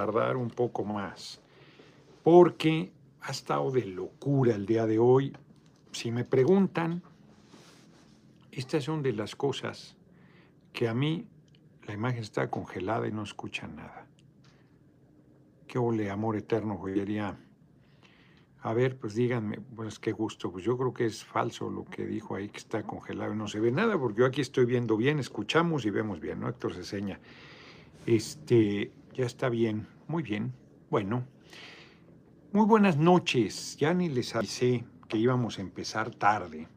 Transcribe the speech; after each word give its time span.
tardar 0.00 0.38
un 0.38 0.48
poco 0.48 0.82
más, 0.82 1.42
porque 2.22 2.90
ha 3.20 3.32
estado 3.32 3.70
de 3.70 3.84
locura 3.84 4.54
el 4.54 4.64
día 4.64 4.86
de 4.86 4.98
hoy. 4.98 5.36
Si 5.92 6.10
me 6.10 6.24
preguntan, 6.24 7.02
estas 8.50 8.84
son 8.84 9.02
de 9.02 9.12
las 9.12 9.36
cosas 9.36 9.98
que 10.72 10.88
a 10.88 10.94
mí 10.94 11.26
la 11.86 11.92
imagen 11.92 12.22
está 12.22 12.48
congelada 12.48 13.08
y 13.08 13.12
no 13.12 13.24
escucha 13.24 13.68
nada. 13.68 14.06
Qué 15.66 15.76
ole, 15.78 16.08
amor 16.08 16.36
eterno, 16.36 16.78
joyería. 16.78 17.38
A 18.62 18.72
ver, 18.72 18.96
pues 18.96 19.14
díganme, 19.14 19.58
pues 19.76 19.98
qué 19.98 20.12
gusto. 20.12 20.50
Pues 20.50 20.64
yo 20.64 20.78
creo 20.78 20.94
que 20.94 21.04
es 21.04 21.22
falso 21.22 21.68
lo 21.68 21.84
que 21.84 22.06
dijo 22.06 22.36
ahí, 22.36 22.48
que 22.48 22.58
está 22.58 22.84
congelado 22.84 23.34
y 23.34 23.36
no 23.36 23.48
se 23.48 23.60
ve 23.60 23.70
nada, 23.70 23.98
porque 23.98 24.20
yo 24.20 24.26
aquí 24.26 24.40
estoy 24.40 24.64
viendo 24.64 24.96
bien, 24.96 25.18
escuchamos 25.18 25.84
y 25.84 25.90
vemos 25.90 26.20
bien, 26.20 26.40
¿no? 26.40 26.48
Héctor 26.48 26.74
se 26.74 26.84
seña. 26.84 27.20
Este, 28.06 28.92
ya 29.14 29.26
está 29.26 29.48
bien, 29.48 29.86
muy 30.06 30.22
bien. 30.22 30.52
Bueno, 30.90 31.24
muy 32.52 32.66
buenas 32.66 32.96
noches. 32.96 33.76
Ya 33.76 33.94
ni 33.94 34.08
les 34.08 34.34
avisé 34.34 34.84
que 35.08 35.18
íbamos 35.18 35.58
a 35.58 35.62
empezar 35.62 36.10
tarde. 36.10 36.68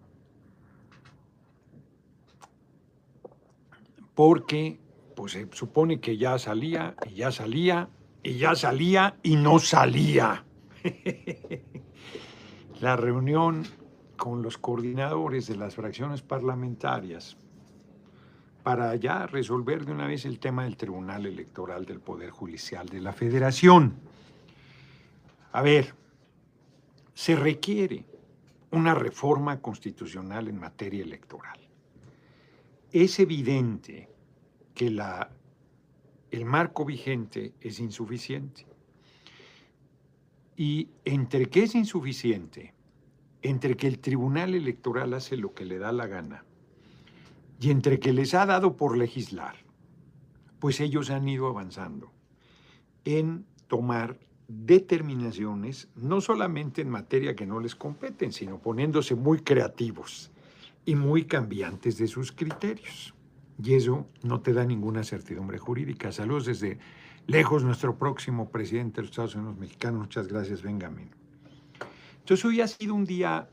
Porque, 4.16 4.80
pues 5.16 5.34
se 5.34 5.48
supone 5.52 6.00
que 6.00 6.18
ya 6.18 6.38
salía, 6.38 6.96
y 7.10 7.16
ya 7.16 7.32
salía, 7.32 7.90
y 8.22 8.38
ya 8.38 8.56
salía, 8.56 9.18
y 9.24 9.36
no 9.36 9.60
salía. 9.60 10.46
La 12.82 12.96
reunión 12.96 13.64
con 14.18 14.42
los 14.42 14.58
coordinadores 14.58 15.48
de 15.48 15.56
las 15.56 15.76
fracciones 15.76 16.22
parlamentarias 16.22 17.38
para 18.64 18.96
ya 18.96 19.28
resolver 19.28 19.86
de 19.86 19.92
una 19.92 20.08
vez 20.08 20.26
el 20.26 20.40
tema 20.40 20.64
del 20.64 20.78
Tribunal 20.78 21.26
Electoral 21.26 21.86
del 21.86 22.00
Poder 22.00 22.32
Judicial 22.32 22.88
de 22.88 23.02
la 23.02 23.12
Federación. 23.12 23.94
A 25.52 25.62
ver, 25.62 25.94
se 27.14 27.36
requiere 27.36 28.06
una 28.72 28.96
reforma 28.96 29.60
constitucional 29.60 30.48
en 30.48 30.60
materia 30.60 31.04
electoral. 31.04 31.60
Es 32.92 33.20
evidente 33.20 34.10
que 34.74 34.90
la, 34.90 35.30
el 36.32 36.46
marco 36.46 36.86
vigente 36.86 37.54
es 37.60 37.80
insuficiente. 37.80 38.66
Y 40.56 40.88
entre 41.04 41.48
que 41.48 41.64
es 41.64 41.76
insuficiente, 41.76 42.74
entre 43.42 43.76
que 43.76 43.88
el 43.88 44.00
Tribunal 44.00 44.56
Electoral 44.56 45.14
hace 45.14 45.36
lo 45.36 45.54
que 45.54 45.66
le 45.66 45.78
da 45.78 45.92
la 45.92 46.08
gana, 46.08 46.46
y 47.64 47.72
entre 47.72 47.98
que 47.98 48.12
les 48.12 48.34
ha 48.34 48.46
dado 48.46 48.76
por 48.76 48.98
legislar, 48.98 49.56
pues 50.60 50.82
ellos 50.82 51.10
han 51.10 51.30
ido 51.30 51.48
avanzando 51.48 52.12
en 53.06 53.46
tomar 53.68 54.20
determinaciones, 54.50 55.88
no 55.96 56.20
solamente 56.20 56.82
en 56.82 56.90
materia 56.90 57.38
que 57.38 57.46
no 57.46 57.62
les 57.62 57.74
competen, 57.74 58.34
sino 58.34 58.60
poniéndose 58.60 59.16
muy 59.16 59.40
creativos 59.40 60.30
y 60.84 60.96
muy 60.96 61.24
cambiantes 61.24 61.98
de 61.98 62.08
sus 62.08 62.34
criterios. 62.34 63.16
Y 63.64 63.76
eso 63.76 64.10
no 64.24 64.42
te 64.42 64.52
da 64.52 64.66
ninguna 64.66 65.06
certidumbre 65.06 65.58
jurídica. 65.58 66.12
Saludos 66.12 66.48
desde 66.48 66.80
lejos, 67.28 67.64
nuestro 67.64 67.98
próximo 67.98 68.52
presidente 68.52 68.98
de 68.98 69.04
los 69.04 69.12
Estados 69.12 69.36
Unidos 69.36 69.58
mexicanos. 69.58 70.02
Muchas 70.02 70.28
gracias, 70.28 70.62
Benjamín. 70.62 71.12
Entonces 72.20 72.44
hoy 72.44 72.60
ha 72.60 72.68
sido 72.68 72.94
un 72.94 73.06
día 73.06 73.48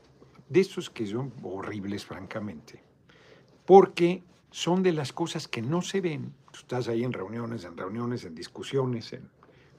de 0.49 0.59
estos 0.59 0.89
que 0.89 1.07
son 1.07 1.31
horribles, 1.43 2.05
francamente 2.05 2.90
porque 3.65 4.23
son 4.49 4.83
de 4.83 4.91
las 4.91 5.13
cosas 5.13 5.47
que 5.47 5.61
no 5.61 5.81
se 5.81 6.01
ven. 6.01 6.33
Tú 6.51 6.59
estás 6.59 6.87
ahí 6.87 7.03
en 7.03 7.13
reuniones, 7.13 7.63
en 7.63 7.77
reuniones, 7.77 8.25
en 8.25 8.35
discusiones, 8.35 9.13
en 9.13 9.29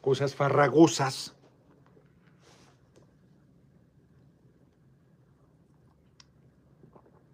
cosas 0.00 0.34
farragosas. 0.34 1.36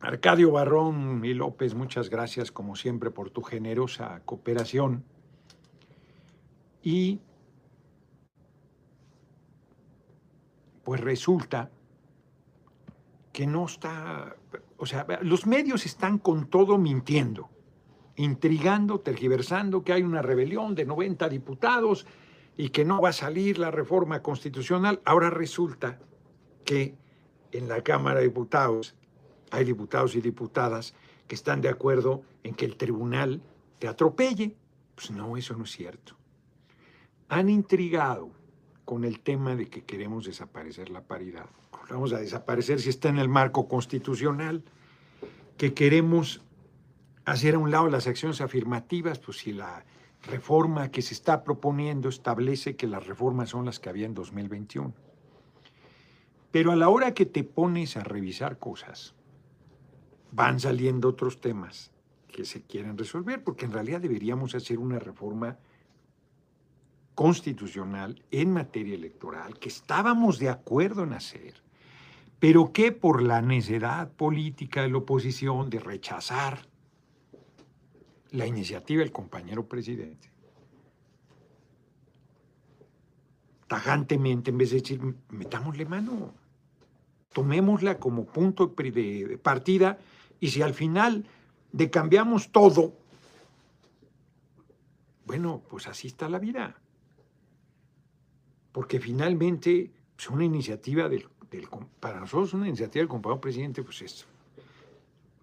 Arcadio 0.00 0.52
Barrón 0.52 1.24
y 1.24 1.34
López, 1.34 1.74
muchas 1.74 2.08
gracias 2.08 2.52
como 2.52 2.76
siempre 2.76 3.10
por 3.10 3.30
tu 3.30 3.42
generosa 3.42 4.22
cooperación. 4.24 5.04
Y 6.82 7.20
pues 10.84 11.00
resulta 11.00 11.70
que 13.32 13.46
no 13.46 13.66
está 13.66 14.34
o 14.78 14.86
sea, 14.86 15.06
los 15.22 15.46
medios 15.46 15.84
están 15.86 16.18
con 16.18 16.48
todo 16.48 16.78
mintiendo, 16.78 17.50
intrigando, 18.14 19.00
tergiversando 19.00 19.82
que 19.82 19.92
hay 19.92 20.02
una 20.02 20.22
rebelión 20.22 20.76
de 20.76 20.86
90 20.86 21.28
diputados 21.28 22.06
y 22.56 22.70
que 22.70 22.84
no 22.84 23.00
va 23.00 23.08
a 23.08 23.12
salir 23.12 23.58
la 23.58 23.72
reforma 23.72 24.22
constitucional. 24.22 25.00
Ahora 25.04 25.30
resulta 25.30 25.98
que 26.64 26.94
en 27.50 27.68
la 27.68 27.82
Cámara 27.82 28.20
de 28.20 28.26
Diputados 28.26 28.94
hay 29.50 29.64
diputados 29.64 30.14
y 30.14 30.20
diputadas 30.20 30.94
que 31.26 31.34
están 31.34 31.60
de 31.60 31.68
acuerdo 31.68 32.22
en 32.44 32.54
que 32.54 32.64
el 32.64 32.76
tribunal 32.76 33.42
te 33.80 33.88
atropelle. 33.88 34.56
Pues 34.94 35.10
no, 35.10 35.36
eso 35.36 35.56
no 35.56 35.64
es 35.64 35.72
cierto. 35.72 36.16
Han 37.28 37.48
intrigado 37.48 38.30
con 38.84 39.04
el 39.04 39.20
tema 39.20 39.56
de 39.56 39.68
que 39.68 39.84
queremos 39.84 40.24
desaparecer 40.24 40.88
la 40.88 41.02
paridad 41.02 41.46
vamos 41.90 42.12
a 42.12 42.18
desaparecer 42.18 42.80
si 42.80 42.90
está 42.90 43.08
en 43.08 43.18
el 43.18 43.28
marco 43.28 43.68
constitucional, 43.68 44.62
que 45.56 45.74
queremos 45.74 46.42
hacer 47.24 47.54
a 47.54 47.58
un 47.58 47.70
lado 47.70 47.88
las 47.88 48.06
acciones 48.06 48.40
afirmativas, 48.40 49.18
pues 49.18 49.38
si 49.38 49.52
la 49.52 49.84
reforma 50.22 50.90
que 50.90 51.02
se 51.02 51.14
está 51.14 51.44
proponiendo 51.44 52.08
establece 52.08 52.76
que 52.76 52.86
las 52.86 53.06
reformas 53.06 53.50
son 53.50 53.66
las 53.66 53.78
que 53.78 53.88
había 53.88 54.06
en 54.06 54.14
2021. 54.14 54.92
Pero 56.50 56.72
a 56.72 56.76
la 56.76 56.88
hora 56.88 57.14
que 57.14 57.26
te 57.26 57.44
pones 57.44 57.96
a 57.96 58.04
revisar 58.04 58.58
cosas, 58.58 59.14
van 60.32 60.60
saliendo 60.60 61.08
otros 61.08 61.40
temas 61.40 61.90
que 62.28 62.44
se 62.44 62.62
quieren 62.62 62.96
resolver, 62.96 63.42
porque 63.42 63.64
en 63.64 63.72
realidad 63.72 64.00
deberíamos 64.00 64.54
hacer 64.54 64.78
una 64.78 64.98
reforma 64.98 65.58
constitucional 67.14 68.22
en 68.30 68.52
materia 68.52 68.94
electoral 68.94 69.58
que 69.58 69.68
estábamos 69.68 70.38
de 70.38 70.50
acuerdo 70.50 71.02
en 71.02 71.14
hacer 71.14 71.67
pero 72.40 72.72
que 72.72 72.92
por 72.92 73.22
la 73.22 73.42
necedad 73.42 74.12
política 74.12 74.82
de 74.82 74.90
la 74.90 74.98
oposición 74.98 75.70
de 75.70 75.80
rechazar 75.80 76.66
la 78.30 78.46
iniciativa 78.46 79.00
del 79.00 79.12
compañero 79.12 79.66
presidente, 79.66 80.30
tajantemente, 83.66 84.50
en 84.50 84.58
vez 84.58 84.70
de 84.70 84.80
decir, 84.80 85.00
metámosle 85.30 85.84
mano, 85.84 86.34
tomémosla 87.32 87.98
como 87.98 88.24
punto 88.24 88.66
de 88.66 89.38
partida 89.42 89.98
y 90.40 90.48
si 90.48 90.62
al 90.62 90.74
final 90.74 91.26
de 91.72 91.90
cambiamos 91.90 92.50
todo, 92.52 92.94
bueno, 95.26 95.62
pues 95.68 95.86
así 95.86 96.06
está 96.06 96.28
la 96.28 96.38
vida. 96.38 96.80
Porque 98.72 99.00
finalmente 99.00 99.92
es 100.18 100.30
una 100.30 100.44
iniciativa 100.44 101.08
del 101.08 101.28
para 102.00 102.20
nosotros 102.20 102.54
una 102.54 102.68
iniciativa 102.68 103.02
del 103.02 103.08
compañero 103.08 103.40
presidente 103.40 103.82
pues 103.82 104.02
es 104.02 104.26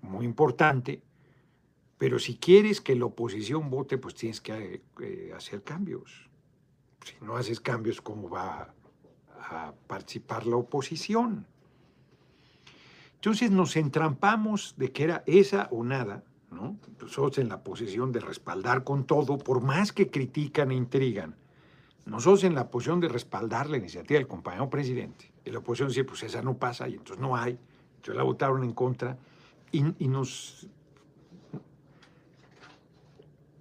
muy 0.02 0.26
importante, 0.26 1.02
pero 1.98 2.20
si 2.20 2.38
quieres 2.38 2.82
que 2.82 2.96
la 2.96 3.06
oposición 3.06 3.70
vote, 3.70 3.98
pues 3.98 4.16
tienes 4.16 4.42
que 4.42 4.82
eh, 5.02 5.34
hacer 5.36 5.64
cambios. 5.64 6.30
Si 7.04 7.14
no 7.24 7.38
haces 7.38 7.60
cambios, 7.60 8.02
¿cómo 8.02 8.30
va 8.30 8.74
a 9.40 9.74
participar 9.88 10.46
la 10.46 10.58
oposición? 10.58 11.48
Entonces 13.16 13.50
nos 13.52 13.76
entrampamos 13.76 14.76
de 14.78 14.92
que 14.92 15.04
era 15.04 15.24
esa 15.26 15.68
o 15.72 15.84
nada, 15.84 16.24
¿no? 16.52 16.78
Nosotros 17.02 17.38
en 17.40 17.50
la 17.50 17.64
posición 17.64 18.12
de 18.12 18.20
respaldar 18.20 18.84
con 18.84 19.06
todo, 19.06 19.38
por 19.38 19.62
más 19.62 19.92
que 19.92 20.10
critican 20.10 20.72
e 20.72 20.76
intrigan, 20.76 21.36
nosotros 22.06 22.44
en 22.44 22.54
la 22.54 22.70
posición 22.70 23.00
de 23.00 23.08
respaldar 23.08 23.70
la 23.70 23.78
iniciativa 23.78 24.20
del 24.20 24.28
compañero 24.28 24.70
presidente, 24.70 25.32
y 25.46 25.52
la 25.52 25.60
oposición 25.60 25.90
dice, 25.90 26.04
pues 26.04 26.24
esa 26.24 26.42
no 26.42 26.58
pasa, 26.58 26.90
y 26.90 26.94
entonces 26.94 27.20
no 27.20 27.36
hay, 27.36 27.58
entonces 27.98 28.16
la 28.16 28.24
votaron 28.24 28.64
en 28.64 28.74
contra, 28.74 29.18
y, 29.72 30.08
nos, 30.08 30.68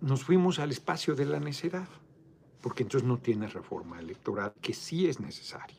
nos 0.01 0.25
fuimos 0.25 0.59
al 0.61 0.71
espacio 0.71 1.15
de 1.15 1.27
la 1.27 1.41
necedad, 1.41 1.89
porque 2.61 2.85
entonces 2.85 3.07
no 3.07 3.19
tiene 3.19 3.49
reforma 3.49 3.99
electoral, 3.99 4.55
que 4.61 4.73
sí 4.73 5.07
es 5.07 5.21
necesaria, 5.21 5.77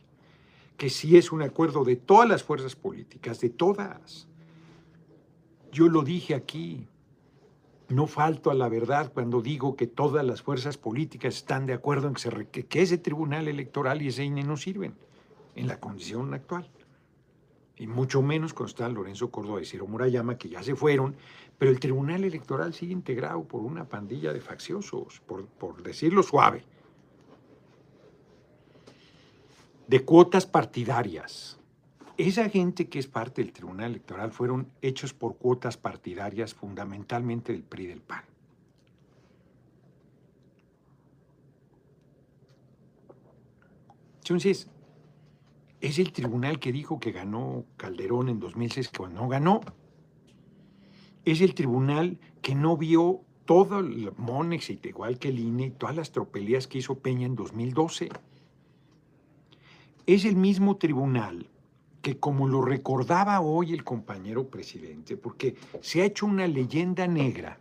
que 0.77 0.89
sí 0.89 1.17
es 1.17 1.31
un 1.31 1.41
acuerdo 1.41 1.83
de 1.83 1.95
todas 1.95 2.27
las 2.27 2.43
fuerzas 2.43 2.75
políticas, 2.75 3.39
de 3.39 3.49
todas. 3.49 4.27
Yo 5.71 5.87
lo 5.87 6.03
dije 6.03 6.35
aquí, 6.35 6.87
no 7.87 8.07
falto 8.07 8.51
a 8.51 8.53
la 8.53 8.67
verdad 8.67 9.11
cuando 9.13 9.41
digo 9.41 9.75
que 9.75 9.87
todas 9.87 10.25
las 10.25 10.41
fuerzas 10.41 10.77
políticas 10.77 11.35
están 11.35 11.65
de 11.65 11.73
acuerdo 11.73 12.09
en 12.09 12.13
que, 12.45 12.81
ese 12.81 12.97
tribunal 12.97 13.47
electoral 13.47 14.01
y 14.01 14.09
ese 14.09 14.25
INE 14.25 14.43
no 14.43 14.57
sirven 14.57 14.95
en 15.55 15.67
la 15.67 15.79
condición 15.79 16.33
actual. 16.33 16.69
Y 17.77 17.87
mucho 17.87 18.21
menos 18.21 18.53
cuando 18.53 18.69
está 18.69 18.87
Lorenzo 18.87 19.31
Córdoba 19.31 19.61
y 19.61 19.65
Ciro 19.65 19.87
Murayama, 19.87 20.37
que 20.37 20.49
ya 20.49 20.63
se 20.63 20.75
fueron, 20.75 21.15
pero 21.57 21.71
el 21.71 21.79
tribunal 21.79 22.23
electoral 22.23 22.73
sigue 22.73 22.93
integrado 22.93 23.43
por 23.43 23.61
una 23.61 23.85
pandilla 23.85 24.31
de 24.31 24.41
facciosos, 24.41 25.21
por, 25.25 25.45
por 25.47 25.83
decirlo 25.83 26.23
suave. 26.23 26.63
de 29.87 30.03
cuotas 30.03 30.45
partidarias. 30.45 31.59
Esa 32.17 32.49
gente 32.49 32.87
que 32.87 32.99
es 32.99 33.07
parte 33.07 33.43
del 33.43 33.51
Tribunal 33.51 33.91
Electoral 33.91 34.31
fueron 34.31 34.71
hechos 34.81 35.13
por 35.13 35.37
cuotas 35.37 35.77
partidarias 35.77 36.53
fundamentalmente 36.53 37.51
del 37.51 37.63
PRI 37.63 37.87
del 37.87 38.01
PAN. 38.01 38.23
Entonces, 44.19 44.67
es 45.81 45.99
el 45.99 46.11
tribunal 46.11 46.59
que 46.59 46.71
dijo 46.71 46.99
que 46.99 47.11
ganó 47.11 47.65
Calderón 47.77 48.29
en 48.29 48.39
2006, 48.39 48.89
que 48.89 49.07
no 49.07 49.27
ganó. 49.27 49.61
Es 51.25 51.41
el 51.41 51.53
tribunal 51.53 52.19
que 52.41 52.55
no 52.55 52.77
vio 52.77 53.21
todo 53.45 53.79
el 53.79 54.11
Monex, 54.17 54.69
igual 54.69 55.19
que 55.19 55.29
el 55.29 55.39
INE, 55.39 55.71
todas 55.71 55.95
las 55.95 56.11
tropelías 56.11 56.67
que 56.67 56.79
hizo 56.79 56.99
Peña 56.99 57.25
en 57.25 57.35
2012. 57.35 58.09
Es 60.05 60.25
el 60.25 60.35
mismo 60.35 60.77
tribunal 60.77 61.49
que, 62.01 62.19
como 62.19 62.47
lo 62.47 62.61
recordaba 62.61 63.39
hoy 63.41 63.73
el 63.73 63.83
compañero 63.83 64.47
presidente, 64.49 65.17
porque 65.17 65.55
se 65.81 66.01
ha 66.01 66.05
hecho 66.05 66.25
una 66.25 66.47
leyenda 66.47 67.07
negra 67.07 67.59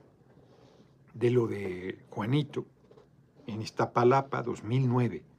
de 1.14 1.30
lo 1.30 1.46
de 1.46 1.98
Juanito 2.10 2.66
en 3.46 3.62
Iztapalapa 3.62 4.42
2009 4.42 5.33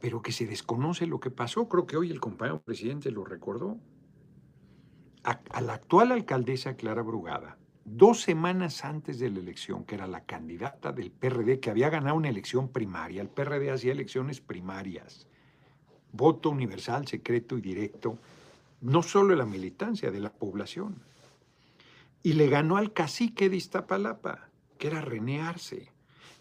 pero 0.00 0.22
que 0.22 0.32
se 0.32 0.46
desconoce 0.46 1.06
lo 1.06 1.20
que 1.20 1.30
pasó. 1.30 1.68
Creo 1.68 1.86
que 1.86 1.96
hoy 1.96 2.10
el 2.10 2.20
compañero 2.20 2.60
presidente 2.60 3.10
lo 3.10 3.24
recordó. 3.24 3.78
A, 5.24 5.60
la 5.60 5.74
actual 5.74 6.12
alcaldesa 6.12 6.76
Clara 6.76 7.02
Brugada, 7.02 7.58
dos 7.84 8.22
semanas 8.22 8.84
antes 8.84 9.18
de 9.18 9.30
la 9.30 9.40
elección, 9.40 9.84
que 9.84 9.96
era 9.96 10.06
la 10.06 10.24
candidata 10.24 10.92
del 10.92 11.10
PRD, 11.10 11.60
que 11.60 11.70
había 11.70 11.90
ganado 11.90 12.16
una 12.16 12.28
elección 12.28 12.68
primaria, 12.68 13.20
el 13.20 13.28
PRD 13.28 13.70
hacía 13.70 13.92
elecciones 13.92 14.40
primarias, 14.40 15.26
voto 16.12 16.50
universal, 16.50 17.06
secreto 17.06 17.58
y 17.58 17.60
directo, 17.60 18.18
no 18.80 19.02
solo 19.02 19.30
de 19.30 19.36
la 19.36 19.44
militancia, 19.44 20.10
de 20.10 20.20
la 20.20 20.32
población. 20.32 21.02
Y 22.22 22.34
le 22.34 22.48
ganó 22.48 22.76
al 22.76 22.92
cacique 22.92 23.50
de 23.50 23.56
Iztapalapa, 23.56 24.48
que 24.78 24.86
era 24.86 25.00
René 25.00 25.42
Arce 25.42 25.92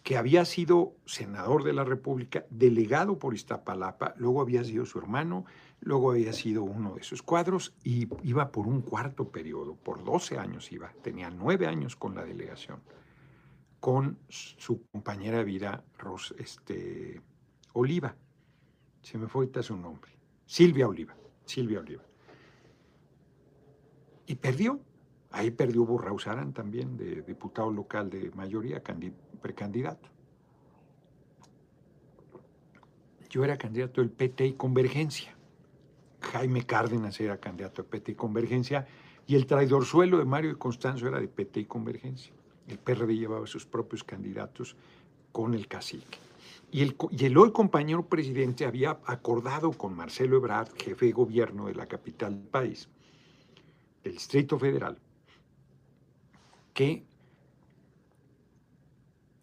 que 0.07 0.15
había 0.15 0.45
sido 0.45 0.95
senador 1.05 1.65
de 1.65 1.73
la 1.73 1.83
República, 1.83 2.45
delegado 2.49 3.19
por 3.19 3.33
Iztapalapa, 3.33 4.13
luego 4.15 4.39
había 4.39 4.63
sido 4.63 4.85
su 4.85 4.99
hermano, 4.99 5.43
luego 5.81 6.11
había 6.11 6.31
sido 6.31 6.63
uno 6.63 6.95
de 6.95 7.03
sus 7.03 7.21
cuadros 7.21 7.75
y 7.83 8.07
iba 8.23 8.49
por 8.53 8.67
un 8.67 8.79
cuarto 8.79 9.27
periodo, 9.33 9.75
por 9.75 10.05
12 10.05 10.37
años 10.37 10.71
iba, 10.71 10.93
tenía 11.01 11.29
nueve 11.29 11.67
años 11.67 11.97
con 11.97 12.15
la 12.15 12.23
delegación, 12.23 12.79
con 13.81 14.17
su 14.29 14.81
compañera 14.93 15.39
de 15.39 15.43
vida, 15.43 15.83
Ros, 15.97 16.33
este, 16.39 17.21
Oliva, 17.73 18.15
se 19.01 19.17
me 19.17 19.27
fue 19.27 19.41
ahorita 19.41 19.61
su 19.61 19.75
nombre, 19.75 20.09
Silvia 20.45 20.87
Oliva, 20.87 21.17
Silvia 21.43 21.81
Oliva. 21.81 22.03
Y 24.25 24.35
perdió, 24.35 24.79
ahí 25.31 25.51
perdió 25.51 25.83
Burraus 25.83 26.29
también, 26.53 26.95
de 26.95 27.23
diputado 27.23 27.69
local 27.69 28.09
de 28.09 28.31
mayoría, 28.31 28.81
candidato 28.81 29.26
precandidato. 29.37 30.09
Yo 33.29 33.43
era 33.43 33.57
candidato 33.57 34.01
del 34.01 34.09
PT 34.09 34.45
y 34.45 34.53
Convergencia. 34.53 35.35
Jaime 36.21 36.65
Cárdenas 36.65 37.19
era 37.19 37.37
candidato 37.37 37.81
del 37.81 37.89
PT 37.89 38.13
y 38.13 38.15
Convergencia 38.15 38.87
y 39.27 39.35
el 39.35 39.45
traidor 39.45 39.85
suelo 39.85 40.17
de 40.17 40.25
Mario 40.25 40.51
de 40.51 40.57
Constanzo 40.57 41.07
era 41.07 41.19
de 41.19 41.27
PT 41.27 41.61
y 41.61 41.65
Convergencia. 41.65 42.33
El 42.67 42.79
PRD 42.79 43.15
llevaba 43.15 43.45
sus 43.47 43.65
propios 43.65 44.03
candidatos 44.03 44.75
con 45.31 45.53
el 45.53 45.67
cacique. 45.67 46.17
Y 46.71 46.81
el, 46.81 46.95
y 47.11 47.25
el, 47.25 47.37
hoy 47.37 47.51
compañero 47.51 48.07
presidente 48.07 48.65
había 48.65 48.99
acordado 49.05 49.71
con 49.71 49.95
Marcelo 49.95 50.37
Ebrard, 50.37 50.69
jefe 50.75 51.07
de 51.07 51.11
gobierno 51.11 51.67
de 51.67 51.75
la 51.75 51.85
capital 51.85 52.35
del 52.35 52.47
país, 52.47 52.89
del 54.03 54.13
Distrito 54.13 54.59
Federal, 54.59 54.97
que 56.73 57.05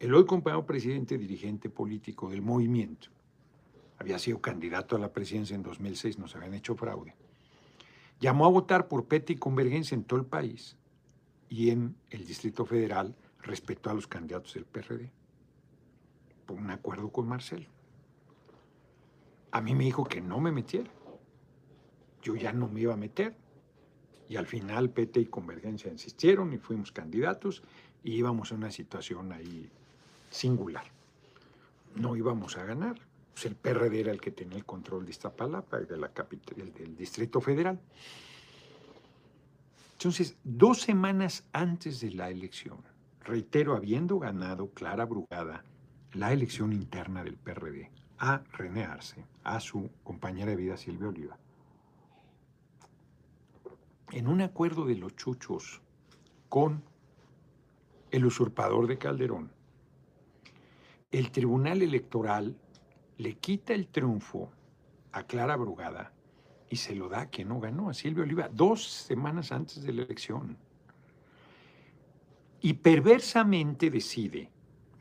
el 0.04 0.14
hoy 0.14 0.26
compañero 0.26 0.66
presidente 0.66 1.16
dirigente 1.16 1.70
político 1.70 2.28
del 2.28 2.42
movimiento, 2.42 3.08
había 3.96 4.18
sido 4.18 4.38
candidato 4.38 4.96
a 4.96 4.98
la 4.98 5.10
presidencia 5.10 5.56
en 5.56 5.62
2006, 5.62 6.18
nos 6.18 6.36
habían 6.36 6.52
hecho 6.52 6.74
fraude, 6.76 7.14
llamó 8.20 8.44
a 8.44 8.50
votar 8.50 8.86
por 8.86 9.06
PET 9.06 9.30
y 9.30 9.36
Convergencia 9.36 9.94
en 9.94 10.04
todo 10.04 10.20
el 10.20 10.26
país 10.26 10.76
y 11.48 11.70
en 11.70 11.96
el 12.10 12.26
Distrito 12.26 12.66
Federal 12.66 13.16
respecto 13.40 13.88
a 13.88 13.94
los 13.94 14.06
candidatos 14.06 14.52
del 14.52 14.66
PRD, 14.66 15.10
por 16.44 16.58
un 16.58 16.70
acuerdo 16.70 17.10
con 17.10 17.26
Marcelo. 17.26 17.66
A 19.52 19.62
mí 19.62 19.74
me 19.74 19.84
dijo 19.84 20.04
que 20.04 20.20
no 20.20 20.38
me 20.38 20.52
metiera. 20.52 20.90
Yo 22.20 22.36
ya 22.36 22.52
no 22.52 22.68
me 22.68 22.82
iba 22.82 22.92
a 22.92 22.98
meter. 22.98 23.36
Y 24.28 24.36
al 24.36 24.46
final 24.46 24.90
PT 24.90 25.20
y 25.20 25.26
Convergencia 25.26 25.90
insistieron 25.90 26.52
y 26.52 26.58
fuimos 26.58 26.92
candidatos 26.92 27.62
y 28.02 28.12
íbamos 28.16 28.52
a 28.52 28.56
una 28.56 28.70
situación 28.70 29.32
ahí 29.32 29.70
singular. 30.34 30.84
No 31.94 32.16
íbamos 32.16 32.58
a 32.58 32.64
ganar. 32.64 32.96
Pues 33.32 33.46
el 33.46 33.56
PRD 33.56 34.00
era 34.00 34.12
el 34.12 34.20
que 34.20 34.30
tenía 34.30 34.58
el 34.58 34.64
control 34.64 35.04
de 35.04 35.12
Iztapalapa, 35.12 35.78
de 35.78 35.96
la 35.96 36.08
capital, 36.08 36.72
del 36.72 36.96
Distrito 36.96 37.40
Federal. 37.40 37.80
Entonces, 39.92 40.36
dos 40.44 40.82
semanas 40.82 41.44
antes 41.52 42.00
de 42.00 42.12
la 42.12 42.30
elección, 42.30 42.78
reitero, 43.20 43.74
habiendo 43.74 44.18
ganado 44.18 44.68
Clara 44.70 45.04
Brugada 45.04 45.64
la 46.12 46.32
elección 46.32 46.72
interna 46.72 47.24
del 47.24 47.36
PRD 47.36 47.90
a 48.18 48.42
René 48.52 48.84
Arce, 48.84 49.24
a 49.42 49.58
su 49.60 49.90
compañera 50.04 50.50
de 50.50 50.56
vida 50.56 50.76
Silvia 50.76 51.08
Oliva, 51.08 51.38
en 54.12 54.28
un 54.28 54.42
acuerdo 54.42 54.84
de 54.84 54.94
los 54.94 55.16
chuchos 55.16 55.80
con 56.48 56.84
el 58.12 58.26
usurpador 58.26 58.86
de 58.86 58.98
Calderón, 58.98 59.53
el 61.18 61.30
Tribunal 61.30 61.80
Electoral 61.80 62.56
le 63.18 63.34
quita 63.34 63.72
el 63.72 63.86
triunfo 63.86 64.50
a 65.12 65.22
Clara 65.22 65.56
Brugada 65.56 66.12
y 66.68 66.76
se 66.76 66.96
lo 66.96 67.08
da 67.08 67.20
a 67.20 67.26
quien 67.26 67.48
no 67.50 67.60
ganó, 67.60 67.88
a 67.88 67.94
Silvia 67.94 68.24
Oliva, 68.24 68.50
dos 68.52 68.84
semanas 68.84 69.52
antes 69.52 69.80
de 69.84 69.92
la 69.92 70.02
elección. 70.02 70.56
Y 72.60 72.72
perversamente 72.74 73.90
decide 73.90 74.50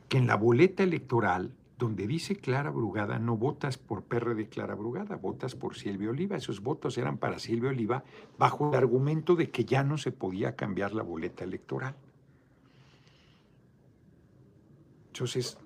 que 0.08 0.20
en 0.20 0.28
la 0.28 0.36
boleta 0.36 0.84
electoral, 0.84 1.56
donde 1.80 2.06
dice 2.06 2.36
Clara 2.36 2.70
Brugada, 2.70 3.18
no 3.18 3.36
votas 3.36 3.80
por 3.80 4.04
de 4.04 4.48
Clara 4.50 4.76
Brugada, 4.76 5.16
votas 5.16 5.56
por 5.56 5.76
Silvia 5.76 6.12
Oliva. 6.12 6.38
Esos 6.38 6.62
votos 6.62 6.96
eran 7.00 7.18
para 7.18 7.40
Silvia 7.40 7.72
Oliva 7.72 8.04
bajo 8.38 8.70
el 8.70 8.76
argumento 8.76 9.36
de 9.36 9.50
que 9.50 9.66
ya 9.66 9.84
no 9.84 9.98
se 9.98 10.12
podía 10.12 10.56
cambiar 10.56 10.94
la 10.94 11.02
boleta 11.02 11.44
electoral. 11.44 11.96
Entonces, 15.08 15.58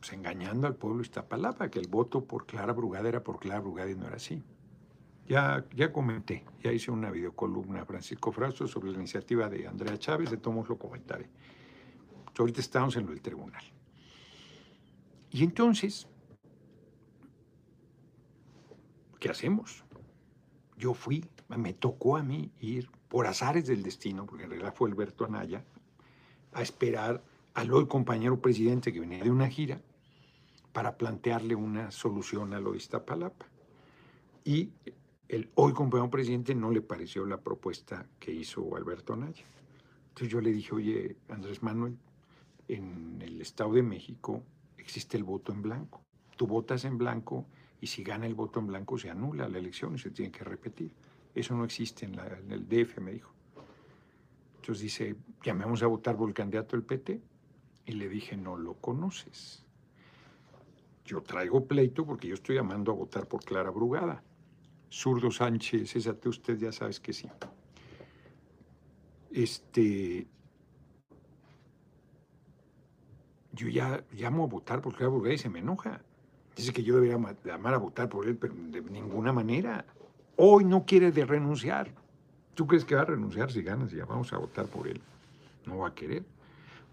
pues, 0.00 0.12
engañando 0.12 0.66
al 0.66 0.76
pueblo 0.76 0.98
de 0.98 1.04
Iztapalapa, 1.04 1.70
que 1.70 1.78
el 1.78 1.88
voto 1.88 2.24
por 2.24 2.46
Clara 2.46 2.72
Brugada 2.72 3.08
era 3.08 3.22
por 3.22 3.38
Clara 3.38 3.60
Brugada 3.60 3.90
y 3.90 3.94
no 3.94 4.06
era 4.06 4.16
así. 4.16 4.42
Ya, 5.28 5.64
ya 5.74 5.92
comenté, 5.92 6.44
ya 6.62 6.72
hice 6.72 6.90
una 6.90 7.10
videocolumna 7.10 7.84
Francisco 7.84 8.30
Frausto 8.30 8.68
sobre 8.68 8.92
la 8.92 8.98
iniciativa 8.98 9.48
de 9.48 9.66
Andrea 9.66 9.98
Chávez, 9.98 10.30
de 10.30 10.36
todos 10.36 10.68
lo 10.68 10.78
comentaré. 10.78 11.28
ahorita 12.38 12.60
estamos 12.60 12.96
en 12.96 13.06
lo 13.06 13.10
del 13.10 13.20
tribunal. 13.20 13.64
Y 15.30 15.42
entonces, 15.42 16.06
¿qué 19.18 19.28
hacemos? 19.28 19.84
Yo 20.78 20.94
fui, 20.94 21.24
me 21.48 21.72
tocó 21.72 22.16
a 22.16 22.22
mí 22.22 22.52
ir 22.60 22.88
por 23.08 23.26
azares 23.26 23.66
del 23.66 23.82
destino, 23.82 24.26
porque 24.26 24.44
en 24.44 24.50
realidad 24.50 24.74
fue 24.74 24.88
Alberto 24.88 25.24
Anaya, 25.24 25.64
a 26.52 26.62
esperar 26.62 27.24
al 27.54 27.72
hoy 27.72 27.86
compañero 27.86 28.40
presidente 28.40 28.92
que 28.92 29.00
venía 29.00 29.24
de 29.24 29.30
una 29.30 29.48
gira 29.48 29.80
para 30.76 30.98
plantearle 30.98 31.54
una 31.54 31.90
solución 31.90 32.52
a 32.52 32.60
lo 32.60 32.72
de 32.72 32.76
Iztapalapa. 32.76 33.46
Y 34.44 34.72
el 35.26 35.50
hoy 35.54 35.72
compañero 35.72 36.10
presidente 36.10 36.54
no 36.54 36.70
le 36.70 36.82
pareció 36.82 37.24
la 37.24 37.40
propuesta 37.40 38.06
que 38.18 38.30
hizo 38.30 38.76
Alberto 38.76 39.14
Anaya. 39.14 39.46
Entonces 40.08 40.28
yo 40.28 40.42
le 40.42 40.52
dije, 40.52 40.74
oye, 40.74 41.16
Andrés 41.30 41.62
Manuel, 41.62 41.96
en 42.68 43.22
el 43.22 43.40
Estado 43.40 43.72
de 43.72 43.82
México 43.82 44.42
existe 44.76 45.16
el 45.16 45.24
voto 45.24 45.50
en 45.50 45.62
blanco. 45.62 46.02
Tú 46.36 46.46
votas 46.46 46.84
en 46.84 46.98
blanco 46.98 47.46
y 47.80 47.86
si 47.86 48.04
gana 48.04 48.26
el 48.26 48.34
voto 48.34 48.60
en 48.60 48.66
blanco 48.66 48.98
se 48.98 49.08
anula 49.08 49.48
la 49.48 49.56
elección 49.56 49.94
y 49.94 49.98
se 49.98 50.10
tiene 50.10 50.30
que 50.30 50.44
repetir. 50.44 50.92
Eso 51.34 51.54
no 51.54 51.64
existe 51.64 52.04
en, 52.04 52.18
en 52.18 52.52
el 52.52 52.68
DF, 52.68 52.98
me 52.98 53.12
dijo. 53.12 53.32
Entonces 54.56 54.82
dice, 54.82 55.16
llamemos 55.42 55.82
a 55.82 55.86
votar 55.86 56.18
por 56.18 56.28
el 56.28 56.34
candidato 56.34 56.76
del 56.76 56.84
PT. 56.84 57.22
Y 57.86 57.92
le 57.92 58.10
dije, 58.10 58.36
no 58.36 58.58
lo 58.58 58.74
conoces. 58.74 59.65
Yo 61.06 61.22
traigo 61.22 61.64
pleito 61.66 62.04
porque 62.04 62.26
yo 62.26 62.34
estoy 62.34 62.56
llamando 62.56 62.90
a 62.90 62.94
votar 62.94 63.26
por 63.26 63.44
Clara 63.44 63.70
Brugada. 63.70 64.22
Zurdo 64.92 65.30
Sánchez, 65.30 65.94
esa 65.94 66.16
usted 66.24 66.58
ya 66.58 66.72
sabes 66.72 66.98
que 66.98 67.12
sí. 67.12 67.28
Este, 69.30 70.26
yo 73.52 73.68
ya 73.68 74.04
llamo 74.12 74.44
a 74.44 74.46
votar 74.48 74.80
por 74.80 74.94
Clara 74.94 75.10
Brugada 75.10 75.34
y 75.34 75.38
se 75.38 75.48
me 75.48 75.60
enoja. 75.60 76.02
Dice 76.56 76.72
que 76.72 76.82
yo 76.82 76.96
debería 76.96 77.18
llamar 77.44 77.74
a 77.74 77.78
votar 77.78 78.08
por 78.08 78.26
él, 78.26 78.36
pero 78.36 78.54
de 78.54 78.82
ninguna 78.82 79.32
manera. 79.32 79.84
Hoy 80.36 80.64
no 80.64 80.84
quiere 80.84 81.12
de 81.12 81.24
renunciar. 81.24 81.92
¿Tú 82.54 82.66
crees 82.66 82.84
que 82.84 82.94
va 82.96 83.02
a 83.02 83.04
renunciar 83.04 83.52
si 83.52 83.62
ganas? 83.62 83.92
Ya 83.92 84.06
vamos 84.06 84.32
a 84.32 84.38
votar 84.38 84.66
por 84.66 84.88
él. 84.88 85.00
No 85.66 85.78
va 85.78 85.88
a 85.88 85.94
querer. 85.94 86.24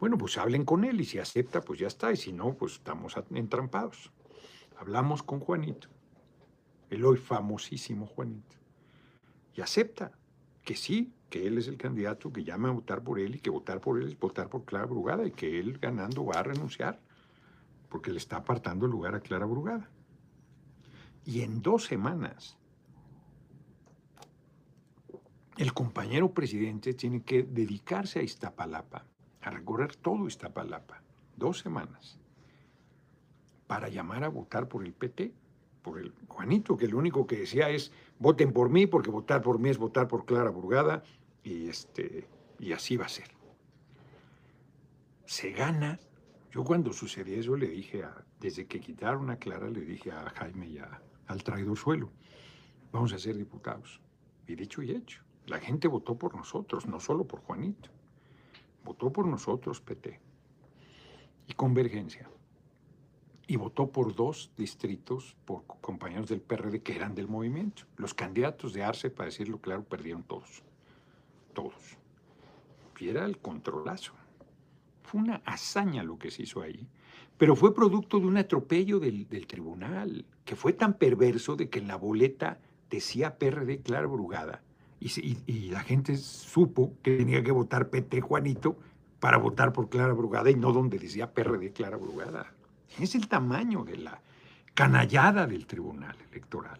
Bueno, 0.03 0.17
pues 0.17 0.37
hablen 0.37 0.65
con 0.65 0.83
él 0.83 0.99
y 0.99 1.05
si 1.05 1.17
acepta, 1.17 1.61
pues 1.61 1.79
ya 1.79 1.87
está. 1.87 2.11
Y 2.11 2.17
si 2.17 2.33
no, 2.33 2.57
pues 2.57 2.73
estamos 2.73 3.15
entrampados. 3.33 4.11
Hablamos 4.75 5.23
con 5.23 5.39
Juanito, 5.39 5.87
el 6.89 7.05
hoy 7.05 7.15
famosísimo 7.15 8.05
Juanito. 8.05 8.57
Y 9.55 9.61
acepta 9.61 10.11
que 10.61 10.75
sí, 10.75 11.13
que 11.29 11.47
él 11.47 11.57
es 11.57 11.69
el 11.69 11.77
candidato, 11.77 12.33
que 12.33 12.43
llama 12.43 12.67
a 12.67 12.73
votar 12.73 13.01
por 13.01 13.17
él 13.17 13.35
y 13.35 13.39
que 13.39 13.49
votar 13.49 13.79
por 13.79 13.97
él 13.97 14.09
es 14.09 14.19
votar 14.19 14.49
por 14.49 14.65
Clara 14.65 14.87
Brugada 14.87 15.25
y 15.25 15.31
que 15.31 15.57
él 15.57 15.77
ganando 15.77 16.25
va 16.25 16.41
a 16.41 16.43
renunciar 16.43 16.99
porque 17.87 18.11
le 18.11 18.17
está 18.17 18.35
apartando 18.35 18.85
el 18.85 18.91
lugar 18.91 19.15
a 19.15 19.21
Clara 19.21 19.45
Brugada. 19.45 19.89
Y 21.23 21.43
en 21.43 21.61
dos 21.61 21.85
semanas, 21.85 22.57
el 25.55 25.71
compañero 25.73 26.33
presidente 26.33 26.93
tiene 26.93 27.23
que 27.23 27.43
dedicarse 27.43 28.19
a 28.19 28.23
Iztapalapa, 28.23 29.05
a 29.43 29.49
recorrer 29.49 29.95
todo 29.95 30.27
Iztapalapa, 30.27 31.01
dos 31.35 31.59
semanas, 31.59 32.19
para 33.67 33.89
llamar 33.89 34.23
a 34.23 34.29
votar 34.29 34.67
por 34.67 34.85
el 34.85 34.93
PT, 34.93 35.33
por 35.81 35.99
el 35.99 36.13
Juanito, 36.27 36.77
que 36.77 36.87
lo 36.87 36.97
único 36.97 37.27
que 37.27 37.37
decía 37.37 37.69
es 37.69 37.91
voten 38.19 38.53
por 38.53 38.69
mí, 38.69 38.87
porque 38.87 39.11
votar 39.11 39.41
por 39.41 39.59
mí 39.59 39.69
es 39.69 39.77
votar 39.77 40.07
por 40.07 40.25
Clara 40.25 40.49
Brugada, 40.49 41.03
y, 41.43 41.67
este, 41.67 42.27
y 42.59 42.71
así 42.71 42.95
va 42.95 43.05
a 43.05 43.09
ser. 43.09 43.29
Se 45.25 45.51
gana 45.51 45.99
yo 46.53 46.63
cuando 46.63 46.93
sucedió 46.93 47.39
eso 47.39 47.57
le 47.57 47.67
dije, 47.67 48.03
a, 48.03 48.13
desde 48.39 48.67
que 48.67 48.79
quitaron 48.79 49.31
a 49.31 49.37
Clara, 49.37 49.71
le 49.71 49.81
dije 49.81 50.11
a 50.11 50.29
Jaime 50.29 50.67
y 50.67 50.77
al 51.25 51.43
traidor 51.43 51.75
suelo, 51.75 52.11
vamos 52.91 53.11
a 53.11 53.17
ser 53.17 53.35
diputados. 53.35 53.99
Y 54.45 54.53
dicho 54.53 54.83
y 54.83 54.91
hecho, 54.91 55.23
la 55.47 55.59
gente 55.59 55.87
votó 55.87 56.15
por 56.15 56.35
nosotros, 56.35 56.85
no 56.85 56.99
solo 56.99 57.25
por 57.25 57.39
Juanito. 57.39 57.89
Votó 58.83 59.11
por 59.11 59.25
nosotros, 59.27 59.81
PT. 59.81 60.19
Y 61.47 61.53
Convergencia. 61.53 62.29
Y 63.45 63.57
votó 63.57 63.91
por 63.91 64.15
dos 64.15 64.51
distritos, 64.57 65.35
por 65.45 65.65
compañeros 65.65 66.29
del 66.29 66.41
PRD 66.41 66.81
que 66.81 66.95
eran 66.95 67.13
del 67.13 67.27
movimiento. 67.27 67.83
Los 67.97 68.13
candidatos 68.13 68.73
de 68.73 68.83
Arce, 68.83 69.09
para 69.09 69.29
decirlo 69.29 69.59
claro, 69.59 69.83
perdieron 69.83 70.23
todos. 70.23 70.63
Todos. 71.53 71.97
Y 72.99 73.09
era 73.09 73.25
el 73.25 73.37
controlazo. 73.37 74.13
Fue 75.03 75.19
una 75.19 75.41
hazaña 75.45 76.03
lo 76.03 76.17
que 76.17 76.31
se 76.31 76.43
hizo 76.43 76.61
ahí, 76.61 76.87
pero 77.37 77.57
fue 77.57 77.75
producto 77.75 78.19
de 78.19 78.27
un 78.27 78.37
atropello 78.37 78.99
del, 78.99 79.27
tribunal, 79.45 80.25
que 80.45 80.55
fue 80.55 80.71
tan 80.71 80.93
perverso 80.93 81.57
de 81.57 81.69
que 81.69 81.79
en 81.79 81.89
la 81.89 81.97
boleta 81.97 82.59
decía 82.89 83.37
PRD 83.37 83.81
Clara 83.81 84.07
Brugada, 84.07 84.63
y, 85.05 85.69
la 85.69 85.81
gente 85.81 86.17
supo 86.17 86.93
que 87.01 87.17
tenía 87.17 87.43
que 87.43 87.51
votar 87.51 87.89
PT 87.89 88.21
Juanito 88.21 88.77
para 89.19 89.37
votar 89.37 89.73
por 89.73 89.89
Clara 89.89 90.13
Brugada 90.13 90.49
y 90.49 90.55
no 90.55 90.71
donde 90.71 90.99
decía 90.99 91.33
PRD 91.33 91.71
Clara 91.71 91.97
Brugada. 91.97 92.53
Es 92.99 93.15
el 93.15 93.27
tamaño 93.27 93.83
de 93.83 93.97
la 93.97 94.21
canallada 94.73 95.47
del 95.47 95.65
tribunal 95.65 96.15
electoral 96.31 96.79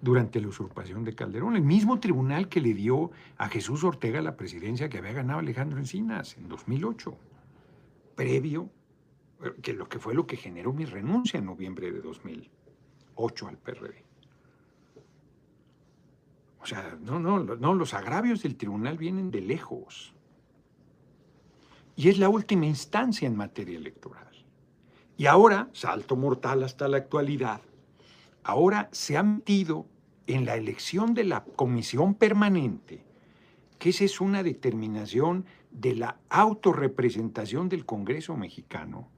durante 0.00 0.40
la 0.40 0.48
usurpación 0.48 1.04
de 1.04 1.14
Calderón, 1.14 1.56
el 1.56 1.62
mismo 1.62 1.98
tribunal 1.98 2.48
que 2.48 2.60
le 2.60 2.74
dio 2.74 3.10
a 3.36 3.48
Jesús 3.48 3.84
Ortega 3.84 4.20
la 4.22 4.36
presidencia 4.36 4.88
que 4.88 4.98
había 4.98 5.12
ganado 5.12 5.40
Alejandro 5.40 5.78
Encinas 5.78 6.36
en 6.36 6.48
2008, 6.48 7.16
previo, 8.14 8.70
eh, 9.42 9.52
que 9.62 9.72
lo 9.72 9.88
que 9.88 9.98
fue 9.98 10.14
lo 10.14 10.26
que 10.26 10.36
generó 10.36 10.72
mi 10.72 10.84
renuncia 10.84 11.38
en 11.38 11.46
noviembre 11.46 11.90
de 11.90 12.00
2008 12.00 13.48
al 13.48 13.58
PRD. 13.58 14.04
O 16.60 16.66
sea, 16.66 16.98
no, 17.00 17.18
no, 17.18 17.38
no, 17.40 17.74
los 17.74 17.94
agravios 17.94 18.42
del 18.42 18.56
tribunal 18.56 18.98
vienen 18.98 19.30
de 19.30 19.40
lejos. 19.40 20.14
Y 21.96 22.08
es 22.08 22.18
la 22.18 22.28
última 22.28 22.66
instancia 22.66 23.26
en 23.26 23.36
materia 23.36 23.76
electoral. 23.76 24.28
Y 25.16 25.26
ahora, 25.26 25.68
salto 25.72 26.16
mortal 26.16 26.62
hasta 26.62 26.88
la 26.88 26.98
actualidad, 26.98 27.60
ahora 28.44 28.88
se 28.92 29.16
ha 29.16 29.22
metido 29.22 29.86
en 30.26 30.44
la 30.44 30.56
elección 30.56 31.14
de 31.14 31.24
la 31.24 31.44
comisión 31.44 32.14
permanente, 32.14 33.04
que 33.78 33.90
esa 33.90 34.04
es 34.04 34.20
una 34.20 34.42
determinación 34.42 35.46
de 35.70 35.94
la 35.94 36.20
autorrepresentación 36.28 37.68
del 37.68 37.86
Congreso 37.86 38.36
mexicano, 38.36 39.08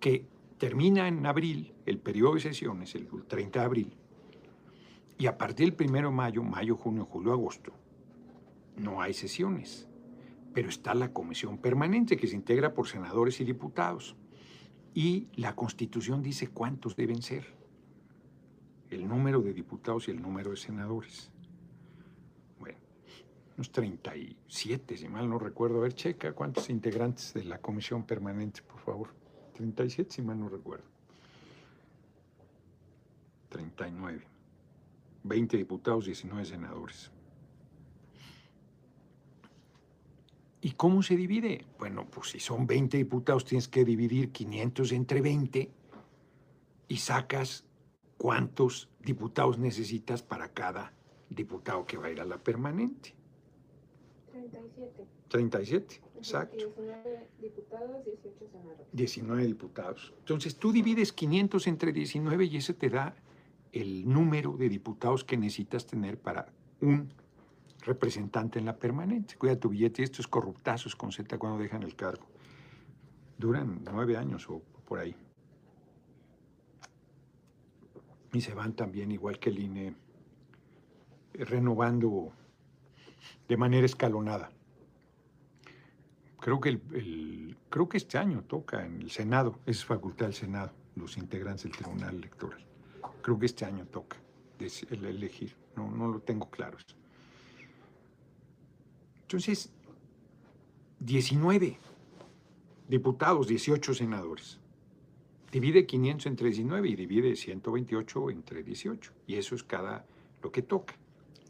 que 0.00 0.26
termina 0.58 1.08
en 1.08 1.26
abril, 1.26 1.74
el 1.86 1.98
periodo 1.98 2.34
de 2.34 2.40
sesiones, 2.40 2.94
el 2.94 3.08
30 3.26 3.58
de 3.58 3.64
abril, 3.64 3.96
y 5.22 5.28
a 5.28 5.38
partir 5.38 5.76
del 5.76 5.88
1 5.88 6.08
de 6.08 6.10
mayo, 6.10 6.42
mayo, 6.42 6.76
junio, 6.76 7.04
julio, 7.04 7.30
agosto, 7.30 7.72
no 8.76 9.00
hay 9.00 9.14
sesiones, 9.14 9.86
pero 10.52 10.68
está 10.68 10.94
la 10.94 11.12
comisión 11.12 11.58
permanente 11.58 12.16
que 12.16 12.26
se 12.26 12.34
integra 12.34 12.74
por 12.74 12.88
senadores 12.88 13.40
y 13.40 13.44
diputados. 13.44 14.16
Y 14.94 15.28
la 15.36 15.54
Constitución 15.54 16.24
dice 16.24 16.48
cuántos 16.48 16.96
deben 16.96 17.22
ser. 17.22 17.46
El 18.90 19.06
número 19.06 19.40
de 19.42 19.54
diputados 19.54 20.08
y 20.08 20.10
el 20.10 20.20
número 20.20 20.50
de 20.50 20.56
senadores. 20.56 21.30
Bueno, 22.58 22.78
unos 23.56 23.70
37, 23.70 24.96
si 24.96 25.08
mal 25.08 25.30
no 25.30 25.38
recuerdo. 25.38 25.78
A 25.78 25.82
ver, 25.82 25.94
checa 25.94 26.32
cuántos 26.32 26.68
integrantes 26.68 27.32
de 27.32 27.44
la 27.44 27.58
comisión 27.58 28.02
permanente, 28.02 28.60
por 28.62 28.80
favor. 28.80 29.14
37, 29.54 30.14
si 30.14 30.22
mal 30.22 30.40
no 30.40 30.48
recuerdo. 30.48 30.86
39. 33.50 34.31
20 35.24 35.56
diputados, 35.56 36.06
19 36.06 36.44
senadores. 36.44 37.10
¿Y 40.60 40.72
cómo 40.72 41.02
se 41.02 41.16
divide? 41.16 41.66
Bueno, 41.78 42.06
pues 42.08 42.30
si 42.30 42.40
son 42.40 42.66
20 42.66 42.96
diputados, 42.96 43.44
tienes 43.44 43.66
que 43.66 43.84
dividir 43.84 44.30
500 44.30 44.92
entre 44.92 45.20
20 45.20 45.70
y 46.86 46.96
sacas 46.96 47.64
cuántos 48.16 48.88
diputados 49.00 49.58
necesitas 49.58 50.22
para 50.22 50.52
cada 50.52 50.92
diputado 51.28 51.84
que 51.84 51.96
va 51.96 52.06
a 52.06 52.10
ir 52.10 52.20
a 52.20 52.24
la 52.24 52.38
permanente. 52.38 53.14
37. 54.30 55.04
37, 55.28 56.00
exacto. 56.16 56.56
19 56.56 57.28
diputados, 57.40 58.04
18 58.04 58.48
senadores. 58.52 58.86
19 58.92 59.46
diputados. 59.46 60.14
Entonces 60.18 60.56
tú 60.56 60.70
divides 60.70 61.12
500 61.12 61.66
entre 61.66 61.92
19 61.92 62.44
y 62.44 62.56
eso 62.56 62.74
te 62.74 62.88
da 62.88 63.16
el 63.72 64.08
número 64.08 64.56
de 64.56 64.68
diputados 64.68 65.24
que 65.24 65.36
necesitas 65.36 65.86
tener 65.86 66.18
para 66.18 66.52
un 66.80 67.12
representante 67.80 68.58
en 68.58 68.66
la 68.66 68.76
permanente. 68.76 69.36
Cuida 69.36 69.58
tu 69.58 69.70
billete, 69.70 70.02
estos 70.02 70.28
corruptazos 70.28 70.94
con 70.94 71.10
Z 71.10 71.38
cuando 71.38 71.58
dejan 71.58 71.82
el 71.82 71.96
cargo. 71.96 72.26
Duran 73.38 73.82
nueve 73.90 74.16
años 74.16 74.48
o 74.48 74.62
por 74.86 75.00
ahí. 75.00 75.16
Y 78.32 78.40
se 78.40 78.54
van 78.54 78.74
también, 78.74 79.10
igual 79.10 79.38
que 79.38 79.50
el 79.50 79.58
INE, 79.58 79.94
renovando 81.34 82.32
de 83.48 83.56
manera 83.56 83.84
escalonada. 83.84 84.50
Creo 86.40 86.60
que, 86.60 86.70
el, 86.70 87.56
creo 87.68 87.88
que 87.88 87.98
este 87.98 88.18
año 88.18 88.42
toca 88.42 88.84
en 88.84 89.02
el 89.02 89.10
Senado, 89.10 89.60
es 89.66 89.84
facultad 89.84 90.26
del 90.26 90.34
Senado, 90.34 90.72
los 90.96 91.16
integrantes 91.16 91.64
del 91.64 91.72
Tribunal 91.72 92.16
Electoral. 92.16 92.71
Creo 93.22 93.38
que 93.38 93.46
este 93.46 93.64
año 93.64 93.86
toca 93.86 94.18
el 94.90 95.04
elegir, 95.04 95.56
no, 95.76 95.90
no 95.90 96.08
lo 96.08 96.20
tengo 96.20 96.50
claro. 96.50 96.78
Entonces, 99.22 99.72
19 101.00 101.78
diputados, 102.88 103.48
18 103.48 103.94
senadores. 103.94 104.60
Divide 105.50 105.86
500 105.86 106.26
entre 106.26 106.48
19 106.48 106.88
y 106.88 106.96
divide 106.96 107.36
128 107.36 108.30
entre 108.30 108.62
18. 108.62 109.12
Y 109.26 109.36
eso 109.36 109.54
es 109.54 109.62
cada 109.62 110.04
lo 110.42 110.52
que 110.52 110.62
toca. 110.62 110.94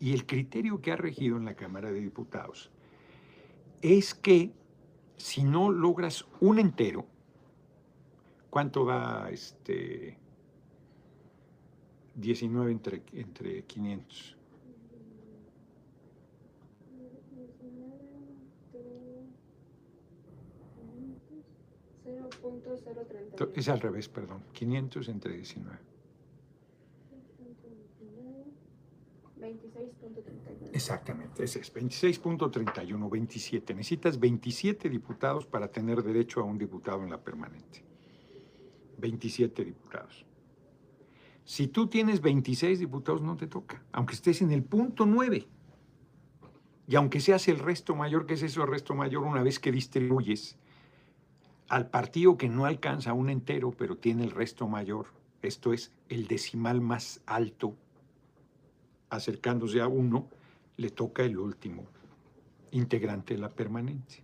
Y 0.00 0.12
el 0.12 0.26
criterio 0.26 0.80
que 0.80 0.92
ha 0.92 0.96
regido 0.96 1.36
en 1.36 1.44
la 1.44 1.54
Cámara 1.54 1.90
de 1.92 2.00
Diputados 2.00 2.70
es 3.80 4.14
que 4.14 4.52
si 5.16 5.44
no 5.44 5.70
logras 5.70 6.26
un 6.40 6.58
entero, 6.58 7.06
¿cuánto 8.50 8.84
da 8.84 9.30
este 9.30 10.18
19 12.14 12.72
entre, 12.72 13.02
entre 13.12 13.64
500? 13.64 14.36
Es 23.54 23.68
al 23.68 23.80
revés, 23.80 24.08
perdón. 24.08 24.42
500 24.52 25.08
entre 25.08 25.36
19. 25.36 25.78
25. 29.40 29.92
26.31. 29.92 30.70
Exactamente, 30.72 31.44
ese 31.44 31.60
es 31.60 31.74
26.31, 31.74 33.10
27. 33.10 33.74
Necesitas 33.74 34.18
27 34.18 34.88
diputados 34.88 35.46
para 35.46 35.68
tener 35.68 36.02
derecho 36.02 36.40
a 36.40 36.44
un 36.44 36.58
diputado 36.58 37.02
en 37.02 37.10
la 37.10 37.20
permanente. 37.22 37.84
27 38.98 39.64
diputados. 39.64 40.24
Si 41.44 41.66
tú 41.68 41.88
tienes 41.88 42.20
26 42.20 42.78
diputados, 42.78 43.22
no 43.22 43.36
te 43.36 43.46
toca, 43.46 43.82
aunque 43.92 44.14
estés 44.14 44.42
en 44.42 44.52
el 44.52 44.62
punto 44.62 45.06
9. 45.06 45.46
Y 46.88 46.96
aunque 46.96 47.20
seas 47.20 47.48
el 47.48 47.58
resto 47.58 47.94
mayor, 47.94 48.26
que 48.26 48.34
es 48.34 48.42
eso 48.42 48.62
el 48.62 48.68
resto 48.68 48.94
mayor? 48.94 49.24
Una 49.24 49.42
vez 49.42 49.58
que 49.58 49.72
distribuyes 49.72 50.58
al 51.68 51.88
partido 51.88 52.36
que 52.36 52.48
no 52.48 52.66
alcanza 52.66 53.12
un 53.12 53.30
entero, 53.30 53.70
pero 53.70 53.96
tiene 53.96 54.24
el 54.24 54.30
resto 54.30 54.68
mayor, 54.68 55.06
esto 55.40 55.72
es 55.72 55.92
el 56.08 56.26
decimal 56.26 56.80
más 56.80 57.22
alto, 57.24 57.74
acercándose 59.08 59.80
a 59.80 59.88
uno, 59.88 60.28
le 60.76 60.90
toca 60.90 61.22
el 61.22 61.38
último 61.38 61.84
integrante 62.72 63.34
de 63.34 63.40
la 63.40 63.48
permanencia. 63.48 64.22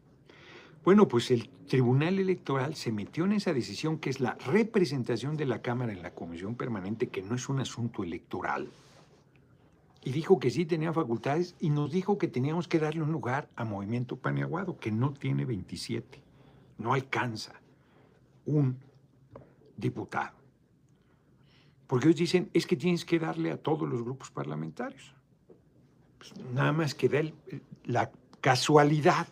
Bueno, 0.88 1.07
pues 1.07 1.30
el 1.30 1.50
Tribunal 1.66 2.18
Electoral 2.18 2.75
se 2.75 2.92
metió 2.92 3.26
en 3.26 3.33
esa 3.33 3.52
decisión 3.52 3.99
que 3.99 4.09
es 4.09 4.21
la 4.21 4.38
representación 4.47 5.37
de 5.37 5.45
la 5.45 5.61
Cámara 5.61 5.92
en 5.92 6.00
la 6.00 6.14
Comisión 6.14 6.54
Permanente, 6.54 7.09
que 7.09 7.21
no 7.21 7.35
es 7.35 7.47
un 7.50 7.61
asunto 7.61 8.02
electoral. 8.02 8.71
Y 10.02 10.12
dijo 10.12 10.38
que 10.38 10.50
sí 10.50 10.64
tenía 10.64 10.95
facultades 10.95 11.57
y 11.61 11.68
nos 11.68 11.92
dijo 11.92 12.16
que 12.16 12.26
teníamos 12.26 12.68
que 12.68 12.78
darle 12.78 13.02
un 13.02 13.12
lugar 13.12 13.50
a 13.54 13.66
Movimiento 13.66 14.16
Paneaguado, 14.16 14.78
que 14.78 14.90
no 14.90 15.12
tiene 15.12 15.45
27, 15.45 16.23
no 16.78 16.95
alcanza 16.95 17.52
un 18.47 18.78
diputado. 19.76 20.38
Porque 21.87 22.07
ellos 22.07 22.18
dicen, 22.18 22.49
es 22.54 22.66
que 22.66 22.76
tienes 22.76 23.04
que 23.04 23.18
darle 23.18 23.50
a 23.50 23.59
todos 23.59 23.87
los 23.87 24.02
grupos 24.02 24.30
parlamentarios. 24.30 25.14
Pues 26.16 26.33
nada 26.54 26.73
más 26.73 26.95
que 26.95 27.11
da 27.11 27.21
la 27.85 28.11
casualidad 28.40 29.28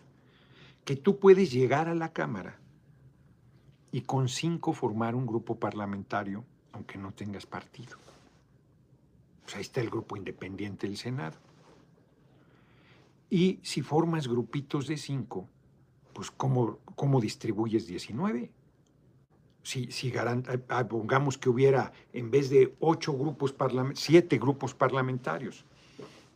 que 0.87 0.95
tú 0.95 1.19
puedes 1.19 1.51
llegar 1.51 1.89
a 1.89 1.95
la 1.95 2.13
Cámara 2.13 2.61
y 3.91 4.03
con 4.03 4.29
cinco 4.29 4.71
formar 4.71 5.15
un 5.15 5.25
grupo 5.25 5.59
parlamentario, 5.59 6.45
aunque 6.71 6.97
no 6.97 7.11
tengas 7.11 7.45
partido. 7.45 7.97
Pues 9.43 9.57
ahí 9.57 9.63
está 9.63 9.81
el 9.81 9.89
grupo 9.89 10.15
independiente 10.15 10.87
del 10.87 10.95
Senado. 10.95 11.35
Y 13.29 13.59
si 13.63 13.81
formas 13.81 14.29
grupitos 14.29 14.87
de 14.87 14.95
cinco, 14.95 15.49
pues 16.13 16.31
¿cómo, 16.31 16.79
cómo 16.95 17.19
distribuyes 17.19 17.85
19? 17.85 18.49
si, 19.63 19.91
si 19.91 20.07
eh, 20.07 20.63
ah, 20.69 20.87
pongamos 20.87 21.37
que 21.37 21.49
hubiera, 21.49 21.91
en 22.13 22.31
vez 22.31 22.49
de 22.49 22.73
ocho 22.79 23.11
grupos 23.11 23.51
parlamentarios, 23.51 24.05
siete 24.05 24.37
grupos 24.37 24.73
parlamentarios, 24.73 25.65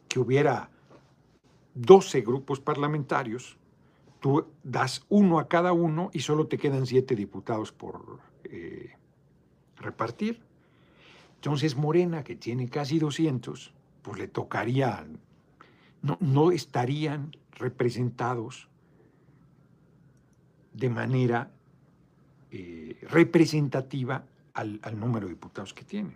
que 0.10 0.20
hubiera 0.20 0.70
doce 1.74 2.20
grupos 2.20 2.60
parlamentarios, 2.60 3.58
tú 4.22 4.48
das 4.64 5.06
uno 5.10 5.40
a 5.40 5.50
cada 5.50 5.74
uno 5.74 6.10
y 6.14 6.22
solo 6.22 6.48
te 6.48 6.58
quedan 6.58 6.86
siete 6.86 7.16
diputados 7.16 7.74
por 7.74 8.20
eh, 8.46 8.92
repartir. 9.78 10.40
Entonces 11.36 11.76
Morena, 11.76 12.24
que 12.24 12.36
tiene 12.36 12.70
casi 12.70 13.00
200, 13.00 13.74
pues 14.04 14.18
le 14.18 14.30
tocaría, 14.30 15.06
no, 16.02 16.18
no 16.22 16.52
estarían 16.52 17.36
representados 17.52 18.70
de 20.74 20.90
manera 20.90 21.52
eh, 22.52 22.98
representativa 23.10 24.26
al, 24.54 24.80
número 25.00 25.28
de 25.28 25.34
diputados 25.34 25.74
que 25.74 25.84
tiene. 25.84 26.14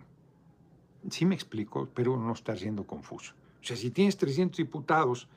Sí 1.10 1.24
me 1.24 1.34
explico, 1.34 1.88
pero 1.94 2.16
no 2.16 2.32
está 2.32 2.56
siendo 2.56 2.84
confuso. 2.84 3.34
O 3.60 3.64
sea, 3.64 3.76
si 3.76 3.90
tienes 3.90 4.16
300 4.16 4.56
diputados, 4.58 5.28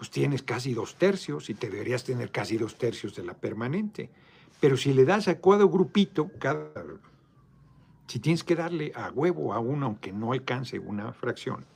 pues 0.00 0.08
tienes 0.08 0.42
casi 0.42 0.72
dos 0.72 0.94
tercios 0.94 1.50
y 1.50 1.54
te 1.54 1.68
deberías 1.68 2.04
tener 2.04 2.32
casi 2.32 2.56
dos 2.56 2.78
tercios 2.78 3.14
de 3.14 3.22
la 3.22 3.34
permanente. 3.34 4.08
Pero 4.58 4.78
si 4.78 4.94
le 4.94 5.04
das 5.04 5.28
a 5.28 5.42
cada 5.42 5.64
grupito, 5.64 6.30
cada, 6.38 6.72
si 8.06 8.18
tienes 8.18 8.42
que 8.42 8.56
darle 8.56 8.92
a 8.94 9.10
huevo 9.10 9.52
a 9.52 9.58
uno, 9.58 9.84
aunque 9.84 10.10
no 10.10 10.32
alcance 10.32 10.78
una 10.78 11.12
fracción, 11.12 11.66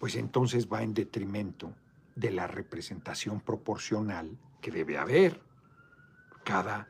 pues 0.00 0.16
entonces 0.16 0.66
va 0.66 0.82
en 0.82 0.94
detrimento 0.94 1.70
de 2.16 2.32
la 2.32 2.48
representación 2.48 3.40
proporcional 3.40 4.36
que 4.60 4.72
debe 4.72 4.98
haber. 4.98 5.40
Cada 6.42 6.88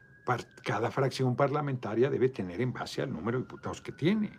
cada 0.64 0.90
fracción 0.90 1.36
parlamentaria 1.36 2.08
debe 2.08 2.30
tener 2.30 2.62
en 2.62 2.72
base 2.72 3.02
al 3.02 3.12
número 3.12 3.36
de 3.36 3.44
diputados 3.44 3.82
que 3.82 3.92
tiene. 3.92 4.32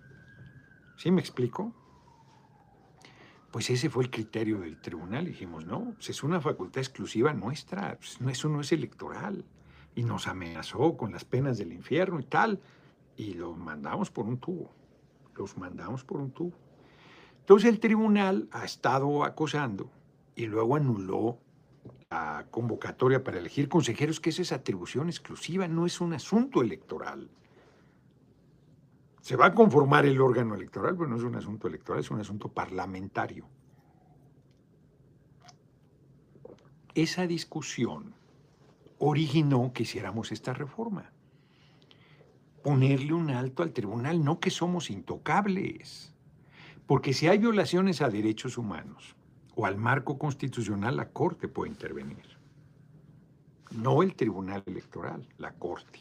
¿Sí 0.97 1.11
me 1.11 1.21
explico? 1.21 1.71
Pues 3.57 3.71
ese 3.71 3.89
fue 3.89 4.03
el 4.03 4.11
criterio 4.11 4.59
del 4.59 4.79
tribunal. 4.79 5.25
Dijimos, 5.25 5.65
no, 5.65 5.93
pues 5.95 6.11
es 6.11 6.21
una 6.21 6.39
facultad 6.39 6.77
exclusiva 6.77 7.33
nuestra, 7.33 7.97
pues 7.97 8.21
no, 8.21 8.29
eso 8.29 8.49
no 8.49 8.61
es 8.61 8.71
electoral. 8.71 9.45
Y 9.95 10.03
nos 10.03 10.27
amenazó 10.27 10.95
con 10.95 11.11
las 11.11 11.25
penas 11.25 11.57
del 11.57 11.73
infierno 11.73 12.19
y 12.19 12.23
tal. 12.25 12.61
Y 13.15 13.33
los 13.33 13.57
mandamos 13.57 14.11
por 14.11 14.27
un 14.27 14.37
tubo. 14.37 14.71
Los 15.35 15.57
mandamos 15.57 16.03
por 16.03 16.21
un 16.21 16.29
tubo. 16.29 16.53
Entonces 17.39 17.67
el 17.67 17.79
tribunal 17.79 18.47
ha 18.51 18.63
estado 18.63 19.23
acosando 19.23 19.89
y 20.35 20.45
luego 20.45 20.75
anuló 20.75 21.39
la 22.11 22.45
convocatoria 22.51 23.23
para 23.23 23.39
elegir 23.39 23.69
consejeros, 23.69 24.19
que 24.19 24.29
esa 24.29 24.43
es 24.43 24.51
atribución 24.51 25.09
exclusiva, 25.09 25.67
no 25.67 25.87
es 25.87 25.99
un 25.99 26.13
asunto 26.13 26.61
electoral. 26.61 27.27
Se 29.27 29.35
va 29.35 29.47
a 29.47 29.53
conformar 29.53 30.05
el 30.05 30.21
órgano 30.21 30.55
electoral, 30.55 30.95
pero 30.95 31.09
no 31.09 31.17
es 31.17 31.23
un 31.23 31.35
asunto 31.35 31.67
electoral, 31.67 31.99
es 31.99 32.09
un 32.09 32.21
asunto 32.21 32.47
parlamentario. 32.47 33.45
Esa 36.95 37.27
discusión 37.27 38.13
originó 38.99 39.73
que 39.73 39.83
hiciéramos 39.83 40.31
esta 40.31 40.53
reforma. 40.53 41.11
Ponerle 42.63 43.11
un 43.11 43.29
alto 43.29 43.63
al 43.63 43.73
tribunal, 43.73 44.23
no 44.23 44.39
que 44.39 44.49
somos 44.49 44.89
intocables. 44.89 46.15
Porque 46.85 47.11
si 47.11 47.27
hay 47.27 47.37
violaciones 47.37 48.01
a 48.01 48.07
derechos 48.07 48.57
humanos, 48.57 49.17
o 49.55 49.65
al 49.65 49.75
marco 49.75 50.17
constitucional, 50.17 50.95
la 50.95 51.09
Corte 51.09 51.49
puede 51.49 51.69
intervenir. 51.69 52.37
No 53.71 54.03
el 54.03 54.15
Tribunal 54.15 54.63
Electoral, 54.65 55.27
la 55.37 55.51
Corte. 55.51 55.99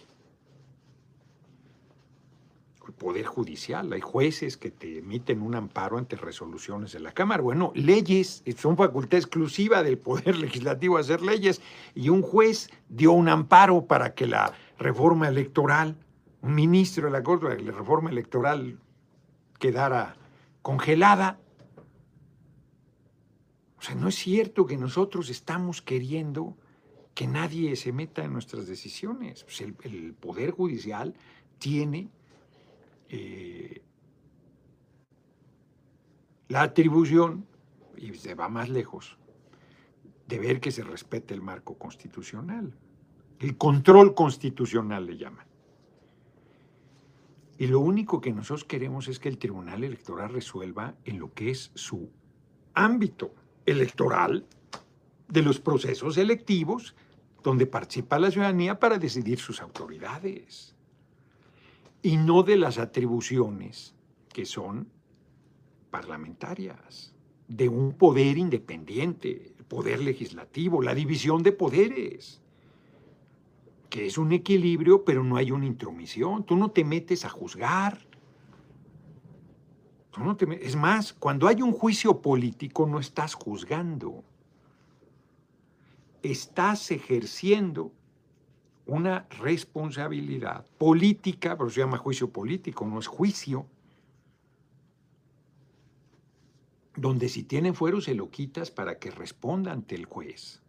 Poder 2.92 3.26
Judicial, 3.26 3.92
hay 3.92 4.00
jueces 4.00 4.56
que 4.56 4.70
te 4.70 4.98
emiten 4.98 5.42
un 5.42 5.54
amparo 5.54 5.98
ante 5.98 6.16
resoluciones 6.16 6.92
de 6.92 7.00
la 7.00 7.12
Cámara. 7.12 7.42
Bueno, 7.42 7.72
leyes 7.74 8.42
son 8.56 8.76
facultad 8.76 9.18
exclusiva 9.18 9.82
del 9.82 9.98
Poder 9.98 10.36
Legislativo 10.38 10.98
hacer 10.98 11.22
leyes 11.22 11.60
y 11.94 12.08
un 12.08 12.22
juez 12.22 12.70
dio 12.88 13.12
un 13.12 13.28
amparo 13.28 13.86
para 13.86 14.14
que 14.14 14.26
la 14.26 14.52
reforma 14.78 15.28
electoral, 15.28 15.96
un 16.42 16.54
ministro 16.54 17.06
de 17.06 17.12
la 17.12 17.22
Corte, 17.22 17.62
la 17.62 17.72
reforma 17.72 18.10
electoral 18.10 18.78
quedara 19.58 20.16
congelada 20.62 21.38
o 23.78 23.82
sea, 23.82 23.94
no 23.94 24.08
es 24.08 24.16
cierto 24.16 24.66
que 24.66 24.76
nosotros 24.76 25.30
estamos 25.30 25.82
queriendo 25.82 26.56
que 27.14 27.26
nadie 27.26 27.76
se 27.76 27.92
meta 27.92 28.24
en 28.24 28.32
nuestras 28.32 28.66
decisiones. 28.66 29.44
Pues 29.44 29.60
el, 29.60 30.14
Poder 30.14 30.50
Judicial 30.50 31.14
tiene 31.58 32.08
eh, 33.08 33.82
la 36.48 36.62
atribución, 36.62 37.46
y 37.96 38.14
se 38.14 38.34
va 38.34 38.48
más 38.48 38.68
lejos, 38.68 39.18
de 40.26 40.38
ver 40.38 40.60
que 40.60 40.70
se 40.70 40.82
respete 40.82 41.34
el 41.34 41.42
marco 41.42 41.78
constitucional. 41.78 42.76
El 43.38 43.56
control 43.56 44.14
constitucional 44.14 45.06
le 45.06 45.16
llaman. 45.16 45.46
Y 47.58 47.66
lo 47.68 47.80
único 47.80 48.20
que 48.20 48.32
nosotros 48.32 48.64
queremos 48.64 49.08
es 49.08 49.18
que 49.18 49.28
el 49.28 49.38
Tribunal 49.38 49.82
Electoral 49.82 50.30
resuelva 50.30 50.94
en 51.04 51.18
lo 51.18 51.32
que 51.32 51.50
es 51.50 51.70
su 51.74 52.10
ámbito 52.74 53.34
electoral, 53.64 54.46
de 55.28 55.42
los 55.42 55.58
procesos 55.58 56.16
electivos, 56.18 56.94
donde 57.42 57.66
participa 57.66 58.18
la 58.18 58.30
ciudadanía 58.30 58.78
para 58.78 58.98
decidir 58.98 59.40
sus 59.40 59.60
autoridades, 59.60 60.75
y 62.02 62.16
no 62.16 62.42
de 62.42 62.56
las 62.56 62.78
atribuciones 62.78 63.94
que 64.32 64.46
son 64.46 64.88
parlamentarias, 65.90 67.14
de 67.48 67.68
un 67.68 67.92
poder 67.92 68.38
independiente, 68.38 69.54
el 69.58 69.64
poder 69.64 70.00
legislativo, 70.00 70.82
la 70.82 70.94
división 70.94 71.42
de 71.42 71.52
poderes, 71.52 72.40
que 73.88 74.06
es 74.06 74.18
un 74.18 74.32
equilibrio, 74.32 75.04
pero 75.04 75.24
no 75.24 75.36
hay 75.36 75.52
una 75.52 75.66
intromisión. 75.66 76.44
Tú 76.44 76.56
no 76.56 76.70
te 76.70 76.84
metes 76.84 77.24
a 77.24 77.28
juzgar, 77.28 78.06
es 80.60 80.76
más, 80.76 81.12
cuando 81.12 81.46
hay 81.46 81.60
un 81.60 81.72
juicio 81.72 82.22
político 82.22 82.86
no 82.86 82.98
estás 82.98 83.34
juzgando, 83.34 84.24
estás 86.22 86.90
ejerciendo 86.90 87.92
una 88.86 89.26
responsabilidad 89.40 90.64
política, 90.78 91.56
pero 91.56 91.70
se 91.70 91.80
llama 91.80 91.98
juicio 91.98 92.30
político, 92.30 92.86
no 92.86 92.98
es 92.98 93.06
juicio. 93.06 93.66
donde 96.96 97.28
si 97.28 97.44
tiene 97.44 97.72
fuero 97.72 98.00
se 98.00 98.14
lo 98.14 98.30
quitas 98.30 98.70
para 98.70 98.98
que 98.98 99.10
responda 99.10 99.72
ante 99.72 99.94
el 99.94 100.06
juez. 100.06 100.62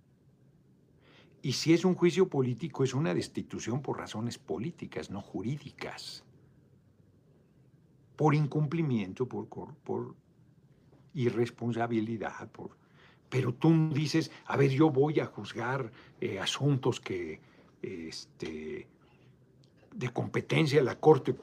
Y 1.41 1.53
si 1.53 1.73
es 1.73 1.85
un 1.85 1.95
juicio 1.95 2.27
político, 2.27 2.83
es 2.83 2.93
una 2.93 3.13
destitución 3.13 3.81
por 3.81 3.97
razones 3.97 4.37
políticas, 4.37 5.09
no 5.09 5.21
jurídicas. 5.21 6.23
Por 8.17 8.35
incumplimiento, 8.35 9.27
por, 9.27 9.47
por 9.47 10.15
irresponsabilidad, 11.13 12.51
por... 12.51 12.75
Pero 13.29 13.53
tú 13.53 13.89
dices, 13.93 14.31
a 14.45 14.57
ver, 14.57 14.71
yo 14.71 14.89
voy 14.89 15.19
a 15.19 15.25
juzgar 15.25 15.91
eh, 16.19 16.39
asuntos 16.39 16.99
que, 16.99 17.39
este, 17.81 18.87
de 19.93 20.09
competencia 20.09 20.79
de 20.79 20.85
la 20.85 20.99
Corte, 20.99 21.35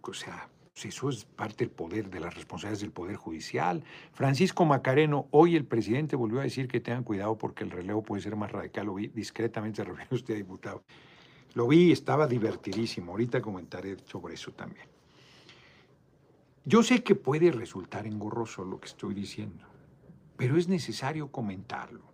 o 0.00 0.14
sea, 0.14 0.48
pues 0.72 0.86
eso 0.86 1.10
es 1.10 1.24
parte 1.24 1.64
del 1.66 1.70
poder, 1.74 2.08
de 2.08 2.20
las 2.20 2.34
responsabilidades 2.34 2.80
del 2.80 2.92
Poder 2.92 3.16
Judicial. 3.16 3.84
Francisco 4.12 4.64
Macareno, 4.64 5.26
hoy 5.30 5.54
el 5.54 5.64
presidente 5.66 6.16
volvió 6.16 6.40
a 6.40 6.44
decir 6.44 6.66
que 6.66 6.80
tengan 6.80 7.04
cuidado 7.04 7.36
porque 7.36 7.62
el 7.62 7.70
relevo 7.70 8.02
puede 8.02 8.22
ser 8.22 8.36
más 8.36 8.50
radical. 8.50 8.86
Lo 8.86 8.94
vi 8.94 9.08
discretamente, 9.08 9.76
se 9.76 9.84
refirió 9.84 10.16
usted, 10.16 10.34
diputado. 10.34 10.82
Lo 11.54 11.68
vi, 11.68 11.92
estaba 11.92 12.26
divertidísimo. 12.26 13.12
Ahorita 13.12 13.42
comentaré 13.42 13.98
sobre 14.06 14.34
eso 14.34 14.52
también. 14.52 14.86
Yo 16.64 16.82
sé 16.82 17.02
que 17.02 17.16
puede 17.16 17.50
resultar 17.50 18.06
engorroso 18.06 18.64
lo 18.64 18.80
que 18.80 18.86
estoy 18.86 19.14
diciendo, 19.14 19.66
pero 20.36 20.56
es 20.56 20.68
necesario 20.68 21.30
comentarlo 21.30 22.11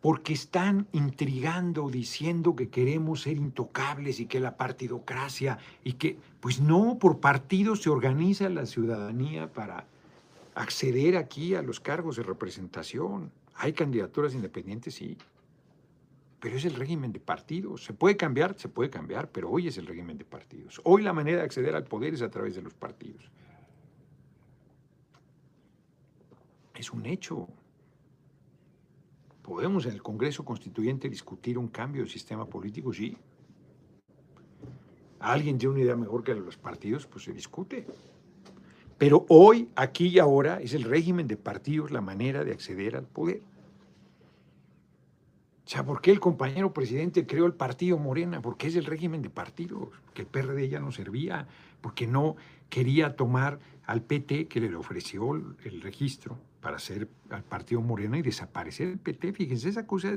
porque 0.00 0.32
están 0.32 0.86
intrigando, 0.92 1.90
diciendo 1.90 2.56
que 2.56 2.68
queremos 2.68 3.22
ser 3.22 3.36
intocables 3.36 4.20
y 4.20 4.26
que 4.26 4.40
la 4.40 4.56
partidocracia 4.56 5.58
y 5.84 5.94
que, 5.94 6.16
pues 6.40 6.60
no, 6.60 6.98
por 6.98 7.20
partidos 7.20 7.82
se 7.82 7.90
organiza 7.90 8.48
la 8.48 8.64
ciudadanía 8.64 9.52
para 9.52 9.86
acceder 10.54 11.16
aquí 11.16 11.54
a 11.54 11.62
los 11.62 11.80
cargos 11.80 12.16
de 12.16 12.22
representación. 12.22 13.30
Hay 13.54 13.74
candidaturas 13.74 14.34
independientes, 14.34 14.94
sí, 14.94 15.18
pero 16.40 16.56
es 16.56 16.64
el 16.64 16.74
régimen 16.74 17.12
de 17.12 17.20
partidos. 17.20 17.84
Se 17.84 17.92
puede 17.92 18.16
cambiar, 18.16 18.58
se 18.58 18.70
puede 18.70 18.88
cambiar, 18.88 19.30
pero 19.30 19.50
hoy 19.50 19.68
es 19.68 19.76
el 19.76 19.86
régimen 19.86 20.16
de 20.16 20.24
partidos. 20.24 20.80
Hoy 20.84 21.02
la 21.02 21.12
manera 21.12 21.38
de 21.38 21.44
acceder 21.44 21.74
al 21.74 21.84
poder 21.84 22.14
es 22.14 22.22
a 22.22 22.30
través 22.30 22.54
de 22.54 22.62
los 22.62 22.72
partidos. 22.72 23.30
Es 26.74 26.90
un 26.90 27.04
hecho. 27.04 27.46
¿Podemos 29.50 29.84
en 29.86 29.94
el 29.94 30.00
Congreso 30.00 30.44
Constituyente 30.44 31.10
discutir 31.10 31.58
un 31.58 31.66
cambio 31.66 32.04
de 32.04 32.08
sistema 32.08 32.46
político? 32.46 32.92
Sí. 32.92 33.16
¿Alguien 35.18 35.58
tiene 35.58 35.74
una 35.74 35.82
idea 35.82 35.96
mejor 35.96 36.22
que 36.22 36.36
los 36.36 36.56
partidos? 36.56 37.04
Pues 37.08 37.24
se 37.24 37.32
discute. 37.32 37.84
Pero 38.96 39.26
hoy, 39.28 39.68
aquí 39.74 40.06
y 40.06 40.20
ahora, 40.20 40.60
es 40.60 40.72
el 40.72 40.84
régimen 40.84 41.26
de 41.26 41.36
partidos 41.36 41.90
la 41.90 42.00
manera 42.00 42.44
de 42.44 42.52
acceder 42.52 42.94
al 42.94 43.06
poder. 43.06 43.42
O 45.66 45.68
sea, 45.68 45.84
¿por 45.84 46.00
qué 46.00 46.12
el 46.12 46.20
compañero 46.20 46.72
presidente 46.72 47.26
creó 47.26 47.46
el 47.46 47.54
partido 47.54 47.98
Morena? 47.98 48.40
Porque 48.40 48.68
es 48.68 48.76
el 48.76 48.84
régimen 48.84 49.20
de 49.20 49.30
partidos, 49.30 49.88
que 50.14 50.22
el 50.22 50.28
PRD 50.28 50.68
ya 50.68 50.78
no 50.78 50.92
servía, 50.92 51.48
porque 51.80 52.06
no 52.06 52.36
quería 52.68 53.16
tomar 53.16 53.58
al 53.84 54.02
PT 54.02 54.46
que 54.46 54.60
le 54.60 54.76
ofreció 54.76 55.34
el 55.34 55.80
registro 55.82 56.38
para 56.60 56.76
hacer 56.76 57.08
al 57.30 57.42
partido 57.42 57.80
Morena 57.80 58.18
y 58.18 58.22
desaparecer 58.22 58.88
el 58.88 58.98
PT. 58.98 59.32
Fíjense, 59.32 59.68
esa 59.68 59.86
cosa 59.86 60.12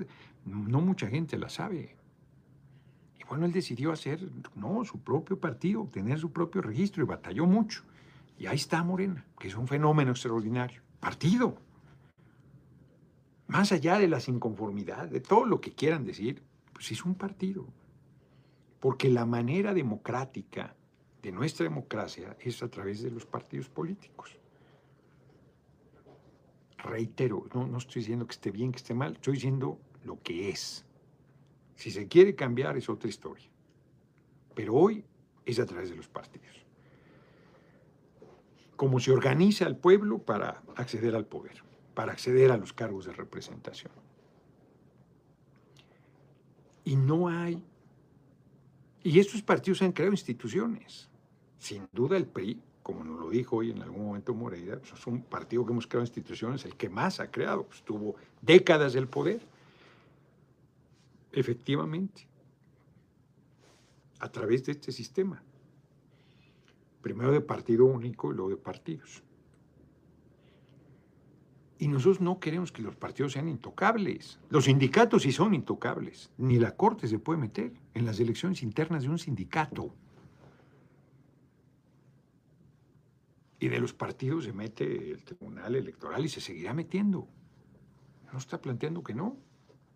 no 0.46 0.82
mucha 0.82 1.08
gente 1.08 1.38
la 1.38 1.50
sabe. 1.50 1.96
Y 3.20 3.24
bueno, 3.26 3.46
él 3.46 3.52
decidió 3.52 3.92
hacer, 3.92 4.30
no, 4.56 4.84
su 4.84 5.00
propio 5.00 5.40
partido, 5.40 5.88
tener 5.92 6.20
su 6.20 6.32
propio 6.32 6.62
registro 6.62 7.04
y 7.04 7.08
batalló 7.08 7.46
mucho. 7.46 7.84
Y 8.38 8.48
ahí 8.48 8.58
está 8.58 8.84
Morena, 8.84 9.26
que 9.40 9.48
es 9.48 9.56
un 9.56 9.68
fenómeno 9.68 10.12
extraordinario. 10.12 10.82
Partido. 11.00 11.58
Más 13.48 13.72
allá 13.72 13.98
de 13.98 14.08
las 14.08 14.28
inconformidades, 14.28 15.12
de 15.12 15.22
todo 15.22 15.46
lo 15.46 15.62
que 15.62 15.74
quieran 15.74 16.06
decir, 16.06 16.44
pues 16.74 16.92
es 16.92 17.06
un 17.06 17.16
partido. 17.16 17.66
Porque 18.80 19.10
la 19.10 19.26
manera 19.26 19.74
democrática 19.74 20.76
de 21.22 21.32
nuestra 21.32 21.64
democracia 21.64 22.36
es 22.42 22.62
a 22.64 22.70
través 22.70 23.02
de 23.02 23.12
los 23.12 23.26
partidos 23.26 23.70
políticos 23.70 24.38
reitero, 26.84 27.48
no, 27.54 27.66
no 27.66 27.78
estoy 27.78 28.02
diciendo 28.02 28.28
que 28.28 28.34
esté 28.34 28.52
bien, 28.52 28.72
que 28.72 28.78
esté 28.78 28.94
mal, 28.94 29.14
estoy 29.14 29.36
diciendo 29.36 29.80
lo 30.04 30.22
que 30.22 30.50
es. 30.50 30.86
Si 31.76 31.90
se 31.90 32.08
quiere 32.08 32.36
cambiar 32.36 32.78
es 32.78 32.90
otra 32.90 33.10
historia. 33.10 33.50
Pero 34.54 34.76
hoy 34.76 35.04
es 35.46 35.60
a 35.60 35.66
través 35.66 35.90
de 35.90 35.96
los 35.96 36.08
partidos. 36.08 36.64
Cómo 38.76 39.00
se 39.00 39.12
organiza 39.12 39.66
el 39.66 39.78
pueblo 39.78 40.20
para 40.20 40.62
acceder 40.76 41.16
al 41.16 41.26
poder, 41.26 41.64
para 41.94 42.12
acceder 42.12 42.52
a 42.52 42.58
los 42.58 42.74
cargos 42.74 43.06
de 43.06 43.14
representación. 43.14 43.92
Y 46.84 46.96
no 46.96 47.30
hay... 47.30 47.64
Y 49.04 49.20
estos 49.20 49.42
partidos 49.42 49.82
han 49.82 49.92
creado 49.92 50.14
instituciones. 50.14 51.10
Sin 51.58 51.88
duda 51.92 52.18
el 52.18 52.26
PRI 52.26 52.62
como 52.84 53.04
nos 53.04 53.20
lo 53.20 53.30
dijo 53.30 53.58
hoy 53.58 53.72
en 53.72 53.82
algún 53.82 54.06
momento 54.06 54.34
Moreira, 54.34 54.78
pues 54.78 54.94
es 54.94 55.08
un 55.08 55.24
partido 55.24 55.66
que 55.66 55.72
hemos 55.72 55.88
creado 55.88 56.04
instituciones, 56.04 56.66
el 56.66 56.76
que 56.76 56.90
más 56.90 57.20
ha 57.22 57.32
creado, 57.32 57.64
pues 57.64 57.82
tuvo 57.82 58.16
décadas 58.42 58.94
del 58.94 59.08
poder. 59.08 59.42
Efectivamente, 61.32 62.28
a 64.20 64.30
través 64.30 64.66
de 64.66 64.74
este 64.74 64.92
sistema. 64.92 65.42
Primero 67.02 67.32
de 67.32 67.42
partido 67.42 67.86
único 67.86 68.32
y 68.32 68.36
luego 68.36 68.52
de 68.52 68.58
partidos. 68.58 69.24
Y 71.80 71.88
nosotros 71.88 72.22
no 72.22 72.40
queremos 72.40 72.72
que 72.72 72.82
los 72.82 72.96
partidos 72.96 73.34
sean 73.34 73.50
intocables. 73.50 74.40
Los 74.50 74.66
sindicatos 74.66 75.24
sí 75.24 75.34
son 75.34 75.54
intocables. 75.54 76.30
Ni 76.38 76.60
la 76.60 76.76
Corte 76.76 77.08
se 77.08 77.20
puede 77.20 77.40
meter 77.40 77.74
en 77.94 78.06
las 78.06 78.20
elecciones 78.20 78.64
internas 78.64 79.04
de 79.04 79.10
un 79.10 79.20
sindicato. 79.20 79.94
Y 83.64 83.70
de 83.70 83.80
los 83.80 83.94
partidos 83.94 84.44
se 84.44 84.52
mete 84.52 84.84
el 84.84 85.24
Tribunal 85.24 85.76
Electoral 85.76 86.26
y 86.26 86.28
se 86.28 86.42
seguirá 86.42 86.74
metiendo. 86.74 87.30
No 88.34 88.38
está 88.38 88.60
planteando 88.60 89.02
que 89.04 89.14
no. 89.14 89.38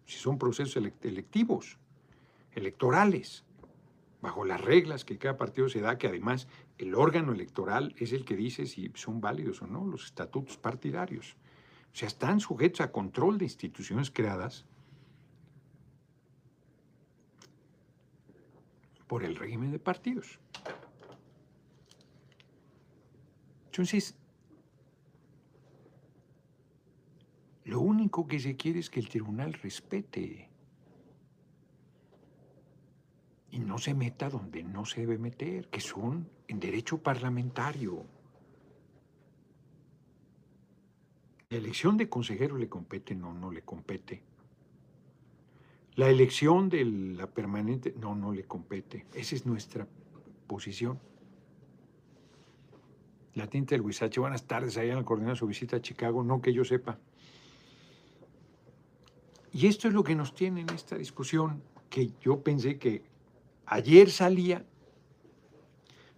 Si 0.05 0.17
son 0.19 0.37
procesos 0.37 0.81
electivos, 1.01 1.77
electorales, 2.53 3.43
bajo 4.21 4.45
las 4.45 4.61
reglas 4.61 5.03
que 5.03 5.17
cada 5.17 5.35
partido 5.35 5.67
se 5.67 5.81
da, 5.81 5.97
que 5.97 6.07
además 6.07 6.47
el 6.77 6.95
órgano 6.95 7.33
electoral 7.33 7.93
es 7.97 8.13
el 8.13 8.23
que 8.23 8.37
dice 8.37 8.67
si 8.67 8.89
son 8.95 9.19
válidos 9.19 9.61
o 9.61 9.67
no 9.67 9.85
los 9.85 10.05
estatutos 10.05 10.55
partidarios. 10.55 11.35
O 11.91 11.95
sea, 11.97 12.07
están 12.07 12.39
sujetos 12.39 12.79
a 12.79 12.93
control 12.93 13.37
de 13.37 13.43
instituciones 13.43 14.11
creadas 14.11 14.63
por 19.07 19.25
el 19.25 19.35
régimen 19.35 19.71
de 19.71 19.79
partidos. 19.79 20.39
Entonces, 23.77 24.15
lo 27.65 27.79
único 27.79 28.27
que 28.27 28.39
se 28.39 28.55
quiere 28.55 28.79
es 28.79 28.89
que 28.89 28.99
el 28.99 29.07
tribunal 29.07 29.53
respete 29.53 30.49
y 33.51 33.59
no 33.59 33.77
se 33.77 33.93
meta 33.93 34.31
donde 34.31 34.63
no 34.63 34.87
se 34.87 35.01
debe 35.01 35.19
meter, 35.19 35.67
que 35.67 35.79
son 35.79 36.27
en 36.47 36.59
derecho 36.59 36.97
parlamentario. 36.97 38.03
La 41.49 41.57
elección 41.59 41.97
de 41.97 42.09
consejero 42.09 42.57
le 42.57 42.67
compete, 42.67 43.13
no, 43.13 43.31
no 43.31 43.51
le 43.51 43.61
compete. 43.61 44.23
La 45.97 46.09
elección 46.09 46.67
de 46.69 46.83
la 46.83 47.27
permanente, 47.27 47.93
no, 47.95 48.15
no 48.15 48.33
le 48.33 48.45
compete. 48.45 49.05
Esa 49.13 49.35
es 49.35 49.45
nuestra 49.45 49.87
posición. 50.47 50.99
La 53.37 53.45
tinta 53.45 53.75
del 53.75 53.81
Huizache. 53.81 54.19
Buenas 54.19 54.45
tardes, 54.45 54.77
allá 54.77 54.93
en 54.93 55.03
coordinar 55.03 55.37
su 55.37 55.45
visita 55.45 55.77
a 55.77 55.79
Chicago, 55.79 56.23
no 56.23 56.41
que 56.41 56.51
yo 56.51 56.65
sepa. 56.65 56.97
Y 59.53 59.67
esto 59.67 59.87
es 59.87 59.93
lo 59.93 60.03
que 60.03 60.15
nos 60.15 60.33
tiene 60.33 60.61
en 60.61 60.69
esta 60.71 60.97
discusión, 60.97 61.61
que 61.87 62.09
yo 62.19 62.41
pensé 62.41 62.79
que 62.79 63.03
ayer 63.67 64.09
salía, 64.09 64.65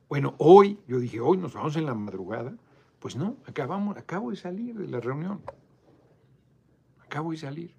bueno, 0.07 0.35
hoy, 0.37 0.79
yo 0.87 0.97
dije, 0.97 1.19
hoy 1.19 1.37
nos 1.37 1.53
vamos 1.53 1.75
en 1.75 1.87
la 1.87 1.93
madrugada, 1.93 2.55
pues 2.99 3.17
no, 3.17 3.35
acabamos, 3.45 3.97
acabo 3.97 4.29
de 4.31 4.37
salir 4.37 4.77
de 4.77 4.87
la 4.87 5.01
reunión, 5.01 5.41
acabo 7.03 7.31
de 7.31 7.37
salir. 7.37 7.73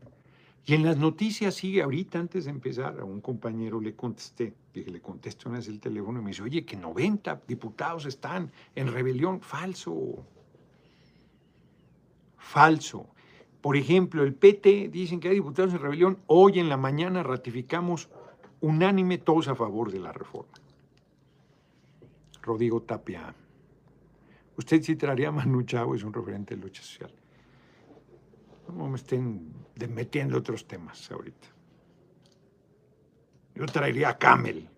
Y 0.66 0.74
en 0.74 0.84
las 0.84 0.98
noticias 0.98 1.54
sigue 1.54 1.82
ahorita, 1.82 2.18
antes 2.18 2.44
de 2.44 2.50
empezar, 2.50 3.00
a 3.00 3.04
un 3.04 3.20
compañero 3.20 3.80
le 3.80 3.94
contesté, 3.94 4.52
dije, 4.72 4.90
le 4.90 5.00
contesto 5.00 5.48
una 5.48 5.58
vez 5.58 5.68
el 5.68 5.80
teléfono 5.80 6.20
y 6.20 6.22
me 6.22 6.30
dice, 6.30 6.42
oye, 6.42 6.64
que 6.64 6.76
90 6.76 7.42
diputados 7.48 8.06
están 8.06 8.52
en 8.74 8.92
rebelión. 8.92 9.40
Falso. 9.40 10.24
Falso. 12.36 13.06
Por 13.60 13.76
ejemplo, 13.76 14.22
el 14.22 14.34
PT 14.34 14.88
dicen 14.88 15.20
que 15.20 15.28
hay 15.28 15.34
diputados 15.34 15.72
en 15.72 15.80
rebelión. 15.80 16.18
Hoy 16.26 16.58
en 16.58 16.68
la 16.68 16.76
mañana 16.76 17.22
ratificamos 17.22 18.08
unánime 18.60 19.18
todos 19.18 19.48
a 19.48 19.54
favor 19.54 19.90
de 19.90 20.00
la 20.00 20.12
reforma. 20.12 20.52
Rodrigo 22.42 22.82
Tapia. 22.82 23.34
Usted 24.56 24.82
sí 24.82 24.96
traería 24.96 25.28
a 25.28 25.32
Manu 25.32 25.62
Chao, 25.62 25.94
es 25.94 26.02
un 26.02 26.12
referente 26.12 26.54
de 26.54 26.62
lucha 26.62 26.82
social. 26.82 27.10
No 28.72 28.88
me 28.88 28.96
estén 28.96 29.52
metiendo 29.88 30.38
otros 30.38 30.66
temas 30.66 31.10
ahorita. 31.10 31.48
Yo 33.54 33.66
traería 33.66 34.10
a 34.10 34.18
Camel. 34.18 34.68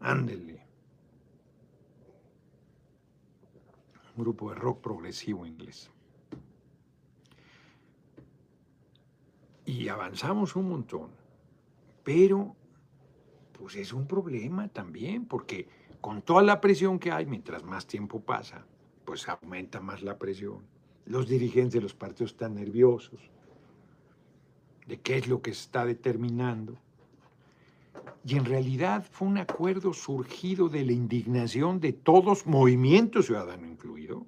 Ándele. 0.00 0.66
Un 4.16 4.22
grupo 4.22 4.50
de 4.50 4.56
rock 4.56 4.80
progresivo 4.80 5.46
inglés. 5.46 5.90
Y 9.66 9.88
avanzamos 9.88 10.56
un 10.56 10.68
montón. 10.68 11.10
Pero, 12.02 12.56
pues 13.52 13.76
es 13.76 13.92
un 13.92 14.06
problema 14.06 14.68
también, 14.68 15.26
porque 15.26 15.68
con 16.00 16.22
toda 16.22 16.42
la 16.42 16.60
presión 16.60 16.98
que 16.98 17.12
hay, 17.12 17.26
mientras 17.26 17.62
más 17.62 17.86
tiempo 17.86 18.20
pasa, 18.20 18.64
pues 19.04 19.28
aumenta 19.28 19.80
más 19.80 20.02
la 20.02 20.18
presión. 20.18 20.79
Los 21.10 21.26
dirigentes 21.26 21.72
de 21.72 21.80
los 21.80 21.92
partidos 21.92 22.30
están 22.30 22.54
nerviosos 22.54 23.18
de 24.86 25.00
qué 25.00 25.16
es 25.16 25.26
lo 25.26 25.42
que 25.42 25.52
se 25.52 25.62
está 25.62 25.84
determinando. 25.84 26.78
Y 28.24 28.36
en 28.36 28.44
realidad 28.44 29.04
fue 29.10 29.26
un 29.26 29.38
acuerdo 29.38 29.92
surgido 29.92 30.68
de 30.68 30.84
la 30.84 30.92
indignación 30.92 31.80
de 31.80 31.92
todos, 31.92 32.46
movimiento 32.46 33.24
ciudadano 33.24 33.66
incluido, 33.66 34.24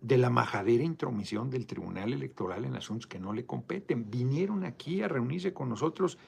de 0.00 0.16
la 0.16 0.30
majadera 0.30 0.84
intromisión 0.84 1.50
del 1.50 1.66
Tribunal 1.66 2.12
Electoral 2.12 2.64
en 2.64 2.76
asuntos 2.76 3.08
que 3.08 3.18
no 3.18 3.32
le 3.32 3.44
competen. 3.44 4.08
Vinieron 4.12 4.64
aquí 4.64 5.02
a 5.02 5.08
reunirse 5.08 5.52
con 5.52 5.68
nosotros 5.68 6.18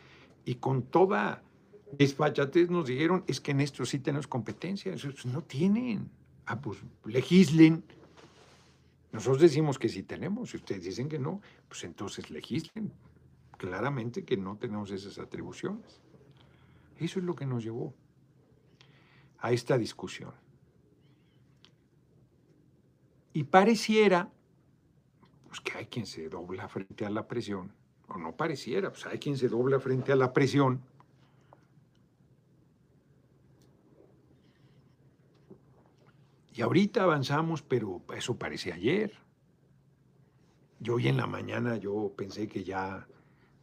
y 0.45 0.57
con 0.57 0.83
toda 0.83 1.45
desfachatez 1.97 2.69
nos 2.69 2.89
dijeron, 2.89 3.23
es 3.29 3.41
que 3.41 3.53
en 3.53 3.61
esto 3.61 3.87
sí 3.87 4.01
tenemos 4.01 4.27
competencia. 4.27 4.93
no 5.27 5.43
tienen. 5.43 6.11
Ah, 6.47 6.61
pues 6.61 6.79
legislen. 7.05 7.85
Nosotros 9.13 9.43
decimos 9.43 9.79
que 9.79 9.89
sí 9.89 10.03
tenemos. 10.03 10.51
Si 10.51 10.57
ustedes 10.57 10.85
dicen 10.85 11.09
que 11.09 11.19
no, 11.19 11.41
pues 11.69 11.85
entonces 11.85 12.31
legislen. 12.31 12.93
Claramente 13.59 14.25
que 14.25 14.37
no 14.37 14.57
tenemos 14.57 14.91
esas 14.91 15.19
atribuciones. 15.19 16.01
Eso 16.99 17.19
es 17.19 17.25
lo 17.25 17.35
que 17.35 17.47
nos 17.47 17.63
llevó 17.63 17.95
a 19.39 19.53
esta 19.53 19.77
discusión. 19.77 20.33
Y 23.35 23.45
pareciera 23.45 24.31
pues, 25.49 25.61
que 25.61 25.77
hay 25.77 25.87
quien 25.87 26.07
se 26.07 26.29
dobla 26.29 26.69
frente 26.69 27.05
a 27.05 27.11
la 27.11 27.29
presión, 27.29 27.73
o 28.09 28.17
no 28.17 28.37
pareciera, 28.37 28.91
pues 28.91 29.07
hay 29.07 29.19
quien 29.19 29.37
se 29.37 29.49
dobla 29.49 29.81
frente 29.81 30.13
a 30.13 30.17
la 30.17 30.33
presión. 30.33 30.83
Y 36.55 36.61
ahorita 36.61 37.03
avanzamos, 37.03 37.63
pero 37.63 38.03
eso 38.15 38.37
parece 38.37 38.73
ayer. 38.73 39.13
Yo 40.81 40.95
hoy 40.95 41.09
en 41.09 41.17
la 41.17 41.27
mañana 41.27 41.77
yo 41.77 42.13
pensé 42.17 42.49
que 42.49 42.65
ya 42.65 43.07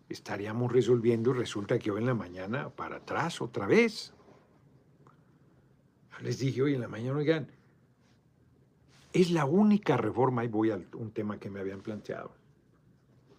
estaríamos 0.07 0.71
resolviendo 0.71 1.31
y 1.31 1.33
resulta 1.33 1.77
que 1.77 1.91
hoy 1.91 1.99
en 1.99 2.07
la 2.07 2.15
mañana 2.15 2.69
para 2.69 2.97
atrás 2.97 3.41
otra 3.41 3.67
vez. 3.67 4.13
Les 6.21 6.39
dije 6.39 6.61
hoy 6.61 6.73
en 6.73 6.81
la 6.81 6.87
mañana, 6.87 7.17
oigan, 7.17 7.51
es 9.13 9.31
la 9.31 9.45
única 9.45 9.97
reforma, 9.97 10.43
y 10.43 10.47
voy 10.47 10.71
a 10.71 10.79
un 10.93 11.11
tema 11.11 11.39
que 11.39 11.49
me 11.49 11.59
habían 11.59 11.81
planteado, 11.81 12.31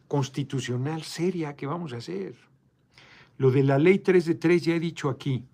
constitucional 0.09 1.03
seria 1.03 1.55
que 1.57 1.67
vamos 1.67 1.93
a 1.93 1.99
hacer. 1.99 2.35
Lo 3.37 3.51
de 3.51 3.63
la 3.63 3.79
ley 3.79 3.99
3 3.99 4.25
de 4.25 4.35
3 4.35 4.65
ya 4.65 4.75
he 4.75 4.81
dicho 4.81 5.09
aquí, 5.09 5.45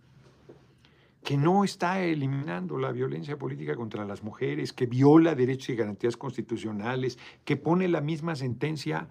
que 1.26 1.36
no 1.36 1.64
está 1.64 2.04
eliminando 2.04 2.78
la 2.78 2.92
violencia 2.92 3.36
política 3.36 3.74
contra 3.74 4.04
las 4.04 4.22
mujeres, 4.22 4.72
que 4.72 4.86
viola 4.86 5.34
derechos 5.34 5.70
y 5.70 5.74
garantías 5.74 6.16
constitucionales, 6.16 7.18
que 7.44 7.56
pone 7.56 7.88
la 7.88 8.00
misma 8.00 8.36
sentencia 8.36 9.08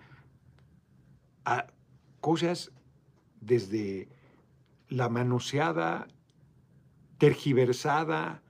a 1.44 1.68
cosas 2.22 2.72
desde 3.42 4.08
la 4.88 5.10
manoseada, 5.10 6.08
tergiversada, 7.18 8.42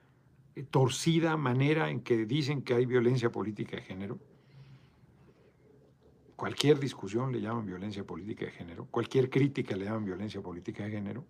torcida 0.69 1.35
manera 1.35 1.89
en 1.89 2.01
que 2.01 2.27
dicen 2.27 2.61
que 2.61 2.75
hay 2.75 2.85
violencia 2.85 3.31
política 3.31 3.77
de 3.77 3.81
género. 3.81 4.19
Cualquier 6.35 6.79
discusión 6.79 7.31
le 7.31 7.41
llaman 7.41 7.65
violencia 7.65 8.03
política 8.03 8.45
de 8.45 8.51
género, 8.51 8.85
cualquier 8.91 9.31
crítica 9.31 9.75
le 9.75 9.85
llaman 9.85 10.05
violencia 10.05 10.39
política 10.39 10.83
de 10.83 10.91
género. 10.91 11.25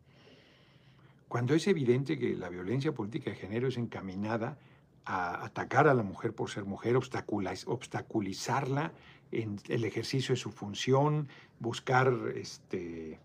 Cuando 1.28 1.54
es 1.54 1.68
evidente 1.68 2.18
que 2.18 2.36
la 2.36 2.50
violencia 2.50 2.94
política 2.94 3.32
de 3.32 3.36
género 3.36 3.68
es 3.68 3.78
encaminada 3.78 4.58
a 5.06 5.46
atacar 5.46 5.88
a 5.88 5.94
la 5.94 6.04
mujer 6.04 6.34
por 6.34 6.50
ser 6.50 6.66
mujer, 6.66 6.96
obstaculizarla 6.96 8.94
en 9.32 9.60
el 9.68 9.86
ejercicio 9.86 10.34
de 10.34 10.42
su 10.42 10.52
función, 10.52 11.28
buscar 11.60 12.14
este, 12.36 13.20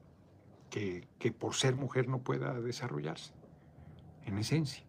que, 0.70 1.32
por 1.38 1.54
ser 1.54 1.76
mujer 1.76 2.08
no 2.08 2.18
pueda 2.18 2.60
desarrollarse, 2.60 3.32
en 4.26 4.38
esencia 4.38 4.84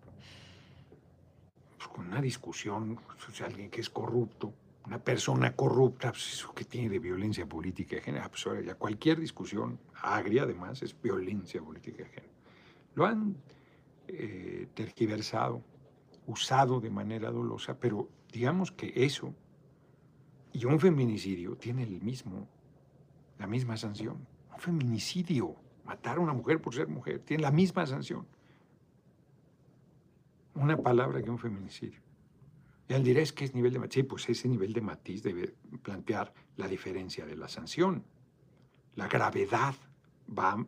pues, 1.78 1.90
con 1.90 2.08
una 2.08 2.22
discusión, 2.22 3.00
pues, 3.26 3.42
alguien 3.42 3.70
que 3.70 3.82
es 3.82 3.90
corrupto, 3.90 4.54
una 4.86 5.00
persona 5.00 5.56
corrupta, 5.56 6.12
pues 6.12 6.34
eso 6.34 6.54
que 6.54 6.66
tiene 6.66 6.90
de 6.90 7.00
violencia 7.00 7.46
política 7.46 7.96
de 7.96 8.02
género, 8.02 8.30
pues 8.30 8.66
ya 8.66 8.76
cualquier 8.76 9.20
discusión 9.20 9.80
agria 10.02 10.44
además 10.44 10.82
es 10.82 11.00
violencia 11.00 11.62
política 11.62 12.04
de 12.04 12.10
género. 12.10 12.41
Lo 12.96 13.06
han 13.06 13.36
eh, 14.08 14.68
tergiversado, 14.74 15.64
usado 16.28 16.80
de 16.80 16.90
manera 16.90 17.32
dolosa, 17.32 17.80
pero 17.80 18.10
digamos 18.32 18.72
que 18.72 18.92
eso 18.96 19.34
y 20.54 20.66
un 20.66 20.80
feminicidio 20.80 21.56
tiene 21.56 21.84
el 21.84 22.02
mismo, 22.02 22.48
la 23.40 23.48
misma 23.48 23.78
sanción. 23.78 24.28
Un 24.54 24.60
feminicidio, 24.60 25.56
matar 25.86 26.18
a 26.18 26.22
una 26.22 26.34
mujer 26.34 26.62
por 26.62 26.74
ser 26.74 26.88
mujer, 26.88 27.20
tiene 27.20 27.44
la 27.44 27.52
misma 27.52 27.86
sanción 27.86 28.26
una 30.56 30.78
palabra 30.78 31.22
que 31.22 31.30
un 31.30 31.40
feminicidio. 31.40 32.00
Y 32.88 32.94
él 32.94 33.04
dirá, 33.04 33.24
que 33.24 33.46
es 33.46 33.54
nivel 33.54 33.74
de 33.74 33.80
matiz. 33.80 33.94
Sí, 33.94 34.04
pues 34.04 34.30
ese 34.30 34.48
nivel 34.50 34.74
de 34.74 34.82
matiz 34.82 35.24
debe 35.24 35.56
plantear 35.82 36.34
la 36.58 36.68
diferencia 36.68 37.26
de 37.26 37.36
la 37.36 37.48
sanción. 37.48 38.04
La 38.96 39.08
gravedad 39.08 39.76
va, 40.28 40.66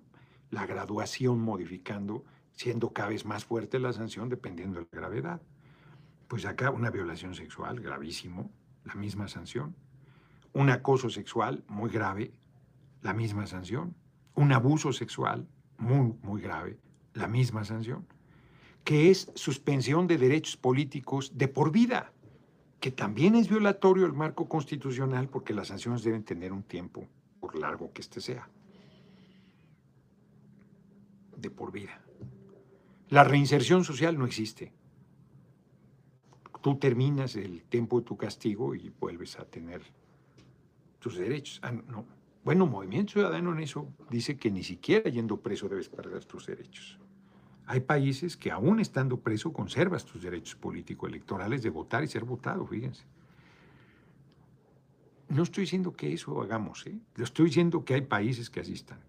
la 0.53 0.65
graduación 0.65 1.39
modificando, 1.39 2.23
siendo 2.53 2.93
cada 2.93 3.09
vez 3.09 3.25
más 3.25 3.45
fuerte 3.45 3.79
la 3.79 3.93
sanción 3.93 4.29
dependiendo 4.29 4.79
de 4.79 4.87
la 4.91 4.99
gravedad. 4.99 5.41
Pues 6.27 6.45
acá 6.45 6.69
una 6.69 6.89
violación 6.89 7.35
sexual, 7.35 7.79
gravísimo, 7.79 8.51
la 8.83 8.95
misma 8.95 9.27
sanción. 9.27 9.75
Un 10.53 10.69
acoso 10.69 11.09
sexual, 11.09 11.63
muy 11.67 11.89
grave, 11.89 12.31
la 13.01 13.13
misma 13.13 13.47
sanción. 13.47 13.95
Un 14.35 14.51
abuso 14.51 14.93
sexual, 14.93 15.47
muy, 15.77 16.13
muy 16.21 16.41
grave, 16.41 16.79
la 17.13 17.27
misma 17.27 17.63
sanción 17.63 18.05
que 18.83 19.09
es 19.09 19.31
suspensión 19.35 20.07
de 20.07 20.17
derechos 20.17 20.57
políticos 20.57 21.31
de 21.35 21.47
por 21.47 21.71
vida, 21.71 22.11
que 22.79 22.91
también 22.91 23.35
es 23.35 23.47
violatorio 23.47 24.05
el 24.05 24.13
marco 24.13 24.49
constitucional 24.49 25.29
porque 25.29 25.53
las 25.53 25.69
sanciones 25.69 26.03
deben 26.03 26.23
tener 26.23 26.51
un 26.51 26.63
tiempo, 26.63 27.07
por 27.39 27.57
largo 27.57 27.93
que 27.93 28.01
éste 28.01 28.19
sea, 28.19 28.49
de 31.38 31.50
por 31.50 31.72
vida. 31.72 32.02
La 33.10 33.24
reinserción 33.24 33.84
social 33.84 34.17
no 34.17 34.26
existe. 34.26 34.74
Tú 36.62 36.78
terminas 36.78 37.36
el 37.36 37.63
tiempo 37.63 38.00
de 38.00 38.06
tu 38.06 38.17
castigo 38.17 38.74
y 38.74 38.89
vuelves 38.89 39.38
a 39.38 39.46
tener 39.46 39.82
tus 41.00 41.17
derechos. 41.17 41.60
Ah, 41.62 41.72
no. 41.72 42.06
Bueno, 42.43 42.65
Movimiento 42.65 43.13
Ciudadano 43.13 43.54
en 43.54 43.60
eso 43.60 43.88
dice 44.10 44.38
que 44.38 44.52
ni 44.52 44.63
siquiera 44.63 45.10
yendo 45.10 45.38
preso 45.38 45.69
debes 45.69 45.89
perder 45.89 46.26
tus 46.26 46.46
derechos. 46.46 47.00
Hay 47.65 47.80
países 47.82 48.36
que 48.36 48.52
aún 48.52 48.80
estando 48.80 49.19
preso 49.19 49.54
conservas 49.54 50.06
tus 50.06 50.22
derechos 50.22 50.56
político-electorales 50.56 51.63
de 51.63 51.69
votar 51.69 52.04
y 52.04 52.08
ser 52.08 52.26
votado, 52.26 52.65
fíjense. 52.65 53.06
No 55.30 55.43
estoy 55.43 55.63
diciendo 55.63 55.93
que 55.93 56.13
eso 56.13 56.41
hagamos, 56.41 56.86
¿eh? 56.86 56.98
estoy 57.17 57.46
diciendo 57.46 57.86
que 57.86 57.93
hay 57.93 58.02
países 58.02 58.50
que 58.50 58.60
así 58.60 58.74
están. 58.74 59.00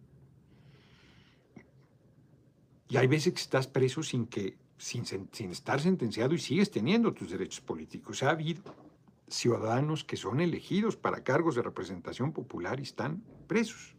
Y 2.94 2.96
hay 2.96 3.09
veces 3.09 3.33
que 3.33 3.40
estás 3.40 3.66
preso 3.66 4.04
sin, 4.04 4.24
que, 4.28 4.57
sin, 4.78 5.04
sin 5.04 5.50
estar 5.50 5.80
sentenciado 5.80 6.33
y 6.33 6.38
sigues 6.38 6.70
teniendo 6.70 7.12
tus 7.12 7.28
derechos 7.28 7.61
políticos. 7.61 8.22
Ha 8.22 8.30
habido 8.30 8.62
ciudadanos 9.26 10.04
que 10.04 10.16
son 10.16 10.40
elegidos 10.40 10.94
para 10.94 11.24
cargos 11.24 11.57
de 11.57 11.62
representación 11.62 12.30
popular 12.30 12.78
y 12.78 12.85
están 12.85 13.20
presos. 13.48 13.96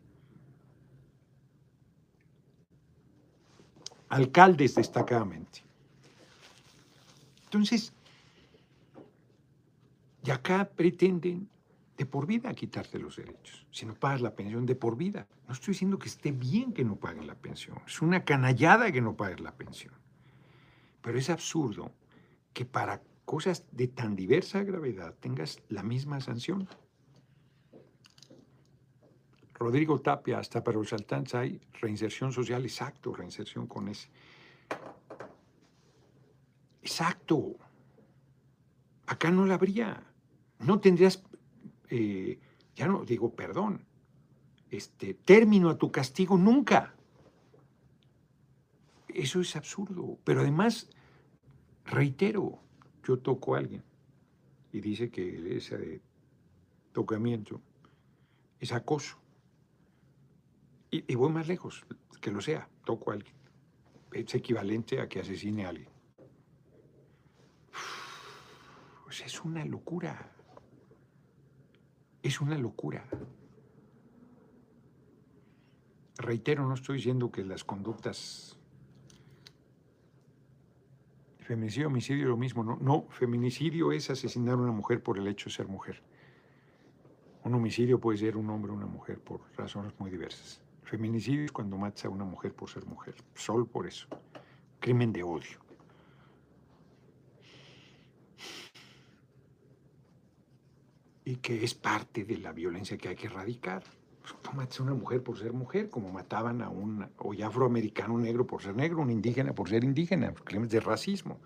alcaldes 4.08 4.76
destacadamente. 4.76 5.62
Entonces, 7.44 7.92
y 10.24 10.32
acá 10.32 10.70
pretenden 10.74 11.50
de 11.98 12.06
por 12.06 12.28
vida 12.28 12.54
quitarte 12.54 13.00
los 13.00 13.16
derechos. 13.16 13.66
Si 13.72 13.86
no 13.86 13.96
pagas 13.96 14.22
la 14.22 14.36
pensión, 14.36 14.66
de 14.66 14.76
por 14.76 14.98
vida. 14.98 15.28
No 15.48 15.54
estoy 15.54 15.74
diciendo 15.74 15.98
que 15.98 16.10
esté 16.10 16.32
bien 16.32 16.74
que 16.74 16.84
no 16.84 16.98
paguen 16.98 17.28
la 17.28 17.36
pensión. 17.36 17.80
Es 17.88 18.02
una 18.02 18.26
canallada 18.26 18.92
que 18.92 19.02
no 19.02 19.16
paguen 19.16 19.44
la 19.44 19.56
pensión. 19.56 19.94
Pero 21.02 21.18
es 21.18 21.30
absurdo 21.30 21.92
que 22.54 22.66
para 22.66 23.02
cosas 23.24 23.66
de 23.72 23.88
tan 23.88 24.16
diversa 24.16 24.64
gravedad 24.64 25.16
tengas 25.20 25.62
la 25.70 25.84
misma 25.84 26.20
sanción. 26.20 26.68
Rodrigo 29.54 30.02
Tapia, 30.02 30.40
hasta 30.40 30.64
para 30.64 30.78
los 30.78 30.90
saltantes 30.90 31.34
hay 31.34 31.62
reinserción 31.80 32.34
social, 32.34 32.64
exacto, 32.66 33.14
reinserción 33.14 33.68
con 33.68 33.88
ese. 33.88 34.10
Exacto. 36.82 37.56
Acá 39.08 39.32
no 39.32 39.46
la 39.46 39.56
habría. 39.56 40.04
No 40.60 40.80
tendrías, 40.80 41.24
eh, 41.90 42.40
ya 42.76 42.88
no 42.88 43.06
digo 43.06 43.34
perdón, 43.36 43.86
este, 44.70 45.14
término 45.14 45.70
a 45.70 45.78
tu 45.78 45.92
castigo 45.92 46.38
nunca. 46.38 46.96
Eso 49.08 49.40
es 49.40 49.56
absurdo. 49.56 50.20
Pero 50.24 50.42
además, 50.42 50.90
reitero, 51.86 52.60
yo 53.04 53.20
toco 53.20 53.56
a 53.56 53.60
alguien 53.60 53.84
y 54.72 54.82
dice 54.82 55.10
que 55.10 55.56
ese 55.58 56.02
tocamiento 56.92 57.62
es 58.60 58.74
acoso. 58.74 59.18
Y, 60.92 61.16
voy 61.16 61.32
más 61.32 61.48
lejos, 61.48 61.86
que 62.22 62.32
lo 62.32 62.42
sea, 62.42 62.70
toco 62.86 63.12
a 63.12 63.16
alguien. 63.16 63.36
Es 64.14 64.34
equivalente 64.34 65.02
a 65.02 65.10
que 65.10 65.20
asesine 65.20 65.66
a 65.66 65.70
alguien. 65.70 65.90
Pues 69.04 69.22
es 69.22 69.42
una 69.44 69.64
locura. 69.66 70.35
Es 72.26 72.42
una 72.42 72.58
locura. 72.58 73.06
Reitero, 76.18 76.68
no 76.68 76.74
estoy 76.74 76.96
diciendo 76.96 77.32
que 77.32 77.44
las 77.44 77.64
conductas 77.64 78.58
Feminicidio, 81.38 81.88
homicidio, 81.90 82.28
lo 82.30 82.38
mismo, 82.38 82.64
¿no? 82.64 83.06
Feminicidio 83.12 83.92
es 83.92 84.10
asesinar 84.10 84.56
a 84.56 84.58
una 84.58 84.72
mujer 84.72 85.04
por 85.04 85.20
el 85.20 85.28
hecho 85.28 85.52
de 85.52 85.56
ser 85.56 85.68
mujer. 85.68 86.02
Un 87.44 87.54
homicidio 87.54 88.00
puede 88.00 88.18
ser 88.18 88.38
un 88.38 88.50
hombre 88.50 88.72
o 88.72 88.76
una 88.76 88.88
mujer 88.88 89.20
por 89.20 89.42
razones 89.56 89.94
muy 90.00 90.10
diversas. 90.10 90.60
Feminicidio 90.82 91.46
es 91.46 91.52
cuando 91.52 91.78
matas 91.78 92.06
a 92.06 92.10
una 92.10 92.26
mujer 92.26 92.56
por 92.56 92.72
ser 92.72 92.88
mujer, 92.88 93.14
solo 93.36 93.68
por 93.68 93.86
eso. 93.86 94.08
Crimen 94.80 95.14
de 95.14 95.22
odio. 95.22 95.65
Y 101.26 101.38
que 101.38 101.64
es 101.64 101.74
parte 101.74 102.24
de 102.24 102.38
la 102.38 102.54
violencia 102.54 102.98
que 102.98 103.10
hay 103.10 103.16
que 103.16 103.28
erradicar. 103.28 103.84
Tú 104.42 104.52
matas 104.54 104.80
a 104.80 104.84
una 104.84 104.94
mujer 104.94 105.22
por 105.22 105.38
ser 105.38 105.54
mujer, 105.54 105.90
como 105.90 106.12
mataban 106.12 106.62
a 106.62 106.70
un 106.70 107.08
hoy 107.18 107.42
afroamericano 107.42 108.18
negro 108.18 108.48
por 108.48 108.62
ser 108.62 108.76
negro, 108.76 109.02
un 109.02 109.12
indígena 109.12 109.54
por 109.54 109.70
ser 109.70 109.84
indígena, 109.84 110.34
crímenes 110.34 110.72
de 110.72 110.80
racismo. 110.80 111.40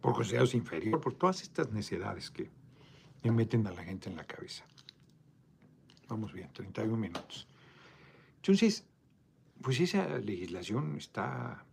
Por 0.00 0.14
considerados 0.14 0.54
inferiores, 0.54 1.00
por 1.00 1.14
todas 1.14 1.42
estas 1.42 1.70
necesidades 1.70 2.30
que 2.30 2.50
me 3.22 3.30
meten 3.30 3.66
a 3.66 3.72
la 3.72 3.84
gente 3.84 4.08
en 4.08 4.16
la 4.16 4.24
cabeza. 4.24 4.64
Vamos 6.08 6.32
bien, 6.32 6.50
31 6.52 6.96
minutos. 6.96 7.46
Entonces, 8.36 8.84
pues 9.62 9.78
esa 9.78 10.18
legislación 10.18 10.96
está 10.96 11.64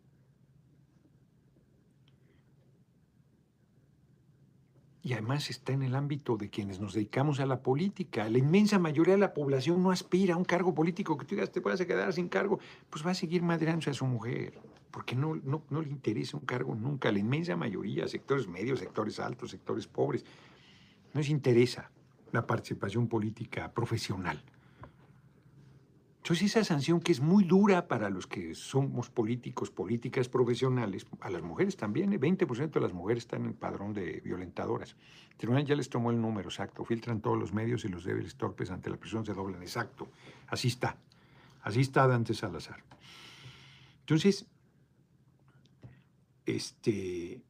y 5.07 5.13
además 5.13 5.49
está 5.49 5.71
en 5.71 5.83
el 5.83 5.95
ámbito 5.95 6.35
de 6.35 6.49
quienes 6.49 6.81
nos 6.81 6.93
dedicamos 6.93 7.39
a 7.39 7.45
la 7.45 7.61
política. 7.61 8.27
La 8.27 8.39
inmensa 8.39 8.77
mayoría 8.77 9.13
de 9.13 9.21
la 9.21 9.33
población 9.33 9.81
no 9.81 9.89
aspira 9.89 10.33
a 10.33 10.37
un 10.37 10.43
cargo 10.43 10.73
político 10.73 11.17
que 11.17 11.23
tú 11.23 11.35
digas, 11.35 11.49
te 11.49 11.61
puedas 11.61 11.79
quedar 11.85 12.11
sin 12.11 12.27
cargo, 12.27 12.59
pues 12.89 13.07
va 13.07 13.11
a 13.11 13.13
seguir 13.13 13.41
madreándose 13.41 13.91
a 13.91 13.93
su 13.93 14.05
mujer, 14.05 14.59
porque 14.91 15.15
no, 15.15 15.35
no, 15.45 15.63
no 15.69 15.81
le 15.81 15.87
interesa 15.87 16.35
un 16.35 16.45
cargo 16.45 16.75
nunca. 16.75 17.09
La 17.09 17.19
inmensa 17.19 17.55
mayoría, 17.55 18.05
sectores 18.09 18.49
medios, 18.49 18.79
sectores 18.79 19.17
altos, 19.21 19.51
sectores 19.51 19.87
pobres, 19.87 20.25
no 21.13 21.21
les 21.21 21.29
interesa 21.29 21.89
la 22.33 22.45
participación 22.45 23.07
política 23.07 23.71
profesional. 23.71 24.43
Entonces 26.27 26.47
esa 26.47 26.65
sanción 26.65 26.99
que 26.99 27.13
es 27.13 27.21
muy 27.21 27.45
dura 27.45 27.87
para 27.87 28.09
los 28.09 28.27
que 28.27 28.53
somos 28.53 29.09
políticos, 29.09 29.71
políticas 29.71 30.27
profesionales, 30.27 31.05
a 31.21 31.29
las 31.29 31.41
mujeres 31.41 31.77
también, 31.77 32.11
el 32.11 32.21
¿eh? 32.21 32.35
20% 32.35 32.69
de 32.69 32.81
las 32.81 32.91
mujeres 32.91 33.23
están 33.23 33.43
en 33.43 33.47
el 33.47 33.53
padrón 33.53 33.93
de 33.93 34.19
violentadoras. 34.19 34.97
El 35.31 35.37
tribunal 35.37 35.63
ya 35.63 35.73
les 35.73 35.87
tomó 35.87 36.11
el 36.11 36.19
número 36.19 36.49
exacto, 36.49 36.83
filtran 36.83 37.21
todos 37.21 37.37
los 37.37 37.53
medios 37.53 37.85
y 37.85 37.87
los 37.87 38.03
débiles 38.03 38.35
torpes 38.35 38.71
ante 38.71 38.89
la 38.89 38.97
presión 38.97 39.25
se 39.25 39.33
doblan, 39.33 39.61
exacto. 39.61 40.09
Así 40.47 40.67
está, 40.67 40.97
así 41.61 41.79
está 41.79 42.05
Dante 42.05 42.33
Salazar. 42.33 42.83
Entonces, 44.01 44.45
este, 46.45 47.41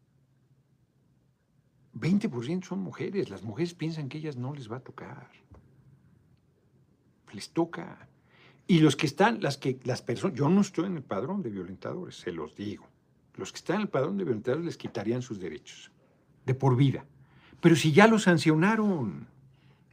20% 1.96 2.64
son 2.64 2.82
mujeres, 2.82 3.32
las 3.32 3.42
mujeres 3.42 3.74
piensan 3.74 4.08
que 4.08 4.20
ellas 4.20 4.38
no 4.38 4.54
les 4.54 4.72
va 4.72 4.78
a 4.78 4.82
tocar. 4.82 5.32
Les 7.34 7.50
toca. 7.50 8.08
Y 8.68 8.80
los 8.80 8.98
que 8.98 9.06
están, 9.06 9.42
las 9.42 9.58
que 9.58 9.80
las 9.86 10.02
personas, 10.02 10.38
yo 10.38 10.50
no 10.50 10.62
estoy 10.62 10.86
en 10.86 10.98
el 10.98 11.04
padrón 11.04 11.42
de 11.42 11.50
violentadores, 11.50 12.18
se 12.18 12.34
los 12.34 12.54
digo. 12.56 12.86
Los 13.36 13.52
que 13.52 13.58
están 13.58 13.78
en 13.78 13.84
el 13.84 13.90
padrón 13.90 14.18
de 14.18 14.26
violentadores 14.26 14.66
les 14.66 14.78
quitarían 14.78 15.22
sus 15.22 15.40
derechos, 15.40 15.92
de 16.46 16.54
por 16.54 16.76
vida. 16.76 17.06
Pero 17.62 17.76
si 17.76 17.94
ya 17.94 18.08
los 18.08 18.24
sancionaron, 18.24 19.28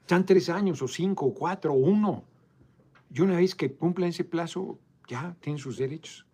están 0.01 0.27
tres 0.27 0.49
años, 0.49 0.83
o 0.83 0.89
cinco, 0.89 1.27
o 1.27 1.35
cuatro, 1.35 1.73
o 1.73 1.77
uno, 1.77 2.25
y 3.13 3.21
una 3.21 3.37
vez 3.37 3.55
que 3.55 3.73
cumplan 3.73 4.11
ese 4.11 4.25
plazo, 4.25 4.79
ya 5.07 5.37
tienen 5.41 5.59
sus 5.59 5.77
derechos. 5.77 6.27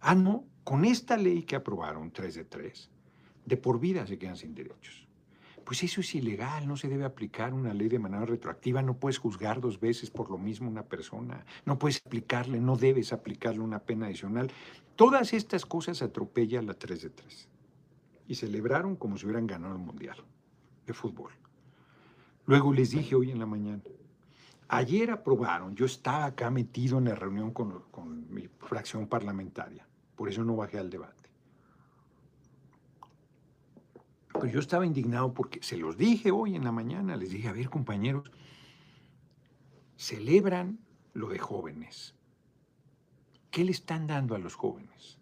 Ah, 0.00 0.16
no, 0.16 0.44
con 0.64 0.84
esta 0.84 1.16
ley 1.16 1.44
que 1.44 1.54
aprobaron, 1.54 2.10
tres 2.10 2.34
de 2.34 2.44
tres, 2.44 2.90
de 3.44 3.56
por 3.56 3.78
vida 3.78 4.06
se 4.06 4.18
quedan 4.18 4.36
sin 4.36 4.54
derechos. 4.54 5.03
Pues 5.64 5.82
eso 5.82 6.02
es 6.02 6.14
ilegal, 6.14 6.68
no 6.68 6.76
se 6.76 6.88
debe 6.88 7.04
aplicar 7.04 7.54
una 7.54 7.72
ley 7.72 7.88
de 7.88 7.98
manera 7.98 8.26
retroactiva, 8.26 8.82
no 8.82 8.94
puedes 8.94 9.18
juzgar 9.18 9.60
dos 9.60 9.80
veces 9.80 10.10
por 10.10 10.30
lo 10.30 10.36
mismo 10.36 10.68
una 10.68 10.84
persona, 10.84 11.44
no 11.64 11.78
puedes 11.78 12.02
aplicarle, 12.04 12.60
no 12.60 12.76
debes 12.76 13.12
aplicarle 13.12 13.60
una 13.60 13.78
pena 13.78 14.06
adicional. 14.06 14.50
Todas 14.94 15.32
estas 15.32 15.64
cosas 15.64 16.02
atropella 16.02 16.60
la 16.60 16.74
3 16.74 17.02
de 17.02 17.10
3. 17.10 17.48
Y 18.28 18.34
celebraron 18.34 18.96
como 18.96 19.16
si 19.16 19.24
hubieran 19.24 19.46
ganado 19.46 19.74
el 19.74 19.80
Mundial 19.80 20.16
de 20.86 20.92
fútbol. 20.92 21.32
Luego 22.46 22.72
les 22.72 22.90
dije 22.90 23.14
hoy 23.14 23.30
en 23.30 23.38
la 23.38 23.46
mañana, 23.46 23.82
ayer 24.68 25.10
aprobaron, 25.10 25.74
yo 25.74 25.86
estaba 25.86 26.26
acá 26.26 26.50
metido 26.50 26.98
en 26.98 27.06
la 27.06 27.14
reunión 27.14 27.52
con, 27.52 27.84
con 27.90 28.32
mi 28.32 28.48
fracción 28.48 29.06
parlamentaria, 29.06 29.86
por 30.14 30.28
eso 30.28 30.44
no 30.44 30.56
bajé 30.56 30.78
al 30.78 30.90
debate 30.90 31.13
Yo 34.46 34.60
estaba 34.60 34.86
indignado 34.86 35.32
porque 35.32 35.62
se 35.62 35.76
los 35.76 35.96
dije 35.96 36.30
hoy 36.30 36.54
en 36.56 36.64
la 36.64 36.72
mañana, 36.72 37.16
les 37.16 37.30
dije, 37.30 37.48
a 37.48 37.52
ver 37.52 37.70
compañeros, 37.70 38.30
celebran 39.96 40.78
lo 41.12 41.28
de 41.28 41.38
jóvenes. 41.38 42.14
¿Qué 43.50 43.64
le 43.64 43.70
están 43.70 44.06
dando 44.06 44.34
a 44.34 44.38
los 44.38 44.54
jóvenes? 44.54 45.18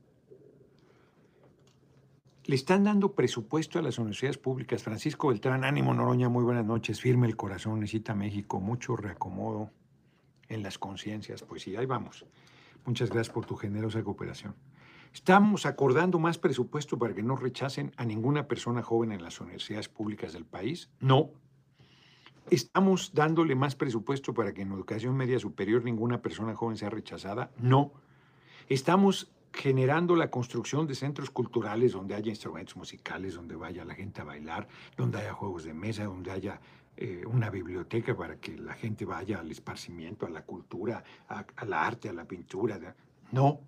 Le 2.45 2.57
están 2.57 2.83
dando 2.85 3.13
presupuesto 3.13 3.79
a 3.79 3.83
las 3.83 3.99
universidades 3.99 4.39
públicas. 4.39 4.83
Francisco 4.83 5.29
Beltrán, 5.29 5.65
ánimo 5.65 5.95
Noroña, 5.95 6.29
muy 6.29 6.43
buenas 6.43 6.65
noches. 6.65 7.01
Firme 7.01 7.27
el 7.27 7.37
corazón, 7.37 7.79
necesita 7.81 8.15
México, 8.15 8.59
mucho 8.59 8.97
reacomodo 8.97 9.71
en 10.49 10.63
las 10.63 10.79
conciencias. 10.79 11.43
Pues 11.43 11.63
sí, 11.63 11.77
ahí 11.77 11.87
vamos. 11.87 12.27
Muchas 12.85 13.11
gracias 13.11 13.33
por 13.33 13.47
tu 13.47 13.55
generosa 13.55 14.03
cooperación. 14.03 14.55
Estamos 15.13 15.67
acordando 15.67 16.19
más 16.19 16.39
presupuesto 16.39 16.99
para 16.99 17.15
que 17.15 17.23
no 17.23 17.37
rechacen 17.37 17.93
a 17.97 18.05
ninguna 18.05 18.49
persona 18.49 18.83
joven 18.83 19.13
en 19.13 19.23
las 19.23 19.41
universidades 19.41 19.89
públicas 19.89 20.33
del 20.33 20.47
país. 20.47 20.91
No. 21.01 21.31
Estamos 22.51 23.13
dándole 23.15 23.55
más 23.55 23.77
presupuesto 23.77 24.35
para 24.35 24.53
que 24.53 24.63
en 24.63 24.73
educación 24.73 25.17
media 25.17 25.39
superior 25.39 25.85
ninguna 25.85 26.23
persona 26.23 26.55
joven 26.55 26.77
sea 26.77 26.91
rechazada. 26.91 27.51
No. 27.59 27.93
Estamos 28.69 29.31
generando 29.53 30.17
la 30.17 30.31
construcción 30.31 30.87
de 30.87 30.95
centros 30.95 31.31
culturales 31.31 31.93
donde 31.93 32.15
haya 32.15 32.31
instrumentos 32.31 32.75
musicales, 32.77 33.35
donde 33.35 33.55
vaya 33.55 33.85
la 33.85 33.95
gente 33.95 34.23
a 34.23 34.25
bailar, 34.25 34.67
donde 34.97 35.19
haya 35.19 35.35
juegos 35.35 35.65
de 35.65 35.75
mesa, 35.75 36.05
donde 36.05 36.31
haya 36.31 36.59
eh, 36.97 37.23
una 37.27 37.51
biblioteca 37.51 38.17
para 38.17 38.37
que 38.37 38.57
la 38.57 38.75
gente 38.75 39.05
vaya 39.05 39.41
al 39.41 39.51
esparcimiento, 39.51 40.27
a 40.27 40.31
la 40.31 40.45
cultura, 40.45 41.05
al 41.29 41.73
arte, 41.73 42.09
a 42.09 42.13
la 42.15 42.25
pintura. 42.25 42.95
No, 43.31 43.61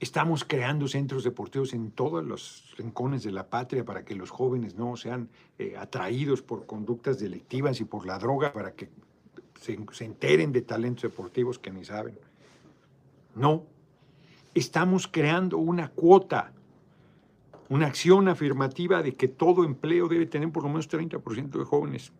Estamos 0.00 0.44
creando 0.44 0.88
centros 0.88 1.24
deportivos 1.24 1.74
en 1.74 1.90
todos 1.90 2.24
los 2.24 2.74
rincones 2.78 3.22
de 3.22 3.32
la 3.32 3.50
patria 3.50 3.84
para 3.84 4.02
que 4.02 4.14
los 4.14 4.30
jóvenes 4.30 4.74
no 4.74 4.96
sean 4.96 5.28
eh, 5.58 5.76
atraídos 5.76 6.40
por 6.40 6.64
conductas 6.64 7.18
delictivas 7.18 7.82
y 7.82 7.84
por 7.84 8.06
la 8.06 8.18
droga, 8.18 8.50
para 8.50 8.72
que 8.72 8.88
se, 9.60 9.78
se 9.92 10.04
enteren 10.06 10.52
de 10.52 10.62
talentos 10.62 11.02
deportivos 11.02 11.58
que 11.58 11.70
ni 11.70 11.84
saben. 11.84 12.18
No, 13.34 13.66
estamos 14.54 15.06
creando 15.06 15.58
una 15.58 15.90
cuota, 15.90 16.54
una 17.68 17.86
acción 17.86 18.28
afirmativa 18.28 19.02
de 19.02 19.14
que 19.14 19.28
todo 19.28 19.64
empleo 19.64 20.08
debe 20.08 20.24
tener 20.24 20.50
por 20.50 20.62
lo 20.62 20.70
menos 20.70 20.88
30% 20.90 21.58
de 21.58 21.64
jóvenes 21.64 22.10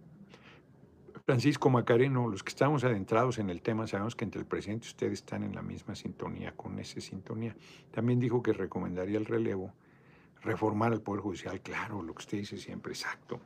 Francisco 1.30 1.70
Macareno, 1.70 2.26
los 2.26 2.42
que 2.42 2.48
estamos 2.48 2.82
adentrados 2.82 3.38
en 3.38 3.50
el 3.50 3.62
tema, 3.62 3.86
sabemos 3.86 4.16
que 4.16 4.24
entre 4.24 4.40
el 4.40 4.48
presidente 4.48 4.88
y 4.88 4.90
ustedes 4.90 5.12
están 5.12 5.44
en 5.44 5.54
la 5.54 5.62
misma 5.62 5.94
sintonía, 5.94 6.50
con 6.56 6.76
esa 6.80 7.00
sintonía. 7.00 7.54
También 7.92 8.18
dijo 8.18 8.42
que 8.42 8.52
recomendaría 8.52 9.16
el 9.16 9.26
relevo, 9.26 9.72
reformar 10.42 10.92
el 10.92 11.00
Poder 11.00 11.20
Judicial, 11.22 11.60
claro, 11.60 12.02
lo 12.02 12.14
que 12.14 12.18
usted 12.18 12.38
dice 12.38 12.58
siempre, 12.58 12.90
exacto. 12.90 13.38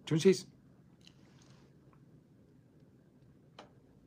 Entonces, 0.00 0.48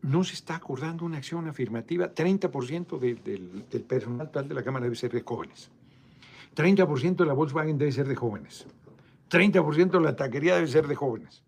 no 0.02 0.26
se 0.26 0.34
está 0.34 0.58
acordando 0.58 1.06
una 1.06 1.20
acción 1.20 1.48
afirmativa. 1.48 2.14
30% 2.14 3.00
del, 3.00 3.84
personal 3.86 4.30
tal 4.32 4.50
de 4.50 4.54
la 4.54 4.64
Cámara 4.64 4.84
debe 4.84 4.98
ser 4.98 5.14
de 5.14 5.22
jóvenes. 5.22 5.72
30% 6.58 7.16
de 7.16 7.26
la 7.26 7.32
Volkswagen 7.32 7.78
debe 7.78 7.94
ser 7.94 8.10
de 8.10 8.18
jóvenes. 8.18 8.68
30% 9.30 9.92
de 9.92 10.02
la 10.02 10.16
taquería 10.16 10.56
debe 10.56 10.68
ser 10.68 10.88
de 10.88 10.96
jóvenes. 10.96 11.44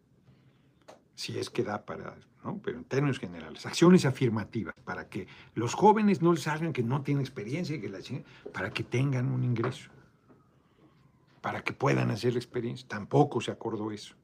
Si 1.15 1.37
es 1.37 1.49
que 1.49 1.63
da 1.63 1.85
para, 1.85 2.17
¿no? 2.43 2.59
Pero 2.63 2.77
en 2.77 2.85
términos 2.85 3.19
generales, 3.19 3.65
acciones 3.65 4.05
afirmativas 4.05 4.73
para 4.83 5.09
que 5.09 5.27
los 5.53 5.73
jóvenes 5.73 6.21
no 6.21 6.33
les 6.33 6.43
salgan 6.43 6.73
que 6.73 6.83
no 6.83 7.01
tienen 7.01 7.21
experiencia 7.21 7.75
y 7.75 7.81
que 7.81 7.89
la 7.89 7.99
para 8.53 8.71
que 8.71 8.83
tengan 8.83 9.31
un 9.31 9.43
ingreso, 9.43 9.89
para 11.41 11.63
que 11.63 11.73
puedan 11.73 12.11
hacer 12.11 12.33
la 12.33 12.39
experiencia. 12.39 12.87
Tampoco 12.87 13.41
se 13.41 13.51
acordó 13.51 13.91
eso. 13.91 14.15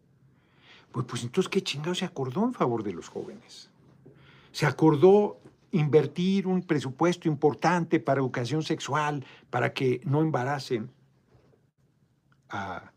Pues, 0.91 1.05
pues 1.05 1.23
entonces, 1.23 1.49
¿qué 1.49 1.61
chingado 1.61 1.95
se 1.95 2.05
acordó 2.05 2.45
en 2.45 2.53
favor 2.53 2.81
de 2.83 2.93
los 2.93 3.09
jóvenes? 3.09 3.69
Se 4.53 4.65
acordó 4.65 5.41
invertir 5.71 6.47
un 6.47 6.61
presupuesto 6.61 7.27
importante 7.27 7.99
para 7.99 8.21
educación 8.21 8.63
sexual, 8.63 9.25
para 9.49 9.73
que 9.73 9.99
no 10.05 10.21
embaracen 10.21 10.89
a 12.49 12.93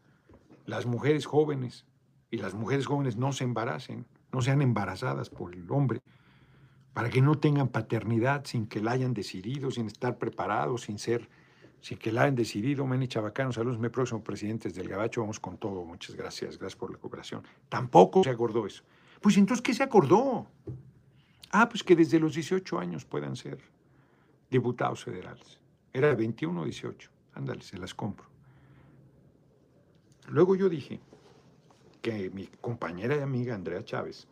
las 0.69 0.85
mujeres 0.85 1.25
jóvenes 1.25 1.87
y 2.31 2.37
las 2.37 2.53
mujeres 2.53 2.87
jóvenes 2.87 3.17
no 3.17 3.33
se 3.33 3.43
embaracen, 3.43 4.07
no 4.33 4.43
sean 4.43 4.61
embarazadas 4.61 5.31
por 5.31 5.55
el 5.55 5.71
hombre, 5.71 6.03
para 6.93 7.09
que 7.09 7.23
no 7.23 7.37
tengan 7.37 7.69
paternidad 7.69 8.45
sin 8.45 8.67
que 8.67 8.83
la 8.83 8.93
hayan 8.93 9.15
decidido, 9.15 9.71
sin 9.71 9.87
estar 9.87 10.19
preparados, 10.19 10.83
sin 10.83 10.99
ser, 10.99 11.31
sin 11.81 11.97
que 11.97 12.13
la 12.13 12.25
hayan 12.25 12.35
decidido. 12.35 12.87
Meni 12.87 13.09
Chabacano, 13.09 13.51
saludos, 13.51 13.79
mi 13.79 13.89
próximo 13.89 14.23
presidentes 14.23 14.75
del 14.75 14.89
Gabacho, 14.89 15.23
vamos 15.23 15.41
con 15.41 15.57
todo, 15.57 15.87
muchas 15.87 16.15
gracias, 16.15 16.59
gracias 16.59 16.79
por 16.79 16.93
la 16.93 16.99
cooperación. 16.99 17.43
Tampoco 17.71 18.23
se 18.23 18.31
acordó 18.31 18.67
eso. 18.67 18.85
Pues 19.23 19.39
entonces, 19.39 19.63
¿qué 19.63 19.73
se 19.73 19.83
acordó? 19.83 20.49
Ah, 21.51 21.67
pues 21.71 21.83
que 21.83 21.97
desde 21.97 22.21
los 22.21 22.35
18 22.35 22.79
años 22.79 23.07
puedan 23.07 23.37
ser 23.37 23.59
diputados 24.51 25.03
federales. 25.03 25.59
Era 25.95 26.09
de 26.09 26.15
21 26.15 26.61
o 26.61 26.65
18. 26.65 27.11
Ándale, 27.33 27.63
se 27.63 27.79
las 27.79 27.95
compro. 27.95 28.29
Luego 30.29 30.55
yo 30.55 30.69
dije 30.69 31.01
que 32.03 32.31
mi 32.31 32.47
compañera 32.61 33.17
y 33.17 33.21
amiga 33.21 33.55
Andrea 33.55 33.83
Chávez 33.83 34.29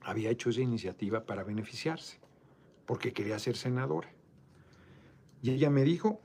había 0.00 0.30
hecho 0.30 0.50
esa 0.50 0.60
iniciativa 0.60 1.24
para 1.24 1.44
beneficiarse, 1.44 2.18
porque 2.84 3.12
quería 3.12 3.38
ser 3.38 3.56
senadora. 3.56 4.10
Y 5.40 5.50
ella 5.50 5.70
me 5.70 5.84
dijo, 5.84 6.20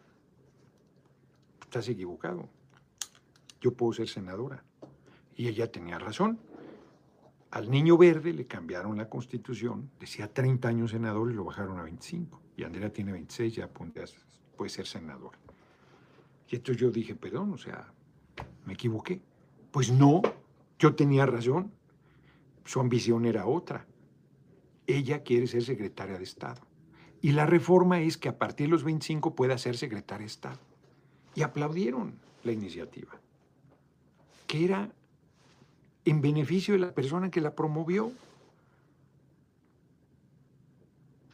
estás 1.61 1.87
equivocado, 1.87 2.49
yo 3.61 3.73
puedo 3.73 3.93
ser 3.93 4.07
senadora. 4.07 4.63
Y 5.35 5.47
ella 5.47 5.71
tenía 5.71 5.99
razón. 5.99 6.39
Al 7.51 7.69
niño 7.69 7.97
verde 7.97 8.33
le 8.33 8.47
cambiaron 8.47 8.97
la 8.97 9.07
constitución, 9.07 9.91
decía 9.99 10.33
30 10.33 10.67
años 10.67 10.91
senador 10.91 11.31
y 11.31 11.35
lo 11.35 11.43
bajaron 11.43 11.77
a 11.77 11.83
25. 11.83 12.41
Y 12.57 12.63
Andrea 12.63 12.91
tiene 12.91 13.11
26, 13.11 13.55
ya 13.55 13.67
puede 13.67 14.69
ser 14.69 14.87
senadora. 14.87 15.37
Y 16.49 16.55
entonces 16.55 16.81
yo 16.81 16.89
dije, 16.89 17.15
perdón, 17.15 17.53
o 17.53 17.57
sea, 17.57 17.93
me 18.65 18.73
equivoqué. 18.73 19.21
Pues 19.71 19.91
no, 19.91 20.21
yo 20.79 20.95
tenía 20.95 21.25
razón. 21.25 21.71
Su 22.65 22.79
ambición 22.79 23.25
era 23.25 23.45
otra. 23.45 23.85
Ella 24.87 25.23
quiere 25.23 25.47
ser 25.47 25.63
secretaria 25.63 26.17
de 26.17 26.23
Estado. 26.23 26.61
Y 27.21 27.31
la 27.31 27.45
reforma 27.45 28.01
es 28.01 28.17
que 28.17 28.29
a 28.29 28.37
partir 28.37 28.67
de 28.67 28.71
los 28.71 28.83
25 28.83 29.35
pueda 29.35 29.57
ser 29.57 29.77
secretaria 29.77 30.25
de 30.25 30.31
Estado. 30.31 30.59
Y 31.35 31.41
aplaudieron 31.41 32.19
la 32.43 32.51
iniciativa, 32.51 33.19
que 34.45 34.65
era 34.65 34.91
en 36.05 36.21
beneficio 36.21 36.73
de 36.73 36.81
la 36.81 36.93
persona 36.93 37.31
que 37.31 37.41
la 37.41 37.55
promovió. 37.55 38.11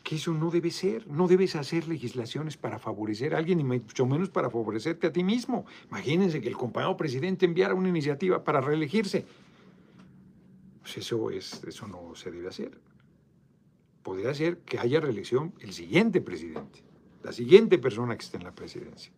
Que 0.10 0.16
eso 0.16 0.34
no 0.34 0.50
debe 0.50 0.72
ser. 0.72 1.08
No 1.08 1.28
debes 1.28 1.56
hacer 1.56 1.88
legislaciones 1.88 2.58
para 2.58 2.80
favorecer 2.80 3.36
a 3.36 3.38
alguien 3.38 3.60
y 3.60 3.64
mucho 3.64 4.08
menos 4.08 4.32
para 4.32 4.50
favorecerte 4.50 5.06
a 5.06 5.14
ti 5.14 5.24
mismo. 5.24 5.68
Imagínense 5.88 6.42
que 6.42 6.48
el 6.48 6.58
compañero 6.58 6.98
presidente 6.98 7.46
enviara 7.46 7.76
una 7.76 7.90
iniciativa 7.90 8.44
para 8.44 8.60
reelegirse. 8.60 9.28
Pues 10.82 10.98
eso, 10.98 11.30
es, 11.30 11.64
eso 11.64 11.88
no 11.88 12.16
se 12.16 12.32
debe 12.32 12.48
hacer. 12.48 12.82
Podría 14.02 14.34
ser 14.34 14.62
que 14.62 14.80
haya 14.80 15.00
reelección 15.00 15.54
el 15.60 15.74
siguiente 15.74 16.22
presidente, 16.22 16.82
la 17.22 17.32
siguiente 17.32 17.78
persona 17.78 18.18
que 18.18 18.26
esté 18.26 18.38
en 18.38 18.46
la 18.46 18.56
presidencia. 18.56 19.12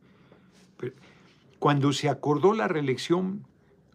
cuando 1.58 1.94
se 1.94 2.10
acordó 2.10 2.54
la 2.54 2.68
reelección 2.68 3.48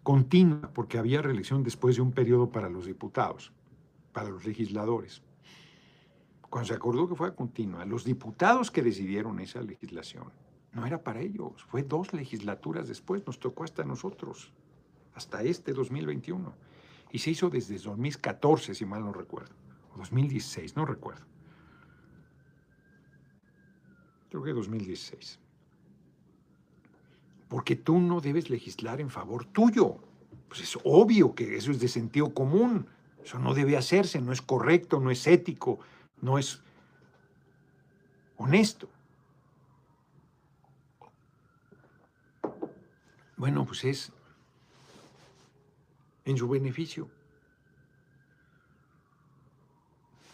continua, 0.03 0.71
porque 0.73 0.97
había 0.97 1.21
reelección 1.21 1.63
después 1.63 1.97
de 1.97 2.01
un 2.01 2.13
periodo 2.13 2.51
para 2.51 2.71
los 2.71 2.87
diputados, 2.87 3.53
para 4.15 4.31
los 4.31 4.47
legisladores, 4.47 5.21
cuando 6.57 6.69
se 6.69 6.75
acordó 6.75 7.07
que 7.07 7.15
fue 7.15 7.29
a 7.29 7.35
continua, 7.35 7.85
los 7.85 8.03
diputados 8.03 8.71
que 8.71 8.81
decidieron 8.81 9.41
esa 9.41 9.61
legislación, 9.61 10.33
no 10.73 10.87
era 10.87 11.05
para 11.05 11.21
ellos, 11.21 11.63
fue 11.69 11.83
dos 11.83 12.15
legislaturas 12.15 12.89
después, 12.89 13.27
nos 13.27 13.39
tocó 13.39 13.65
hasta 13.65 13.85
nosotros, 13.85 14.55
hasta 15.15 15.43
este 15.43 15.75
2021. 15.75 16.55
Y 17.13 17.19
se 17.19 17.33
hizo 17.33 17.51
desde 17.51 17.77
2014, 17.79 18.75
si 18.75 18.87
mal 18.87 19.05
no 19.05 19.13
recuerdo, 19.13 19.55
o 19.95 19.99
2016, 19.99 20.77
no 20.77 20.87
recuerdo. 20.87 21.27
Creo 24.31 24.43
que 24.43 24.55
2016. 24.55 25.39
Porque 27.49 27.77
tú 27.77 28.01
no 28.01 28.23
debes 28.23 28.49
legislar 28.49 29.03
en 29.03 29.11
favor 29.11 29.45
tuyo. 29.45 29.99
Pues 30.49 30.63
es 30.63 30.79
obvio 30.85 31.35
que 31.35 31.55
eso 31.55 31.71
es 31.71 31.81
de 31.81 31.89
sentido 31.89 32.33
común. 32.33 32.87
Eso 33.23 33.39
no 33.39 33.53
debe 33.53 33.77
hacerse, 33.77 34.23
no 34.23 34.33
es 34.33 34.41
correcto, 34.41 35.01
no 35.01 35.11
es 35.11 35.27
ético, 35.27 35.81
no 36.21 36.39
es 36.39 36.61
honesto. 38.37 38.89
Bueno, 43.37 43.65
pues 43.67 43.85
es 43.85 44.13
en 46.25 46.37
su 46.37 46.49
beneficio. 46.49 47.09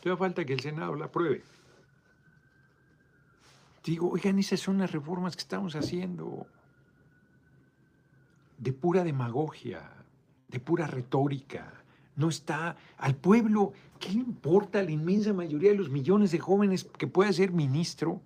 Todavía 0.02 0.18
falta 0.18 0.44
que 0.44 0.52
el 0.52 0.60
Senado 0.60 0.94
la 0.94 1.06
apruebe. 1.06 1.44
Digo, 3.84 4.10
oigan, 4.10 4.38
esas 4.38 4.60
son 4.60 4.78
las 4.78 4.92
reformas 4.92 5.36
que 5.36 5.42
estamos 5.42 5.74
haciendo 5.74 6.46
de 8.58 8.72
pura 8.72 9.02
demagogia, 9.02 9.90
de 10.48 10.60
pura 10.60 10.86
retórica 10.86 11.81
no 12.16 12.28
está 12.28 12.76
al 12.98 13.16
pueblo. 13.16 13.72
¿Qué 13.98 14.12
importa 14.12 14.80
a 14.80 14.82
la 14.82 14.90
inmensa 14.90 15.32
mayoría 15.32 15.70
de 15.70 15.76
los 15.76 15.90
millones 15.90 16.32
de 16.32 16.38
jóvenes 16.38 16.84
que 16.98 17.06
puede 17.06 17.32
ser 17.32 17.52
ministro, 17.52 18.20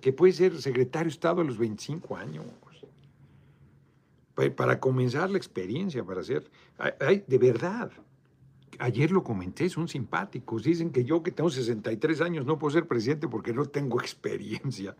que 0.00 0.12
puede 0.12 0.32
ser 0.32 0.60
secretario 0.60 1.06
de 1.06 1.14
Estado 1.14 1.40
a 1.40 1.44
los 1.44 1.58
25 1.58 2.16
años? 2.16 2.46
Para 4.56 4.80
comenzar 4.80 5.28
la 5.28 5.36
experiencia, 5.36 6.02
para 6.02 6.22
hacer, 6.22 6.50
de 6.78 7.38
verdad, 7.38 7.90
ayer 8.78 9.10
lo 9.10 9.22
comenté, 9.22 9.68
son 9.68 9.86
simpáticos. 9.86 10.62
Dicen 10.62 10.90
que 10.90 11.04
yo 11.04 11.22
que 11.22 11.30
tengo 11.30 11.50
63 11.50 12.22
años 12.22 12.46
no 12.46 12.58
puedo 12.58 12.70
ser 12.72 12.86
presidente 12.86 13.28
porque 13.28 13.52
no 13.52 13.66
tengo 13.66 14.00
experiencia. 14.00 14.96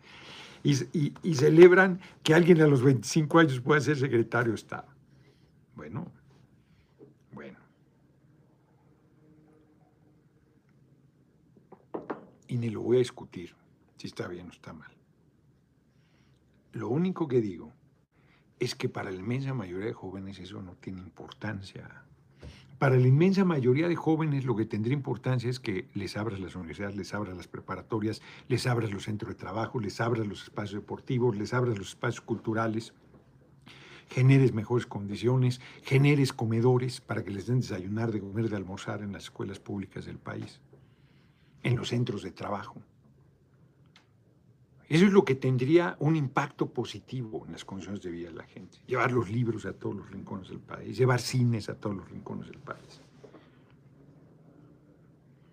Y, 0.62 1.14
y 1.22 1.34
celebran 1.36 2.00
que 2.22 2.34
alguien 2.34 2.60
a 2.60 2.66
los 2.66 2.82
25 2.82 3.38
años 3.38 3.60
pueda 3.60 3.80
ser 3.80 3.96
secretario 3.96 4.52
de 4.52 4.56
Estado. 4.56 4.88
Bueno. 5.74 6.19
Y 12.50 12.58
ni 12.58 12.68
lo 12.68 12.82
voy 12.82 12.96
a 12.96 12.98
discutir 12.98 13.54
si 13.96 14.08
está 14.08 14.26
bien 14.26 14.48
o 14.48 14.50
está 14.50 14.72
mal. 14.72 14.90
Lo 16.72 16.88
único 16.88 17.28
que 17.28 17.40
digo 17.40 17.72
es 18.58 18.74
que 18.74 18.88
para 18.88 19.10
la 19.10 19.18
inmensa 19.18 19.54
mayoría 19.54 19.86
de 19.86 19.92
jóvenes 19.92 20.40
eso 20.40 20.60
no 20.60 20.74
tiene 20.74 21.00
importancia. 21.00 22.04
Para 22.78 22.96
la 22.96 23.06
inmensa 23.06 23.44
mayoría 23.44 23.86
de 23.88 23.94
jóvenes 23.94 24.44
lo 24.44 24.56
que 24.56 24.64
tendría 24.64 24.94
importancia 24.94 25.48
es 25.48 25.60
que 25.60 25.88
les 25.94 26.16
abras 26.16 26.40
las 26.40 26.56
universidades, 26.56 26.96
les 26.96 27.14
abras 27.14 27.36
las 27.36 27.46
preparatorias, 27.46 28.20
les 28.48 28.66
abras 28.66 28.90
los 28.90 29.04
centros 29.04 29.28
de 29.28 29.38
trabajo, 29.38 29.78
les 29.78 30.00
abras 30.00 30.26
los 30.26 30.42
espacios 30.42 30.80
deportivos, 30.80 31.36
les 31.36 31.54
abras 31.54 31.78
los 31.78 31.90
espacios 31.90 32.22
culturales, 32.22 32.94
generes 34.08 34.54
mejores 34.54 34.86
condiciones, 34.86 35.60
generes 35.84 36.32
comedores 36.32 37.00
para 37.00 37.22
que 37.22 37.30
les 37.30 37.46
den 37.46 37.60
desayunar, 37.60 38.10
de 38.10 38.20
comer, 38.20 38.48
de 38.48 38.56
almorzar 38.56 39.02
en 39.02 39.12
las 39.12 39.24
escuelas 39.24 39.60
públicas 39.60 40.04
del 40.04 40.18
país 40.18 40.60
en 41.62 41.76
los 41.76 41.88
centros 41.88 42.22
de 42.22 42.30
trabajo. 42.30 42.80
Eso 44.88 45.06
es 45.06 45.12
lo 45.12 45.24
que 45.24 45.36
tendría 45.36 45.96
un 46.00 46.16
impacto 46.16 46.68
positivo 46.68 47.44
en 47.46 47.52
las 47.52 47.64
condiciones 47.64 48.02
de 48.02 48.10
vida 48.10 48.28
de 48.28 48.34
la 48.34 48.44
gente. 48.44 48.78
Llevar 48.88 49.12
los 49.12 49.30
libros 49.30 49.64
a 49.64 49.72
todos 49.72 49.94
los 49.94 50.10
rincones 50.10 50.48
del 50.48 50.58
país, 50.58 50.96
llevar 50.96 51.20
cines 51.20 51.68
a 51.68 51.76
todos 51.76 51.94
los 51.94 52.10
rincones 52.10 52.48
del 52.48 52.58
país. 52.58 53.00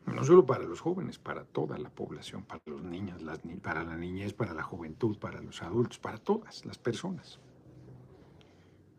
No 0.08 0.24
solo 0.24 0.44
para 0.44 0.64
los 0.64 0.82
jóvenes, 0.82 1.20
para 1.20 1.44
toda 1.44 1.78
la 1.78 1.90
población, 1.90 2.46
para 2.46 2.64
los 2.66 2.82
niños, 2.82 3.22
para 3.62 3.84
la 3.84 3.96
niñez, 3.96 4.34
para 4.34 4.56
la 4.56 4.64
juventud, 4.64 5.20
para 5.20 5.40
los 5.40 5.62
adultos, 5.62 6.00
para 6.00 6.18
todas 6.18 6.66
las 6.66 6.80
personas. 6.80 7.40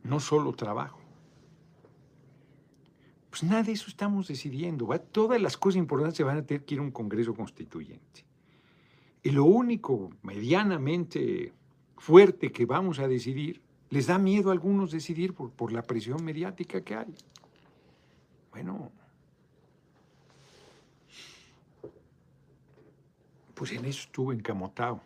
No 0.05 0.21
solo 0.21 0.53
trabajo. 0.53 0.98
Pues 3.39 3.49
nada 3.49 3.63
de 3.63 3.71
eso 3.71 3.87
estamos 3.87 4.27
decidiendo. 4.27 4.89
Todas 5.13 5.41
las 5.41 5.57
cosas 5.57 5.77
importantes 5.77 6.17
se 6.17 6.25
van 6.25 6.39
a 6.39 6.43
tener 6.45 6.65
que 6.65 6.75
ir 6.75 6.81
a 6.81 6.83
un 6.83 6.91
Congreso 6.91 7.35
Constituyente. 7.35 8.25
Y 9.23 9.31
lo 9.31 9.45
único 9.45 10.11
medianamente 10.23 11.53
fuerte 11.97 12.51
que 12.51 12.67
vamos 12.67 12.99
a 12.99 13.07
decidir, 13.07 13.63
les 13.91 14.09
da 14.09 14.19
miedo 14.19 14.49
a 14.49 14.53
algunos 14.53 14.91
decidir 14.91 15.35
por, 15.35 15.53
por 15.53 15.71
la 15.71 15.83
presión 15.83 16.25
mediática 16.25 16.81
que 16.81 16.97
hay. 16.97 17.15
Bueno, 18.51 18.91
pues 23.55 23.71
en 23.71 23.85
eso 23.85 24.01
estuve 24.01 24.35
encamotado. 24.35 25.01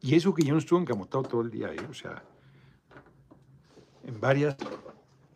Y 0.00 0.14
eso 0.14 0.32
que 0.32 0.42
yo 0.42 0.54
no 0.54 0.58
estuve 0.58 0.80
encamotado 0.80 1.24
todo 1.24 1.42
el 1.42 1.50
día, 1.50 1.70
¿eh? 1.70 1.86
o 1.90 1.92
sea, 1.92 2.22
en 4.04 4.18
varias 4.18 4.56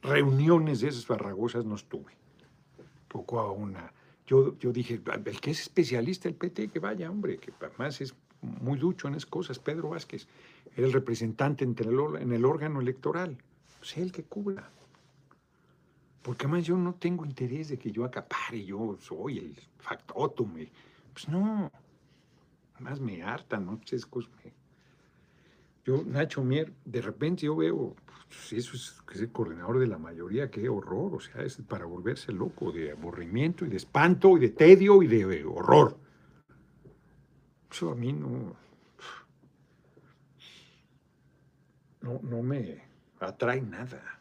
reuniones 0.07 0.81
de 0.81 0.89
esas 0.89 1.07
farragosas 1.07 1.65
no 1.65 1.75
estuve. 1.75 2.13
Poco 3.09 3.41
a 3.41 3.51
una 3.51 3.93
yo, 4.27 4.59
yo 4.59 4.73
dije, 4.73 5.01
el 5.25 5.41
que 5.41 5.53
es 5.53 5.61
especialista 5.61 6.29
del 6.29 6.37
PT, 6.37 6.69
que 6.69 6.81
vaya, 6.81 7.11
hombre, 7.11 7.39
que 7.39 7.53
además 7.61 8.01
es 8.01 8.15
muy 8.41 8.79
ducho 8.79 9.09
en 9.09 9.15
esas 9.15 9.27
cosas, 9.27 9.59
Pedro 9.59 9.91
Vázquez, 9.91 10.27
era 10.77 10.87
el 10.87 10.93
representante 10.93 11.65
el, 11.65 12.17
en 12.21 12.33
el 12.33 12.45
órgano 12.45 12.81
electoral, 12.81 13.39
pues 13.79 13.97
él 13.97 14.11
que 14.11 14.25
cubra. 14.25 14.69
Porque 16.23 16.47
además 16.47 16.65
yo 16.65 16.77
no 16.77 16.95
tengo 16.95 17.25
interés 17.25 17.69
de 17.69 17.79
que 17.79 17.93
yo 17.93 18.05
acapare, 18.05 18.65
yo 18.65 18.97
soy 19.01 19.39
el 19.39 19.57
factotum. 19.79 20.55
Pues 21.13 21.29
no, 21.29 21.71
además 22.75 22.99
me 22.99 23.23
hartan, 23.23 23.65
¿no? 23.65 23.79
Pues 23.79 24.05
cosas 24.07 24.31
yo, 25.87 26.03
Nacho 26.05 26.43
Mier, 26.43 26.73
de 26.85 27.01
repente 27.01 27.47
yo 27.47 27.55
veo, 27.55 27.95
pues 28.29 28.53
eso 28.55 28.75
es, 28.75 29.01
que 29.07 29.15
es 29.15 29.21
el 29.21 29.31
coordinador 29.31 29.79
de 29.79 29.87
la 29.87 29.99
mayoría, 29.99 30.51
qué 30.51 30.69
horror, 30.69 31.15
o 31.15 31.21
sea, 31.21 31.43
es 31.43 31.59
para 31.59 31.85
volverse 31.85 32.33
loco, 32.33 32.73
de 32.73 32.91
aburrimiento 32.91 33.65
y 33.65 33.69
de 33.69 33.77
espanto 33.77 34.37
y 34.37 34.41
de 34.41 34.49
tedio 34.49 35.01
y 35.01 35.07
de 35.07 35.45
horror. 35.45 35.97
Eso 37.71 37.93
a 37.93 37.95
mí 37.95 38.13
no, 38.13 38.57
no, 42.01 42.21
no 42.21 42.43
me 42.43 42.83
atrae 43.21 43.61
nada. 43.61 44.19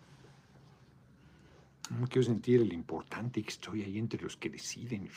No 2.00 2.08
quiero 2.08 2.24
sentir 2.24 2.62
el 2.62 2.74
importante 2.74 3.42
que 3.42 3.50
estoy 3.50 3.82
ahí 3.82 3.98
entre 3.98 4.22
los 4.22 4.38
que 4.38 4.52
deciden. 4.52 5.10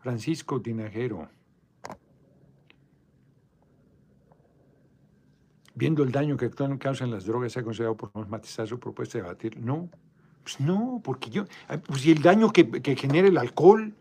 Francisco 0.00 0.60
Tinajero. 0.60 1.37
Viendo 5.78 6.02
el 6.02 6.10
daño 6.10 6.36
que 6.36 6.46
actualmente 6.46 6.82
causan 6.82 7.12
las 7.12 7.24
drogas, 7.24 7.52
se 7.52 7.60
ha 7.60 7.62
considerado 7.62 7.96
por 7.96 8.28
matizar 8.28 8.66
su 8.66 8.80
propuesta 8.80 9.16
de 9.16 9.22
debatir. 9.22 9.56
No, 9.60 9.88
pues 10.42 10.58
no, 10.58 11.00
porque 11.04 11.30
yo, 11.30 11.44
pues 11.86 12.04
y 12.04 12.10
el 12.10 12.20
daño 12.20 12.52
que, 12.52 12.96
genera 12.96 13.28
el 13.28 13.38
alcohol, 13.38 13.94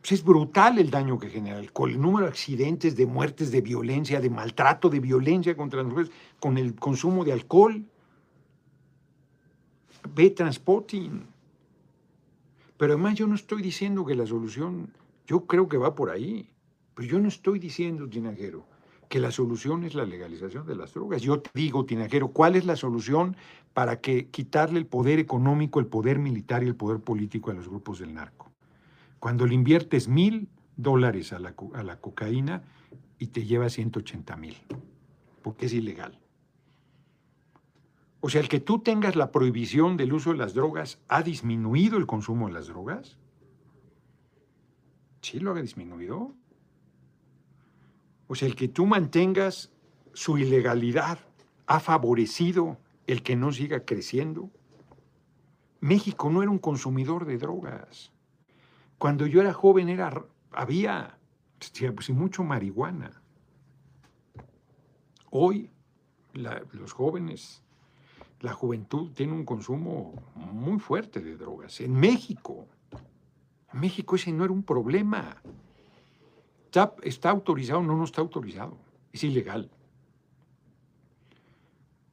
pues 0.00 0.12
es 0.12 0.24
brutal 0.24 0.78
el 0.78 0.90
daño 0.90 1.18
que 1.18 1.28
genera 1.28 1.58
el 1.58 1.66
alcohol, 1.66 1.90
el 1.90 2.00
número 2.00 2.24
de 2.24 2.30
accidentes, 2.30 2.96
de 2.96 3.04
muertes, 3.04 3.50
de 3.50 3.60
violencia, 3.60 4.18
de 4.18 4.30
maltrato, 4.30 4.88
de 4.88 4.98
violencia 4.98 5.54
contra 5.54 5.82
las 5.82 5.90
mujeres 5.90 6.10
con 6.40 6.56
el 6.56 6.74
consumo 6.74 7.22
de 7.22 7.32
alcohol. 7.32 7.84
Ve 10.14 10.30
transporting. 10.30 11.20
Pero 12.78 12.94
además 12.94 13.14
yo 13.14 13.26
no 13.26 13.34
estoy 13.34 13.60
diciendo 13.60 14.06
que 14.06 14.14
la 14.14 14.26
solución, 14.26 14.90
yo 15.26 15.44
creo 15.44 15.68
que 15.68 15.76
va 15.76 15.94
por 15.94 16.08
ahí, 16.08 16.48
pero 16.94 17.06
yo 17.06 17.18
no 17.18 17.28
estoy 17.28 17.58
diciendo, 17.58 18.08
Tinajero, 18.08 18.69
que 19.10 19.18
la 19.18 19.32
solución 19.32 19.82
es 19.82 19.96
la 19.96 20.04
legalización 20.04 20.64
de 20.68 20.76
las 20.76 20.94
drogas. 20.94 21.20
Yo 21.20 21.40
te 21.40 21.50
digo, 21.52 21.84
Tinajero, 21.84 22.28
¿cuál 22.28 22.54
es 22.54 22.64
la 22.64 22.76
solución 22.76 23.36
para 23.74 24.00
que 24.00 24.28
quitarle 24.28 24.78
el 24.78 24.86
poder 24.86 25.18
económico, 25.18 25.80
el 25.80 25.86
poder 25.86 26.20
militar 26.20 26.62
y 26.62 26.68
el 26.68 26.76
poder 26.76 27.00
político 27.00 27.50
a 27.50 27.54
los 27.54 27.68
grupos 27.68 27.98
del 27.98 28.14
narco? 28.14 28.52
Cuando 29.18 29.46
le 29.46 29.54
inviertes 29.54 30.06
mil 30.06 30.48
dólares 30.76 31.32
a 31.32 31.40
la, 31.40 31.56
a 31.74 31.82
la 31.82 32.00
cocaína 32.00 32.62
y 33.18 33.26
te 33.26 33.44
lleva 33.44 33.68
180 33.68 34.36
mil, 34.36 34.56
porque 35.42 35.66
es 35.66 35.72
ilegal. 35.72 36.16
O 38.20 38.30
sea, 38.30 38.40
el 38.40 38.48
que 38.48 38.60
tú 38.60 38.78
tengas 38.78 39.16
la 39.16 39.32
prohibición 39.32 39.96
del 39.96 40.12
uso 40.12 40.30
de 40.30 40.36
las 40.36 40.54
drogas, 40.54 41.00
¿ha 41.08 41.24
disminuido 41.24 41.98
el 41.98 42.06
consumo 42.06 42.46
de 42.46 42.52
las 42.52 42.68
drogas? 42.68 43.18
Sí, 45.20 45.40
lo 45.40 45.50
ha 45.50 45.60
disminuido. 45.60 46.32
O 48.30 48.36
sea, 48.36 48.46
el 48.46 48.54
que 48.54 48.68
tú 48.68 48.86
mantengas 48.86 49.72
su 50.12 50.38
ilegalidad 50.38 51.18
ha 51.66 51.80
favorecido 51.80 52.78
el 53.08 53.24
que 53.24 53.34
no 53.34 53.50
siga 53.50 53.84
creciendo. 53.84 54.50
México 55.80 56.30
no 56.30 56.40
era 56.40 56.52
un 56.52 56.60
consumidor 56.60 57.24
de 57.24 57.38
drogas. 57.38 58.12
Cuando 58.98 59.26
yo 59.26 59.40
era 59.40 59.52
joven 59.52 59.88
era, 59.88 60.24
había 60.52 61.18
pues, 61.92 62.10
mucho 62.10 62.44
marihuana. 62.44 63.20
Hoy 65.30 65.68
los 66.32 66.92
jóvenes, 66.92 67.64
la 68.38 68.52
juventud 68.52 69.10
tiene 69.12 69.32
un 69.32 69.44
consumo 69.44 70.14
muy 70.36 70.78
fuerte 70.78 71.18
de 71.18 71.36
drogas. 71.36 71.80
En 71.80 71.94
México, 71.94 72.68
en 73.72 73.80
México 73.80 74.14
ese 74.14 74.30
no 74.30 74.44
era 74.44 74.52
un 74.52 74.62
problema. 74.62 75.42
¿Está, 77.02 77.30
autorizado 77.30 77.80
o 77.80 77.82
no, 77.82 77.96
no 77.96 78.04
está 78.04 78.20
autorizado? 78.20 78.76
Es 79.12 79.24
ilegal. 79.24 79.70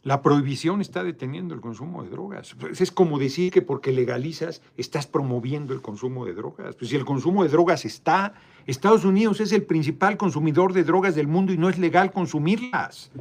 La 0.01 0.21
prohibición 0.21 0.81
está 0.81 1.03
deteniendo 1.03 1.53
el 1.53 1.61
consumo 1.61 2.01
de 2.03 2.09
drogas. 2.09 2.55
Pues 2.59 2.81
es 2.81 2.91
como 2.91 3.19
decir 3.19 3.51
que 3.51 3.61
porque 3.61 3.91
legalizas 3.91 4.61
estás 4.77 5.05
promoviendo 5.05 5.73
el 5.73 5.81
consumo 5.81 6.25
de 6.25 6.33
drogas. 6.33 6.75
Pues 6.75 6.89
si 6.89 6.95
el 6.95 7.05
consumo 7.05 7.43
de 7.43 7.49
drogas 7.49 7.85
está, 7.85 8.33
Estados 8.65 9.05
Unidos 9.05 9.41
es 9.41 9.51
el 9.51 9.63
principal 9.63 10.17
consumidor 10.17 10.73
de 10.73 10.83
drogas 10.83 11.13
del 11.13 11.27
mundo 11.27 11.51
y 11.53 11.57
no 11.57 11.69
es 11.69 11.77
legal 11.77 12.11
consumirlas. 12.11 13.11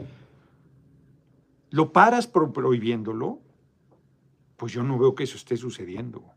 ¿Lo 1.70 1.92
paras 1.92 2.28
prohibiéndolo? 2.28 3.40
Pues 4.56 4.72
yo 4.72 4.82
no 4.82 4.98
veo 4.98 5.14
que 5.14 5.24
eso 5.24 5.36
esté 5.36 5.56
sucediendo. 5.56 6.35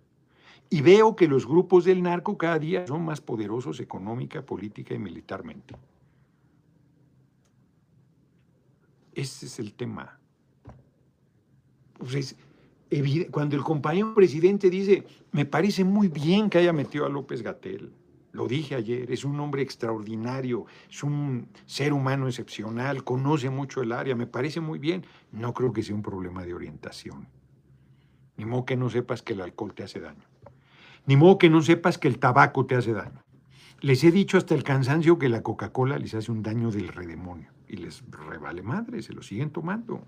Y 0.70 0.82
veo 0.82 1.16
que 1.16 1.28
los 1.28 1.48
grupos 1.48 1.86
del 1.86 2.04
narco 2.04 2.38
cada 2.38 2.60
día 2.60 2.86
son 2.86 3.04
más 3.04 3.22
poderosos 3.22 3.80
económica, 3.80 4.46
política 4.46 4.94
y 4.94 5.00
militarmente. 5.00 5.76
Ese 9.14 9.48
es 9.48 9.60
el 9.60 9.74
tema. 9.74 10.20
Pues 11.98 12.36
cuando 13.32 13.56
el 13.56 13.64
compañero 13.64 14.14
presidente 14.14 14.70
dice, 14.70 15.06
me 15.32 15.46
parece 15.46 15.84
muy 15.84 16.08
bien 16.08 16.50
que 16.50 16.60
haya 16.60 16.72
metido 16.72 17.06
a 17.06 17.10
López 17.10 17.42
Gatel, 17.42 17.92
lo 18.32 18.48
dije 18.48 18.76
ayer, 18.76 19.12
es 19.12 19.26
un 19.26 19.40
hombre 19.40 19.64
extraordinario, 19.64 20.66
es 20.90 21.04
un 21.04 21.50
ser 21.66 21.94
humano 21.94 22.28
excepcional, 22.28 23.04
conoce 23.04 23.50
mucho 23.50 23.82
el 23.82 23.92
área, 23.92 24.16
me 24.16 24.28
parece 24.28 24.60
muy 24.60 24.78
bien. 24.78 25.04
No 25.32 25.54
creo 25.54 25.74
que 25.74 25.82
sea 25.82 25.96
un 25.96 26.04
problema 26.04 26.46
de 26.46 26.54
orientación. 26.54 27.28
Ni 28.38 28.46
modo 28.46 28.66
que 28.66 28.78
no 28.78 28.90
sepas 28.90 29.24
que 29.24 29.34
el 29.34 29.42
alcohol 29.42 29.74
te 29.74 29.84
hace 29.84 30.00
daño. 30.00 30.29
Ni 31.10 31.18
modo 31.18 31.40
que 31.40 31.50
no 31.50 31.64
sepas 31.64 31.98
que 31.98 32.08
el 32.08 32.20
tabaco 32.20 32.68
te 32.68 32.76
hace 32.76 32.94
daño. 32.94 33.24
Les 33.82 34.04
he 34.04 34.12
dicho 34.12 34.38
hasta 34.38 34.54
el 34.54 34.62
cansancio 34.62 35.18
que 35.18 35.28
la 35.28 35.42
Coca-Cola 35.42 35.98
les 35.98 36.14
hace 36.14 36.32
un 36.32 36.44
daño 36.44 36.70
del 36.70 36.88
redemonio 36.88 37.52
y 37.68 37.78
les 37.78 38.04
revale 38.12 38.62
madre, 38.62 39.02
se 39.02 39.14
lo 39.14 39.24
siguen 39.24 39.50
tomando. 39.50 40.04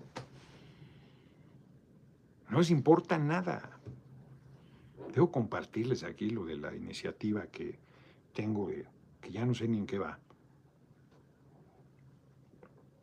No 2.50 2.58
les 2.60 2.70
importa 2.70 3.18
nada. 3.18 3.80
Debo 5.12 5.32
compartirles 5.32 6.04
aquí 6.04 6.30
lo 6.30 6.44
de 6.44 6.56
la 6.56 6.72
iniciativa 6.72 7.48
que 7.48 7.80
tengo, 8.32 8.68
que 8.68 9.32
ya 9.32 9.44
no 9.44 9.54
sé 9.54 9.66
ni 9.66 9.78
en 9.78 9.86
qué 9.86 9.98
va. 9.98 10.20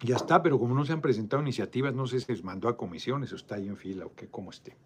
Ya 0.05 0.15
está, 0.15 0.41
pero 0.41 0.57
como 0.57 0.73
no 0.73 0.85
se 0.85 0.93
han 0.93 1.01
presentado 1.01 1.41
iniciativas, 1.43 1.93
no 1.93 2.07
sé 2.07 2.21
si 2.21 2.31
les 2.31 2.45
mandó 2.45 2.69
a 2.69 2.77
comisiones 2.77 3.33
o 3.33 3.35
está 3.35 3.55
ahí 3.55 3.67
en 3.67 3.75
fila 3.75 4.05
o 4.05 4.15
qué, 4.15 4.29
cómo 4.29 4.51
esté 4.51 4.77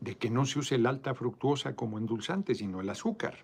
de 0.00 0.16
que 0.16 0.30
no 0.30 0.44
se 0.46 0.58
use 0.58 0.74
el 0.74 0.86
alta 0.86 1.14
fructuosa 1.14 1.74
como 1.74 1.98
endulzante, 1.98 2.54
sino 2.54 2.80
el 2.80 2.90
azúcar. 2.90 3.38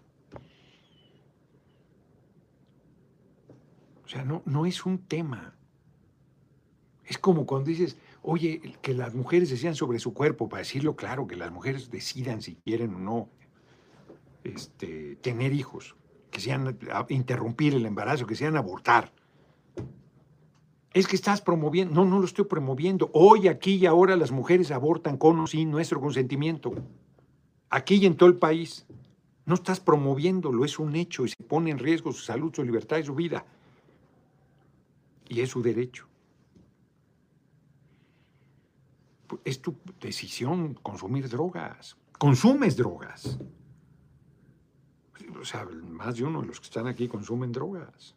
O 4.05 4.09
sea, 4.09 4.24
no, 4.24 4.42
no 4.44 4.66
es 4.66 4.84
un 4.84 4.98
tema. 4.98 5.55
Es 7.05 7.18
como 7.18 7.46
cuando 7.46 7.68
dices, 7.68 7.96
oye, 8.22 8.61
que 8.82 8.94
las 8.94 9.14
mujeres 9.14 9.51
decían 9.51 9.74
sobre 9.74 9.98
su 9.98 10.12
cuerpo, 10.12 10.48
para 10.48 10.61
decirlo 10.61 10.96
claro, 10.96 11.26
que 11.26 11.36
las 11.36 11.51
mujeres 11.53 11.90
decidan 11.90 12.42
si 12.42 12.57
quieren 12.57 12.94
o 12.94 12.98
no 12.98 13.28
este, 14.44 15.16
tener 15.16 15.53
hijos. 15.53 15.96
que 16.30 16.40
sean 16.40 16.78
interrumpir 17.09 17.74
el 17.74 17.86
embarazo, 17.86 18.26
que 18.26 18.36
sean 18.36 18.57
abortar. 18.57 19.12
Es 20.93 21.07
que 21.07 21.14
estás 21.14 21.41
promoviendo, 21.41 21.95
no, 21.95 22.05
no 22.05 22.18
lo 22.18 22.24
estoy 22.24 22.47
promoviendo. 22.47 23.11
Hoy, 23.12 23.47
aquí 23.47 23.76
y 23.76 23.86
ahora 23.86 24.16
las 24.16 24.32
mujeres 24.32 24.72
abortan 24.72 25.16
con 25.16 25.38
o 25.38 25.47
sin 25.47 25.70
nuestro 25.70 26.01
consentimiento. 26.01 26.72
Aquí 27.68 27.97
y 27.97 28.07
en 28.07 28.16
todo 28.16 28.28
el 28.28 28.36
país. 28.36 28.86
No 29.47 29.55
estás 29.55 29.80
promoviéndolo, 29.80 30.64
es 30.64 30.78
un 30.78 30.95
hecho 30.95 31.24
y 31.24 31.30
se 31.30 31.43
pone 31.43 31.70
en 31.70 31.78
riesgo 31.78 32.12
su 32.12 32.22
salud, 32.22 32.55
su 32.55 32.62
libertad 32.62 32.99
y 32.99 33.05
su 33.05 33.14
vida. 33.14 33.45
Y 35.28 35.41
es 35.41 35.51
su 35.51 35.62
derecho. 35.62 36.07
Es 39.45 39.62
tu 39.62 39.76
decisión 40.01 40.74
consumir 40.74 41.28
drogas. 41.28 41.97
Consumes 42.18 42.76
drogas. 42.76 43.38
O 45.41 45.45
sea, 45.45 45.64
más 45.64 46.16
de 46.16 46.24
uno 46.24 46.43
de 46.43 46.49
los 46.49 46.61
que 46.61 46.66
están 46.66 46.86
aquí 46.86 47.09
consumen 47.09 47.53
drogas. 47.53 48.14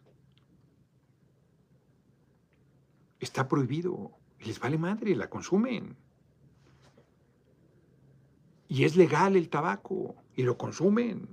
Está 3.24 3.47
prohibido. 3.47 4.11
Les 4.45 4.59
vale 4.59 4.78
madre, 4.78 5.15
la 5.15 5.30
consumen. 5.30 5.95
Y 8.67 8.84
es 8.84 8.97
legal 8.97 9.38
el 9.38 9.47
tabaco 9.47 10.15
y 10.36 10.43
lo 10.43 10.57
consumen. 10.57 11.30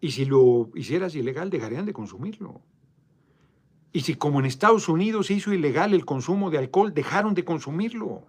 Y 0.00 0.12
si 0.12 0.26
lo 0.26 0.70
hicieras 0.76 1.16
ilegal, 1.16 1.50
dejarían 1.50 1.86
de 1.86 1.92
consumirlo. 1.92 2.60
Y 3.92 4.02
si 4.02 4.14
como 4.14 4.38
en 4.38 4.46
Estados 4.46 4.88
Unidos 4.88 5.26
se 5.26 5.34
hizo 5.34 5.52
ilegal 5.52 5.92
el 5.92 6.04
consumo 6.04 6.50
de 6.50 6.58
alcohol, 6.58 6.94
dejaron 6.94 7.34
de 7.34 7.44
consumirlo. 7.44 8.22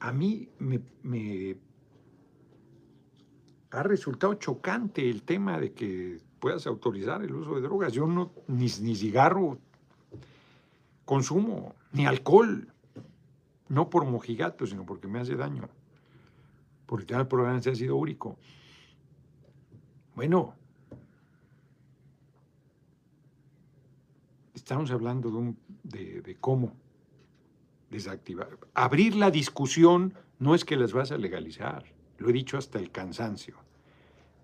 A 0.00 0.10
mí 0.12 0.48
me, 0.58 0.80
me 1.04 1.56
ha 3.70 3.84
resultado 3.84 4.34
chocante 4.34 5.08
el 5.08 5.22
tema 5.22 5.60
de 5.60 5.72
que 5.74 6.31
puedas 6.42 6.66
autorizar 6.66 7.22
el 7.22 7.32
uso 7.32 7.54
de 7.54 7.60
drogas. 7.60 7.92
Yo 7.92 8.04
no, 8.04 8.32
ni, 8.48 8.66
ni 8.80 8.96
cigarro 8.96 9.58
consumo, 11.04 11.76
ni 11.92 12.04
alcohol. 12.04 12.66
No 13.68 13.88
por 13.88 14.04
mojigato, 14.04 14.66
sino 14.66 14.84
porque 14.84 15.06
me 15.06 15.20
hace 15.20 15.36
daño. 15.36 15.68
Porque 16.86 17.14
el 17.14 17.28
programa 17.28 17.62
se 17.62 17.70
ha 17.70 17.74
sido 17.76 17.94
úrico. 17.94 18.36
Bueno, 20.16 20.56
estamos 24.52 24.90
hablando 24.90 25.30
de, 25.30 25.36
un, 25.36 25.58
de, 25.84 26.22
de 26.22 26.34
cómo 26.34 26.72
desactivar. 27.88 28.58
Abrir 28.74 29.14
la 29.14 29.30
discusión 29.30 30.14
no 30.40 30.56
es 30.56 30.64
que 30.64 30.74
las 30.74 30.92
vas 30.92 31.12
a 31.12 31.18
legalizar, 31.18 31.84
lo 32.18 32.30
he 32.30 32.32
dicho 32.32 32.58
hasta 32.58 32.80
el 32.80 32.90
cansancio 32.90 33.56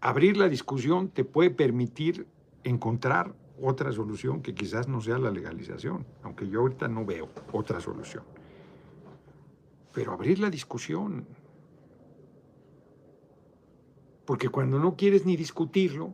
abrir 0.01 0.37
la 0.37 0.49
discusión 0.49 1.09
te 1.09 1.25
puede 1.25 1.51
permitir 1.51 2.27
encontrar 2.65 3.35
otra 3.61 3.93
solución 3.93 4.43
que 4.43 4.55
quizás 4.55 4.89
no 4.89 5.01
sea 5.01 5.19
la 5.19 5.31
legalización, 5.31 6.07
aunque 6.23 6.49
yo 6.49 6.61
ahorita 6.61 6.89
no 6.89 7.05
veo 7.05 7.29
otra 7.53 7.81
solución. 7.81 8.23
Pero 9.93 10.13
abrir 10.13 10.39
la 10.39 10.51
discusión. 10.51 11.27
Porque 14.25 14.49
cuando 14.49 14.79
no 14.79 14.95
quieres 14.95 15.27
ni 15.27 15.37
discutirlo, 15.37 16.13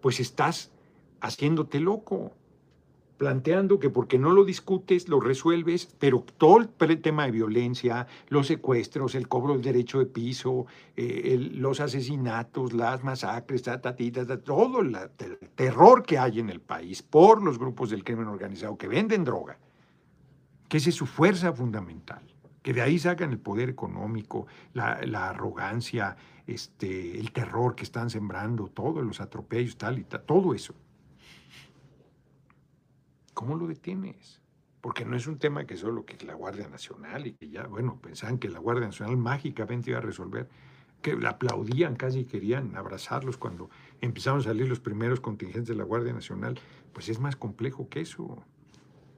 pues 0.00 0.18
estás 0.18 0.72
haciéndote 1.20 1.78
loco 1.78 2.32
planteando 3.20 3.78
que 3.78 3.90
porque 3.90 4.18
no 4.18 4.32
lo 4.32 4.46
discutes, 4.46 5.10
lo 5.10 5.20
resuelves, 5.20 5.94
pero 5.98 6.24
todo 6.38 6.66
el 6.80 7.02
tema 7.02 7.26
de 7.26 7.32
violencia, 7.32 8.06
los 8.30 8.46
secuestros, 8.46 9.14
el 9.14 9.28
cobro 9.28 9.52
del 9.52 9.60
derecho 9.60 9.98
de 9.98 10.06
piso, 10.06 10.64
eh, 10.96 11.36
los 11.52 11.80
asesinatos, 11.80 12.72
las 12.72 13.04
masacres, 13.04 13.62
todo 14.42 14.80
el 14.80 14.98
terror 15.54 16.02
que 16.02 16.16
hay 16.16 16.40
en 16.40 16.48
el 16.48 16.62
país 16.62 17.02
por 17.02 17.42
los 17.42 17.58
grupos 17.58 17.90
del 17.90 18.04
crimen 18.04 18.26
organizado 18.26 18.78
que 18.78 18.88
venden 18.88 19.22
droga, 19.22 19.58
que 20.66 20.78
esa 20.78 20.88
es 20.88 20.96
su 20.96 21.04
fuerza 21.04 21.52
fundamental, 21.52 22.22
que 22.62 22.72
de 22.72 22.80
ahí 22.80 22.98
sacan 22.98 23.32
el 23.32 23.38
poder 23.38 23.68
económico, 23.68 24.46
la, 24.72 24.98
la 25.04 25.28
arrogancia, 25.28 26.16
este, 26.46 27.20
el 27.20 27.32
terror 27.32 27.74
que 27.74 27.82
están 27.82 28.08
sembrando, 28.08 28.68
todos 28.68 29.04
los 29.04 29.20
atropellos, 29.20 29.76
tal 29.76 29.98
y 29.98 30.04
tal, 30.04 30.22
todo 30.22 30.54
eso. 30.54 30.74
¿Cómo 33.34 33.56
lo 33.56 33.66
detienes? 33.66 34.40
Porque 34.80 35.04
no 35.04 35.16
es 35.16 35.26
un 35.26 35.38
tema 35.38 35.64
que 35.64 35.76
solo 35.76 36.04
que 36.04 36.24
la 36.24 36.34
Guardia 36.34 36.68
Nacional 36.68 37.26
y 37.26 37.32
que 37.32 37.50
ya, 37.50 37.66
bueno, 37.66 38.00
pensaban 38.00 38.38
que 38.38 38.48
la 38.48 38.58
Guardia 38.58 38.86
Nacional 38.86 39.16
mágicamente 39.16 39.90
iba 39.90 39.98
a 39.98 40.02
resolver, 40.02 40.48
que 41.02 41.16
la 41.16 41.30
aplaudían, 41.30 41.96
casi 41.96 42.24
querían 42.24 42.76
abrazarlos 42.76 43.36
cuando 43.36 43.70
empezaron 44.00 44.40
a 44.40 44.44
salir 44.44 44.68
los 44.68 44.80
primeros 44.80 45.20
contingentes 45.20 45.68
de 45.68 45.74
la 45.74 45.84
Guardia 45.84 46.12
Nacional. 46.12 46.58
Pues 46.92 47.08
es 47.08 47.20
más 47.20 47.36
complejo 47.36 47.88
que 47.88 48.00
eso. 48.00 48.44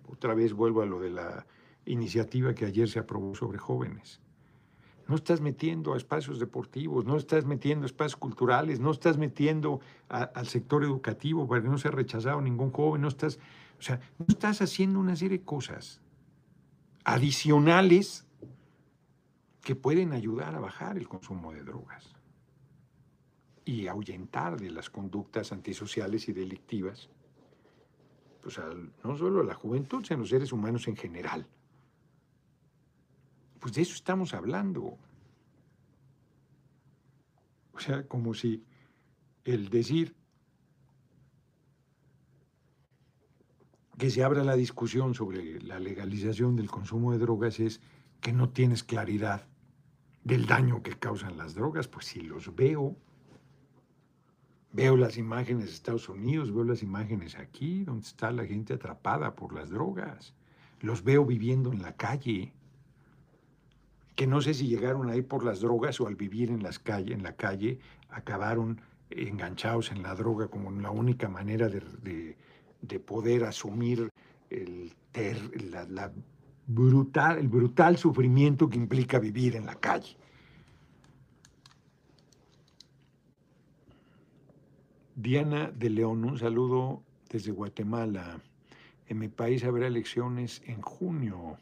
Otra 0.08 0.34
vez 0.34 0.52
vuelvo 0.52 0.82
a 0.82 0.86
lo 0.86 1.00
de 1.00 1.10
la 1.10 1.46
iniciativa 1.84 2.54
que 2.54 2.64
ayer 2.64 2.88
se 2.88 2.98
aprobó 2.98 3.34
sobre 3.34 3.58
jóvenes. 3.58 4.20
No 5.08 5.16
estás 5.16 5.40
metiendo 5.40 5.94
a 5.94 5.96
espacios 5.96 6.38
deportivos, 6.38 7.04
no 7.04 7.16
estás 7.16 7.44
metiendo 7.44 7.84
a 7.84 7.86
espacios 7.86 8.16
culturales, 8.16 8.78
no 8.78 8.92
estás 8.92 9.18
metiendo 9.18 9.80
al 10.08 10.46
sector 10.46 10.84
educativo 10.84 11.48
para 11.48 11.62
que 11.62 11.68
no 11.68 11.78
sea 11.78 11.90
rechazado 11.90 12.40
ningún 12.40 12.70
joven, 12.70 13.02
no 13.02 13.08
estás 13.08 13.38
o 13.82 13.84
sea, 13.84 13.98
no 14.16 14.26
estás 14.28 14.62
haciendo 14.62 15.00
una 15.00 15.16
serie 15.16 15.38
de 15.38 15.44
cosas 15.44 16.00
adicionales 17.02 18.24
que 19.60 19.74
pueden 19.74 20.12
ayudar 20.12 20.54
a 20.54 20.60
bajar 20.60 20.96
el 20.96 21.08
consumo 21.08 21.52
de 21.52 21.64
drogas 21.64 22.14
y 23.64 23.88
ahuyentar 23.88 24.60
de 24.60 24.70
las 24.70 24.88
conductas 24.88 25.50
antisociales 25.50 26.28
y 26.28 26.32
delictivas, 26.32 27.10
pues 28.40 28.60
no 29.02 29.16
solo 29.16 29.40
a 29.40 29.44
la 29.44 29.54
juventud, 29.54 30.04
sino 30.04 30.18
a 30.18 30.20
los 30.20 30.28
seres 30.28 30.52
humanos 30.52 30.86
en 30.86 30.94
general. 30.94 31.44
Pues 33.58 33.74
de 33.74 33.82
eso 33.82 33.94
estamos 33.94 34.32
hablando. 34.32 34.96
O 37.72 37.80
sea, 37.80 38.06
como 38.06 38.32
si 38.32 38.64
el 39.42 39.70
decir 39.70 40.14
que 44.02 44.10
se 44.10 44.24
abra 44.24 44.42
la 44.42 44.56
discusión 44.56 45.14
sobre 45.14 45.60
la 45.60 45.78
legalización 45.78 46.56
del 46.56 46.68
consumo 46.68 47.12
de 47.12 47.18
drogas 47.18 47.60
es 47.60 47.80
que 48.20 48.32
no 48.32 48.48
tienes 48.48 48.82
claridad 48.82 49.46
del 50.24 50.46
daño 50.46 50.82
que 50.82 50.98
causan 50.98 51.36
las 51.36 51.54
drogas, 51.54 51.86
pues 51.86 52.06
si 52.06 52.20
los 52.20 52.52
veo, 52.56 52.96
veo 54.72 54.96
las 54.96 55.18
imágenes 55.18 55.66
de 55.66 55.70
Estados 55.70 56.08
Unidos, 56.08 56.52
veo 56.52 56.64
las 56.64 56.82
imágenes 56.82 57.36
aquí, 57.36 57.84
donde 57.84 58.04
está 58.04 58.32
la 58.32 58.44
gente 58.44 58.74
atrapada 58.74 59.36
por 59.36 59.54
las 59.54 59.70
drogas, 59.70 60.34
los 60.80 61.04
veo 61.04 61.24
viviendo 61.24 61.72
en 61.72 61.80
la 61.80 61.94
calle, 61.94 62.52
que 64.16 64.26
no 64.26 64.40
sé 64.40 64.54
si 64.54 64.66
llegaron 64.66 65.10
ahí 65.10 65.22
por 65.22 65.44
las 65.44 65.60
drogas 65.60 66.00
o 66.00 66.08
al 66.08 66.16
vivir 66.16 66.50
en, 66.50 66.64
las 66.64 66.80
calle, 66.80 67.14
en 67.14 67.22
la 67.22 67.36
calle 67.36 67.78
acabaron 68.10 68.80
enganchados 69.10 69.92
en 69.92 70.02
la 70.02 70.16
droga 70.16 70.48
como 70.48 70.72
la 70.72 70.90
única 70.90 71.28
manera 71.28 71.68
de 71.68 71.82
de 72.02 72.36
poder 73.00 73.44
asumir 73.44 74.10
el, 74.50 74.92
la, 75.70 76.12
brutal, 76.66 77.38
el 77.38 77.48
brutal 77.48 77.96
sufrimiento 77.96 78.68
que 78.68 78.76
implica 78.76 79.18
vivir 79.18 79.56
en 79.56 79.66
la 79.66 79.74
calle. 79.74 80.16
Diana 85.14 85.70
de 85.70 85.90
León, 85.90 86.24
un 86.24 86.38
saludo 86.38 87.02
desde 87.30 87.52
Guatemala. 87.52 88.40
En 89.06 89.18
mi 89.18 89.28
país 89.28 89.62
habrá 89.64 89.86
elecciones 89.86 90.62
en 90.64 90.80
junio. 90.80 91.58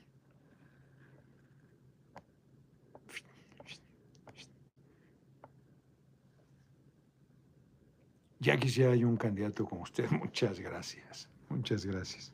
Ya 8.41 8.57
quisiera 8.57 8.93
hay 8.93 9.05
un 9.05 9.16
candidato 9.16 9.66
como 9.66 9.82
usted. 9.82 10.11
Muchas 10.11 10.59
gracias. 10.59 11.28
Muchas 11.49 11.84
gracias. 11.84 12.32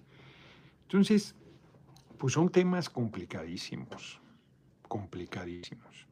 Entonces, 0.82 1.34
pues 2.16 2.34
son 2.34 2.48
temas 2.48 2.88
complicadísimos, 2.88 4.20
complicadísimos, 4.88 6.07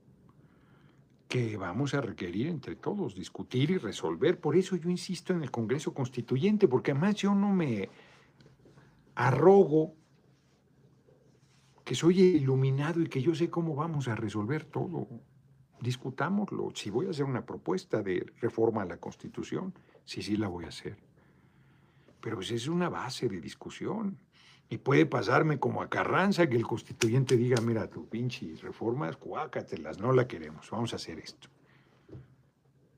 que 1.29 1.57
vamos 1.57 1.95
a 1.95 2.01
requerir 2.01 2.49
entre 2.49 2.75
todos 2.77 3.15
discutir 3.15 3.71
y 3.71 3.79
resolver. 3.79 4.41
Por 4.41 4.57
eso 4.57 4.75
yo 4.77 4.91
insisto 4.91 5.33
en 5.33 5.43
el 5.43 5.51
Congreso 5.51 5.95
Constituyente, 5.95 6.67
porque 6.67 6.91
además 6.91 7.15
yo 7.15 7.35
no 7.35 7.53
me 7.53 7.89
arrogo 9.15 9.95
que 11.85 11.95
soy 11.95 12.21
iluminado 12.21 13.01
y 13.01 13.09
que 13.09 13.23
yo 13.23 13.35
sé 13.35 13.49
cómo 13.49 13.75
vamos 13.75 14.09
a 14.09 14.17
resolver 14.17 14.65
todo 14.65 15.07
discutámoslo. 15.85 16.73
Si 16.75 16.91
voy 16.91 17.07
a 17.07 17.11
hacer 17.11 17.25
una 17.25 17.47
propuesta 17.47 18.03
de 18.03 18.27
reforma 18.41 18.83
a 18.83 18.87
la 18.87 18.97
Constitución, 18.97 19.73
sí, 20.05 20.23
sí 20.23 20.37
la 20.37 20.49
voy 20.49 20.65
a 20.65 20.69
hacer. 20.69 20.97
Pero 22.21 22.37
pues 22.37 22.51
es 22.51 22.67
una 22.67 22.89
base 22.89 23.29
de 23.29 23.41
discusión. 23.41 24.19
Y 24.71 24.79
puede 24.79 25.05
pasarme 25.07 25.61
como 25.61 25.83
a 25.83 25.91
Carranza 25.91 26.49
que 26.49 26.57
el 26.57 26.67
constituyente 26.67 27.37
diga, 27.37 27.61
mira, 27.61 27.87
tu 27.87 28.09
pinche 28.09 28.57
reformas, 28.63 29.17
cuácatelas, 29.17 30.01
no 30.01 30.11
la 30.13 30.27
queremos, 30.27 30.71
vamos 30.71 30.95
a 30.95 30.97
hacer 30.97 31.19
esto. 31.19 31.49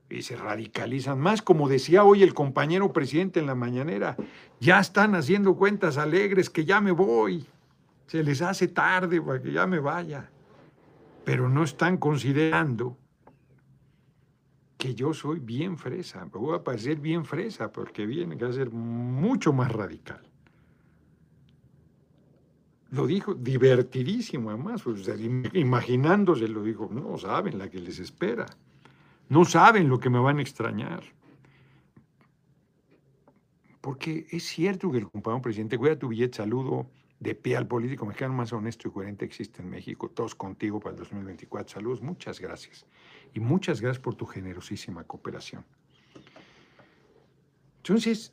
y 0.08 0.22
se 0.22 0.36
radicalizan 0.36 1.18
más, 1.18 1.42
como 1.42 1.68
decía 1.68 2.04
hoy 2.04 2.22
el 2.22 2.32
compañero 2.32 2.92
presidente 2.92 3.40
en 3.40 3.46
la 3.46 3.56
mañanera, 3.56 4.16
ya 4.60 4.78
están 4.78 5.16
haciendo 5.16 5.56
cuentas 5.56 5.98
alegres 5.98 6.48
que 6.48 6.64
ya 6.64 6.80
me 6.80 6.92
voy, 6.92 7.44
se 8.06 8.22
les 8.22 8.40
hace 8.40 8.68
tarde 8.68 9.20
para 9.20 9.42
que 9.42 9.50
ya 9.50 9.66
me 9.66 9.80
vaya, 9.80 10.30
pero 11.26 11.48
no 11.48 11.64
están 11.64 11.96
considerando 11.96 12.96
que 14.78 14.94
yo 14.94 15.12
soy 15.12 15.40
bien 15.40 15.76
fresa, 15.76 16.24
me 16.24 16.30
voy 16.30 16.54
a 16.54 16.62
parecer 16.62 17.00
bien 17.00 17.24
fresa 17.24 17.72
porque 17.72 18.06
viene 18.06 18.36
a 18.44 18.52
ser 18.52 18.70
mucho 18.70 19.52
más 19.52 19.72
radical. 19.72 20.22
Lo 22.92 23.08
dijo 23.08 23.34
divertidísimo, 23.34 24.50
además, 24.50 24.84
imaginándose, 25.52 26.46
lo 26.46 26.62
dijo, 26.62 26.88
no 26.92 27.18
saben 27.18 27.58
la 27.58 27.68
que 27.68 27.80
les 27.80 27.98
espera. 27.98 28.46
No 29.28 29.44
saben 29.44 29.88
lo 29.88 29.98
que 29.98 30.08
me 30.08 30.20
van 30.20 30.38
a 30.38 30.42
extrañar. 30.42 31.02
Porque 33.80 34.28
es 34.30 34.44
cierto 34.44 34.92
que 34.92 34.98
el 34.98 35.10
compañero 35.10 35.42
presidente, 35.42 35.76
cuida 35.76 35.98
tu 35.98 36.06
billete, 36.06 36.36
saludo 36.36 36.88
de 37.18 37.34
pie 37.34 37.56
al 37.56 37.66
político 37.66 38.04
mexicano 38.04 38.34
más 38.34 38.52
honesto 38.52 38.88
y 38.88 38.90
coherente 38.90 39.24
existe 39.24 39.62
en 39.62 39.70
México. 39.70 40.10
Todos 40.10 40.34
contigo 40.34 40.80
para 40.80 40.92
el 40.94 40.98
2024. 40.98 41.74
Saludos, 41.74 42.02
muchas 42.02 42.40
gracias. 42.40 42.86
Y 43.34 43.40
muchas 43.40 43.80
gracias 43.80 44.02
por 44.02 44.14
tu 44.14 44.26
generosísima 44.26 45.04
cooperación. 45.04 45.64
Entonces, 47.78 48.32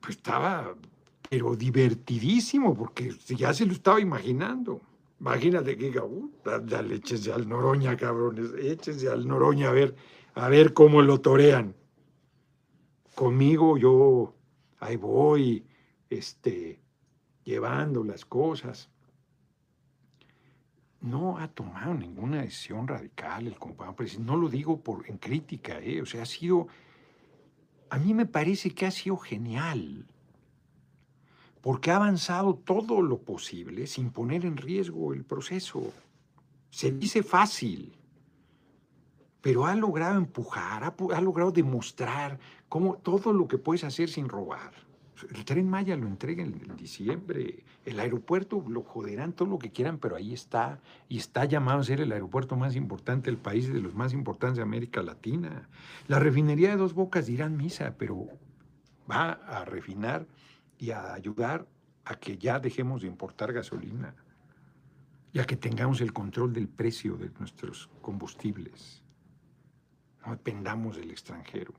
pues 0.00 0.16
estaba, 0.16 0.74
pero 1.28 1.54
divertidísimo, 1.54 2.74
porque 2.74 3.14
ya 3.28 3.52
se 3.52 3.66
lo 3.66 3.72
estaba 3.72 4.00
imaginando. 4.00 4.80
Imagínate 5.20 5.76
que 5.76 5.86
diga, 5.86 6.04
uh, 6.04 6.30
dale, 6.64 6.96
échense 6.96 7.32
al 7.32 7.48
Noroña, 7.48 7.96
cabrones, 7.96 8.52
échense 8.58 9.08
al 9.08 9.26
Noroña 9.26 9.68
a 9.68 9.72
ver, 9.72 9.94
a 10.34 10.48
ver 10.48 10.72
cómo 10.72 11.02
lo 11.02 11.20
torean. 11.20 11.74
Conmigo 13.14 13.76
yo 13.76 14.34
ahí 14.78 14.96
voy, 14.96 15.66
este, 16.08 16.80
llevando 17.48 18.04
las 18.04 18.26
cosas. 18.26 18.90
No 21.00 21.38
ha 21.38 21.48
tomado 21.48 21.94
ninguna 21.94 22.42
decisión 22.42 22.86
radical 22.86 23.46
el 23.46 23.58
compañero 23.58 23.96
presidente. 23.96 24.30
No 24.30 24.36
lo 24.36 24.48
digo 24.50 24.80
por, 24.80 25.08
en 25.08 25.16
crítica, 25.16 25.78
¿eh? 25.80 26.02
o 26.02 26.06
sea, 26.06 26.22
ha 26.22 26.26
sido, 26.26 26.66
a 27.88 27.98
mí 27.98 28.12
me 28.12 28.26
parece 28.26 28.74
que 28.74 28.84
ha 28.84 28.90
sido 28.90 29.16
genial 29.16 30.06
porque 31.62 31.90
ha 31.90 31.96
avanzado 31.96 32.54
todo 32.54 33.00
lo 33.00 33.18
posible 33.18 33.86
sin 33.86 34.10
poner 34.10 34.44
en 34.44 34.56
riesgo 34.56 35.14
el 35.14 35.24
proceso. 35.24 35.92
Se 36.70 36.92
dice 36.92 37.22
fácil, 37.22 37.96
pero 39.40 39.64
ha 39.64 39.74
logrado 39.74 40.18
empujar, 40.18 40.84
ha, 40.84 41.20
logrado 41.20 41.50
demostrar 41.50 42.38
cómo 42.68 42.96
todo 42.98 43.32
lo 43.32 43.48
que 43.48 43.58
puedes 43.58 43.84
hacer 43.84 44.10
sin 44.10 44.28
robar. 44.28 44.87
El 45.34 45.44
tren 45.44 45.68
Maya 45.68 45.96
lo 45.96 46.06
entrega 46.06 46.42
en, 46.42 46.76
diciembre, 46.76 47.64
el 47.84 48.00
aeropuerto 48.00 48.64
lo 48.68 48.82
joderán 48.82 49.32
todo 49.32 49.48
lo 49.48 49.58
que 49.58 49.70
quieran, 49.70 49.98
pero 49.98 50.16
ahí 50.16 50.32
está, 50.32 50.80
y 51.08 51.18
está 51.18 51.44
llamado 51.44 51.80
a 51.80 51.84
ser 51.84 52.00
el 52.00 52.12
aeropuerto 52.12 52.56
más 52.56 52.76
importante 52.76 53.30
del 53.30 53.38
país 53.38 53.66
y 53.66 53.72
de 53.72 53.80
los 53.80 53.94
más 53.94 54.12
importantes 54.12 54.56
de 54.56 54.62
América 54.62 55.02
Latina. 55.02 55.68
La 56.06 56.18
refinería 56.18 56.70
de 56.70 56.76
Dos 56.76 56.94
Bocas 56.94 57.26
dirán 57.26 57.56
misa, 57.56 57.94
pero 57.98 58.26
va 59.10 59.32
a 59.32 59.64
refinar 59.64 60.26
y 60.78 60.90
a 60.90 61.14
ayudar 61.14 61.66
a 62.04 62.14
que 62.16 62.38
ya 62.38 62.60
dejemos 62.60 63.02
de 63.02 63.08
importar 63.08 63.52
gasolina 63.52 64.14
y 65.32 65.40
a 65.40 65.44
que 65.44 65.56
tengamos 65.56 66.00
el 66.00 66.12
control 66.12 66.52
del 66.52 66.68
precio 66.68 67.16
de 67.16 67.30
nuestros 67.38 67.88
combustibles. 68.00 69.02
No 70.24 70.32
dependamos 70.32 70.96
del 70.96 71.10
extranjero. 71.10 71.74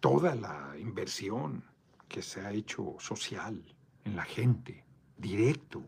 Toda 0.00 0.34
la 0.34 0.74
inversión 0.78 1.64
que 2.08 2.22
se 2.22 2.40
ha 2.40 2.52
hecho 2.52 2.96
social 2.98 3.62
en 4.04 4.16
la 4.16 4.24
gente, 4.24 4.84
directo. 5.16 5.82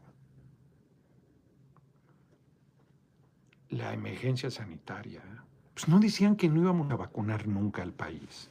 La 3.71 3.93
emergencia 3.93 4.51
sanitaria. 4.51 5.23
Pues 5.75 5.89
no 5.89 6.01
decían 6.01 6.37
que 6.37 6.49
no 6.49 6.63
íbamos 6.63 6.91
a 6.91 6.97
vacunar 6.97 7.47
nunca 7.47 7.83
al 7.83 7.93
país. 7.93 8.51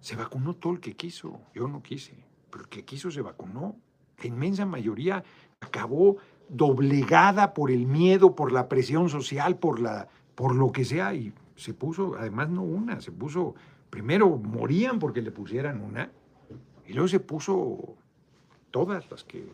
Se 0.00 0.16
vacunó 0.16 0.54
todo 0.54 0.72
el 0.72 0.80
que 0.80 0.96
quiso. 0.96 1.40
Yo 1.54 1.68
no 1.68 1.82
quise, 1.82 2.14
pero 2.50 2.64
el 2.64 2.70
que 2.70 2.84
quiso 2.84 3.10
se 3.10 3.20
vacunó. 3.20 3.76
La 4.18 4.26
inmensa 4.26 4.64
mayoría 4.64 5.22
acabó 5.60 6.16
doblegada 6.48 7.54
por 7.54 7.70
el 7.70 7.86
miedo, 7.86 8.34
por 8.34 8.52
la 8.52 8.68
presión 8.68 9.08
social, 9.08 9.58
por, 9.58 9.80
la, 9.80 10.08
por 10.34 10.54
lo 10.54 10.72
que 10.72 10.84
sea, 10.84 11.14
y 11.14 11.32
se 11.56 11.74
puso, 11.74 12.16
además 12.18 12.48
no 12.50 12.62
una, 12.62 13.00
se 13.00 13.12
puso, 13.12 13.54
primero 13.90 14.28
morían 14.36 14.98
porque 14.98 15.20
le 15.20 15.32
pusieran 15.32 15.82
una, 15.82 16.10
y 16.86 16.92
luego 16.92 17.08
se 17.08 17.20
puso 17.20 17.96
todas 18.70 19.10
las 19.10 19.24
que... 19.24 19.52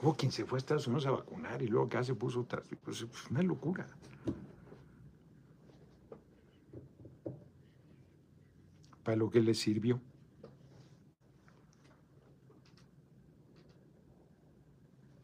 Hubo 0.00 0.14
quien 0.14 0.30
se 0.30 0.44
fue 0.44 0.58
a 0.58 0.60
Estados 0.60 0.86
Unidos 0.86 1.06
a 1.06 1.10
vacunar 1.10 1.60
y 1.60 1.66
luego 1.66 1.86
acá 1.86 2.04
se 2.04 2.14
puso 2.14 2.40
otras. 2.40 2.68
Pues, 2.84 3.04
una 3.30 3.42
locura. 3.42 3.86
para 9.08 9.16
lo 9.16 9.30
que 9.30 9.40
les 9.40 9.58
sirvió. 9.58 9.98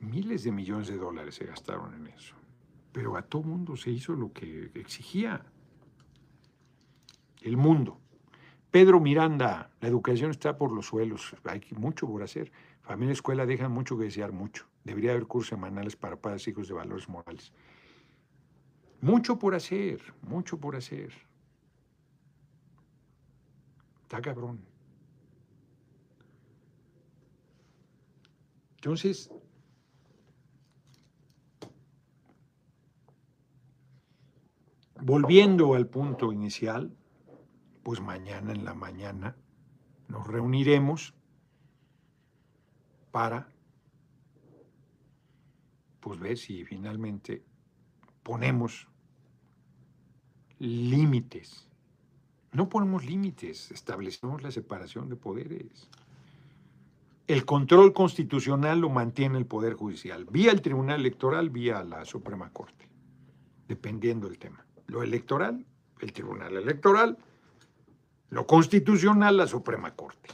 Miles 0.00 0.42
de 0.44 0.52
millones 0.52 0.88
de 0.88 0.96
dólares 0.96 1.34
se 1.34 1.44
gastaron 1.44 1.92
en 1.92 2.06
eso. 2.06 2.34
Pero 2.92 3.14
a 3.14 3.20
todo 3.20 3.42
mundo 3.42 3.76
se 3.76 3.90
hizo 3.90 4.14
lo 4.14 4.32
que 4.32 4.70
exigía 4.74 5.44
el 7.44 7.56
mundo. 7.56 8.00
Pedro 8.70 8.98
Miranda, 8.98 9.70
la 9.80 9.88
educación 9.88 10.30
está 10.30 10.56
por 10.56 10.72
los 10.72 10.86
suelos, 10.86 11.36
hay 11.44 11.60
mucho 11.76 12.08
por 12.08 12.22
hacer. 12.22 12.50
Familia 12.80 13.10
y 13.10 13.12
escuela 13.12 13.46
dejan 13.46 13.70
mucho 13.70 13.96
que 13.96 14.04
desear, 14.04 14.32
mucho. 14.32 14.66
Debería 14.82 15.12
haber 15.12 15.26
cursos 15.26 15.50
semanales 15.50 15.94
para 15.94 16.16
padres 16.16 16.48
hijos 16.48 16.66
de 16.66 16.74
valores 16.74 17.08
morales. 17.08 17.52
Mucho 19.00 19.38
por 19.38 19.54
hacer, 19.54 20.00
mucho 20.22 20.58
por 20.58 20.74
hacer. 20.74 21.12
Está 24.02 24.20
cabrón. 24.20 24.60
Entonces, 28.76 29.30
volviendo 35.00 35.74
al 35.74 35.86
punto 35.86 36.32
inicial, 36.32 36.94
pues 37.84 38.00
mañana 38.00 38.52
en 38.52 38.64
la 38.64 38.74
mañana 38.74 39.36
nos 40.08 40.26
reuniremos 40.26 41.14
para 43.12 43.48
pues 46.00 46.18
ver 46.18 46.36
si 46.36 46.64
finalmente 46.64 47.44
ponemos 48.24 48.88
límites 50.58 51.68
no 52.54 52.68
ponemos 52.68 53.04
límites, 53.04 53.72
establecemos 53.72 54.40
la 54.42 54.52
separación 54.52 55.08
de 55.08 55.16
poderes. 55.16 55.88
El 57.26 57.44
control 57.44 57.92
constitucional 57.92 58.78
lo 58.78 58.90
mantiene 58.90 59.38
el 59.38 59.46
Poder 59.46 59.74
Judicial, 59.74 60.24
vía 60.30 60.52
el 60.52 60.62
Tribunal 60.62 61.00
Electoral, 61.00 61.50
vía 61.50 61.82
la 61.82 62.04
Suprema 62.04 62.50
Corte, 62.50 62.88
dependiendo 63.66 64.28
del 64.28 64.38
tema. 64.38 64.64
Lo 64.86 65.02
electoral, 65.02 65.66
el 65.98 66.12
Tribunal 66.12 66.56
Electoral, 66.56 67.18
lo 68.34 68.48
constitucional, 68.48 69.36
la 69.36 69.46
Suprema 69.46 69.94
Corte. 69.94 70.28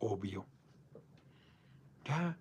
Obvio. 0.00 0.44
Ya. 2.04 2.36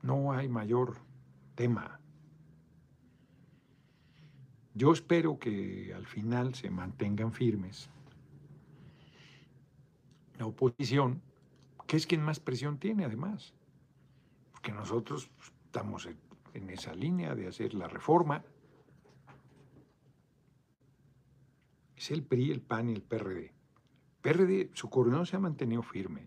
No 0.00 0.32
hay 0.32 0.48
mayor 0.48 0.96
tema. 1.54 2.00
Yo 4.72 4.90
espero 4.94 5.38
que 5.38 5.92
al 5.94 6.06
final 6.06 6.54
se 6.54 6.70
mantengan 6.70 7.30
firmes. 7.30 7.90
La 10.38 10.46
oposición, 10.46 11.20
que 11.86 11.98
es 11.98 12.06
quien 12.06 12.22
más 12.22 12.40
presión 12.40 12.78
tiene 12.78 13.04
además, 13.04 13.52
porque 14.52 14.72
nosotros 14.72 15.30
estamos 15.66 16.08
en 16.54 16.70
esa 16.70 16.94
línea 16.94 17.34
de 17.34 17.48
hacer 17.48 17.74
la 17.74 17.86
reforma. 17.86 18.42
Es 22.00 22.10
el 22.10 22.22
PRI, 22.22 22.50
el 22.50 22.62
PAN 22.62 22.88
y 22.88 22.94
el 22.94 23.02
PRD. 23.02 23.52
PRD, 24.22 24.70
su 24.72 24.88
coordinador 24.88 25.26
se 25.26 25.36
ha 25.36 25.38
mantenido 25.38 25.82
firme. 25.82 26.26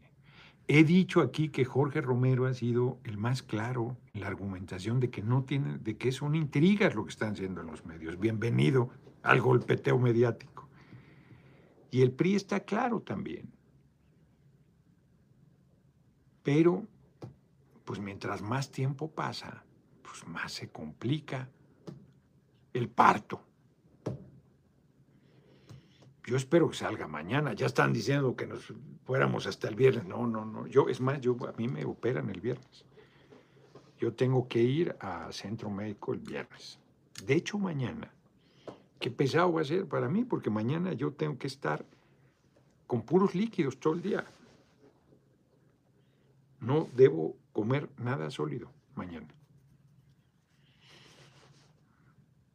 He 0.68 0.84
dicho 0.84 1.20
aquí 1.20 1.50
que 1.50 1.66
Jorge 1.66 2.00
Romero 2.00 2.46
ha 2.46 2.54
sido 2.54 3.00
el 3.04 3.18
más 3.18 3.42
claro 3.42 3.98
en 4.14 4.22
la 4.22 4.28
argumentación 4.28 5.00
de 5.00 5.10
que 5.10 5.24
no 5.24 5.46
tiene, 5.46 5.80
de 5.80 5.98
que 5.98 6.12
son 6.12 6.36
intrigas 6.36 6.94
lo 6.94 7.06
que 7.06 7.10
están 7.10 7.32
haciendo 7.32 7.62
en 7.62 7.68
los 7.68 7.88
medios. 7.88 8.20
Bienvenido 8.20 8.92
al 9.24 9.42
golpeteo 9.42 9.98
mediático. 9.98 10.70
Y 11.90 12.04
el 12.04 12.12
PRI 12.12 12.36
está 12.36 12.60
claro 12.60 13.02
también. 13.02 13.52
Pero, 16.44 16.86
pues 17.84 18.00
mientras 18.00 18.44
más 18.44 18.70
tiempo 18.70 19.10
pasa, 19.10 19.66
pues 20.04 20.28
más 20.28 20.52
se 20.52 20.70
complica 20.70 21.50
el 22.74 22.90
parto. 22.90 23.44
Yo 26.26 26.38
espero 26.38 26.70
que 26.70 26.78
salga 26.78 27.08
mañana. 27.08 27.54
Ya 27.54 27.66
están 27.66 27.92
diciendo 27.92 28.36
que 28.36 28.48
nos 28.48 28.74
fuéramos 29.06 29.46
hasta 29.46 29.68
el 29.68 29.76
viernes. 29.76 30.06
No, 30.06 30.26
no, 30.26 30.46
no. 30.46 30.68
Yo, 30.68 30.88
es 30.88 31.02
más, 31.02 31.20
yo, 31.20 31.36
a 31.48 31.52
mí 31.54 31.68
me 31.68 31.84
operan 31.84 32.30
el 32.30 32.40
viernes. 32.40 32.86
Yo 34.00 34.14
tengo 34.14 34.48
que 34.48 34.60
ir 34.62 34.96
a 35.00 35.32
centro 35.32 35.70
médico 35.70 36.14
el 36.14 36.20
viernes. 36.20 36.80
De 37.26 37.36
hecho, 37.36 37.58
mañana, 37.58 38.12
qué 39.00 39.12
pesado 39.12 39.54
va 39.54 39.62
a 39.62 39.66
ser 39.66 39.86
para 39.86 40.10
mí, 40.10 40.24
porque 40.24 40.50
mañana 40.50 40.94
yo 40.94 41.12
tengo 41.12 41.38
que 41.38 41.48
estar 41.48 41.86
con 42.88 43.02
puros 43.02 43.36
líquidos 43.36 43.80
todo 43.80 43.94
el 43.94 44.02
día. 44.02 44.26
No 46.60 46.88
debo 46.96 47.36
comer 47.52 47.90
nada 47.98 48.32
sólido 48.32 48.72
mañana. 48.96 49.28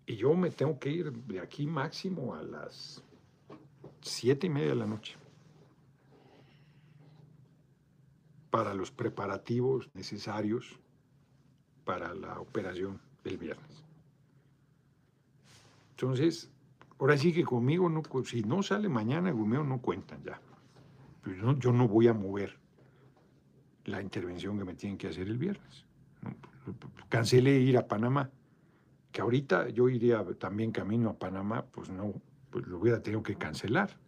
Y 0.06 0.16
yo 0.16 0.32
me 0.32 0.50
tengo 0.50 0.78
que 0.78 0.90
ir 0.90 1.12
de 1.12 1.40
aquí 1.40 1.66
máximo 1.66 2.34
a 2.34 2.42
las 2.42 3.02
siete 4.00 4.46
y 4.46 4.50
media 4.50 4.70
de 4.70 4.76
la 4.76 4.86
noche 4.86 5.16
para 8.50 8.74
los 8.74 8.90
preparativos 8.90 9.90
necesarios 9.94 10.78
para 11.84 12.14
la 12.14 12.40
operación 12.40 13.00
del 13.24 13.38
viernes. 13.38 13.84
Entonces, 15.90 16.50
ahora 16.98 17.16
sí 17.16 17.32
que 17.32 17.44
conmigo, 17.44 17.88
no, 17.88 18.02
si 18.24 18.42
no 18.42 18.62
sale 18.62 18.88
mañana, 18.88 19.32
conmigo 19.32 19.64
no 19.64 19.80
cuentan 19.80 20.22
ya. 20.22 20.40
Yo 21.58 21.72
no 21.72 21.88
voy 21.88 22.08
a 22.08 22.14
mover 22.14 22.58
la 23.84 24.00
intervención 24.00 24.58
que 24.58 24.64
me 24.64 24.74
tienen 24.74 24.98
que 24.98 25.08
hacer 25.08 25.28
el 25.28 25.38
viernes. 25.38 25.84
Cancelé 27.08 27.58
ir 27.58 27.76
a 27.78 27.86
Panamá, 27.86 28.30
que 29.10 29.20
ahorita 29.20 29.68
yo 29.70 29.88
iría 29.88 30.24
también 30.38 30.70
camino 30.70 31.10
a 31.10 31.18
Panamá, 31.18 31.64
pues 31.64 31.90
no, 31.90 32.12
pues 32.50 32.66
lo 32.66 32.78
hubiera 32.78 33.02
tenido 33.02 33.22
que 33.22 33.36
cancelar. 33.36 33.98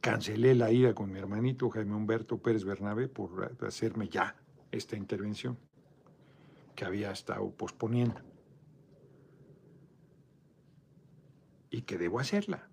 Cancelé 0.00 0.54
la 0.54 0.70
ida 0.70 0.94
con 0.94 1.12
mi 1.12 1.18
hermanito 1.18 1.68
Jaime 1.70 1.94
Humberto 1.94 2.38
Pérez 2.38 2.64
Bernabé 2.64 3.08
por 3.08 3.56
hacerme 3.66 4.08
ya 4.08 4.36
esta 4.70 4.96
intervención 4.96 5.58
que 6.74 6.84
había 6.84 7.10
estado 7.10 7.50
posponiendo. 7.50 8.20
Y 11.70 11.82
que 11.82 11.98
debo 11.98 12.20
hacerla, 12.20 12.68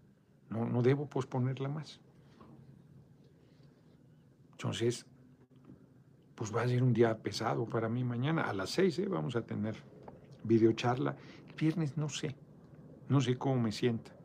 no, 0.50 0.66
no 0.66 0.82
debo 0.82 1.10
posponerla 1.10 1.68
más. 1.68 2.00
Entonces, 4.52 5.06
pues 6.36 6.56
va 6.56 6.62
a 6.62 6.68
ser 6.68 6.84
un 6.84 6.94
día 6.94 7.18
pesado 7.18 7.66
para 7.66 7.90
mí 7.90 8.04
mañana. 8.04 8.44
A 8.44 8.54
las 8.54 8.70
seis 8.70 9.00
¿eh? 9.00 9.08
vamos 9.08 9.36
a 9.36 9.42
tener 9.42 9.76
videocharla. 10.44 11.18
El 11.50 11.56
viernes 11.56 11.98
no 11.98 12.10
sé, 12.10 12.36
no 13.10 13.22
sé 13.22 13.38
cómo 13.38 13.60
me 13.62 13.72
sienta. 13.72 14.16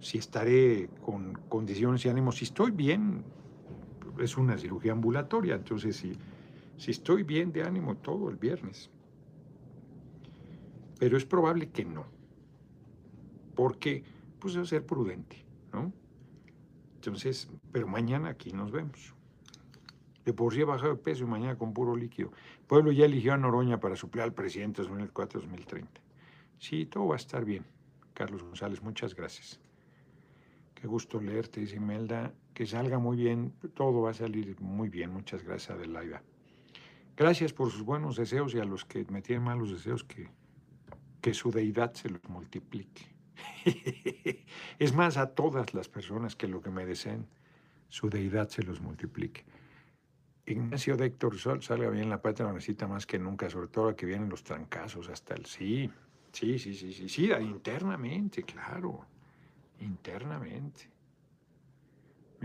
Si 0.00 0.18
estaré 0.18 0.88
con 1.02 1.34
condiciones 1.48 2.04
y 2.04 2.08
ánimos. 2.08 2.36
Si 2.36 2.44
estoy 2.44 2.70
bien, 2.70 3.24
es 4.18 4.36
una 4.36 4.58
cirugía 4.58 4.92
ambulatoria. 4.92 5.54
Entonces, 5.54 5.96
si, 5.96 6.12
si 6.76 6.90
estoy 6.90 7.22
bien 7.22 7.52
de 7.52 7.62
ánimo 7.62 7.96
todo 7.96 8.28
el 8.28 8.36
viernes. 8.36 8.90
Pero 10.98 11.16
es 11.16 11.24
probable 11.24 11.70
que 11.70 11.84
no. 11.84 12.06
Porque, 13.54 14.04
pues, 14.38 14.56
a 14.56 14.64
ser 14.64 14.84
prudente, 14.84 15.44
¿no? 15.72 15.92
Entonces, 16.96 17.50
pero 17.72 17.86
mañana 17.86 18.28
aquí 18.28 18.52
nos 18.52 18.70
vemos. 18.70 19.14
De 20.24 20.32
por 20.32 20.52
sí 20.52 20.62
ha 20.62 20.66
bajado 20.66 20.96
de 20.96 21.00
peso 21.00 21.24
y 21.24 21.26
mañana 21.26 21.56
con 21.56 21.72
puro 21.72 21.94
líquido. 21.94 22.32
Pueblo 22.66 22.90
ya 22.90 23.04
eligió 23.04 23.32
a 23.32 23.36
Noroña 23.36 23.78
para 23.78 23.94
suplir 23.94 24.24
al 24.24 24.34
presidente 24.34 24.82
2004-2030. 24.82 25.86
Sí, 26.58 26.86
todo 26.86 27.06
va 27.06 27.14
a 27.14 27.16
estar 27.16 27.44
bien. 27.44 27.64
Carlos 28.16 28.42
González, 28.42 28.82
muchas 28.82 29.14
gracias. 29.14 29.60
Qué 30.74 30.86
gusto 30.86 31.20
leerte, 31.20 31.60
dice 31.60 31.76
Imelda. 31.76 32.32
Que 32.54 32.64
salga 32.64 32.98
muy 32.98 33.18
bien, 33.18 33.52
todo 33.74 34.00
va 34.00 34.12
a 34.12 34.14
salir 34.14 34.58
muy 34.58 34.88
bien. 34.88 35.12
Muchas 35.12 35.42
gracias, 35.42 35.76
Adelaida. 35.76 36.22
Gracias 37.14 37.52
por 37.52 37.70
sus 37.70 37.82
buenos 37.82 38.16
deseos 38.16 38.54
y 38.54 38.58
a 38.58 38.64
los 38.64 38.86
que 38.86 39.04
me 39.10 39.20
tienen 39.20 39.44
malos 39.44 39.70
deseos, 39.70 40.02
que, 40.02 40.30
que 41.20 41.34
su 41.34 41.50
deidad 41.50 41.92
se 41.92 42.08
los 42.08 42.26
multiplique. 42.30 43.14
es 44.78 44.94
más, 44.94 45.18
a 45.18 45.34
todas 45.34 45.74
las 45.74 45.90
personas 45.90 46.36
que 46.36 46.48
lo 46.48 46.62
que 46.62 46.70
me 46.70 46.86
deseen, 46.86 47.26
su 47.88 48.08
deidad 48.08 48.48
se 48.48 48.62
los 48.62 48.80
multiplique. 48.80 49.44
Ignacio 50.46 50.96
de 50.96 51.04
Héctor 51.04 51.36
Sol 51.36 51.62
salga 51.62 51.90
bien 51.90 52.08
la 52.08 52.22
patria, 52.22 52.50
necesita 52.50 52.86
más 52.86 53.04
que 53.04 53.18
nunca, 53.18 53.50
sobre 53.50 53.68
todo 53.68 53.94
que 53.94 54.06
vienen 54.06 54.30
los 54.30 54.42
trancazos 54.42 55.10
hasta 55.10 55.34
el 55.34 55.44
sí. 55.44 55.90
Sí, 56.36 56.58
sí, 56.58 56.74
sí, 56.74 56.92
sí, 56.92 57.08
sí, 57.08 57.30
internamente, 57.40 58.42
claro, 58.42 59.06
internamente. 59.80 60.90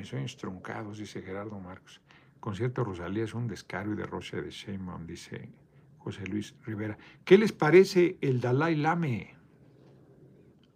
Sueños 0.01 0.37
truncados, 0.37 0.97
dice 0.97 1.21
Gerardo 1.21 1.59
Marcos. 1.59 1.99
Concierto 2.39 2.85
Rosalía 2.85 3.25
es 3.25 3.33
un 3.33 3.49
descaro 3.49 3.91
y 3.91 3.97
derroche 3.97 4.41
de 4.41 4.49
Sheinbaum, 4.49 5.05
dice 5.05 5.49
José 5.97 6.25
Luis 6.25 6.55
Rivera. 6.65 6.97
¿Qué 7.25 7.37
les 7.37 7.51
parece 7.51 8.17
el 8.21 8.39
Dalai 8.39 8.77
Lame? 8.77 9.35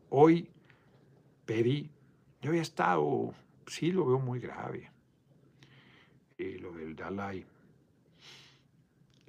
Hoy 0.09 0.49
pedí, 1.45 1.89
yo 2.41 2.49
había 2.49 2.63
estado, 2.63 3.33
sí 3.65 3.93
lo 3.93 4.05
veo 4.07 4.19
muy 4.19 4.41
grave 4.41 4.91
eh, 6.37 6.57
lo 6.59 6.73
del 6.73 6.97
Dalai. 6.97 7.45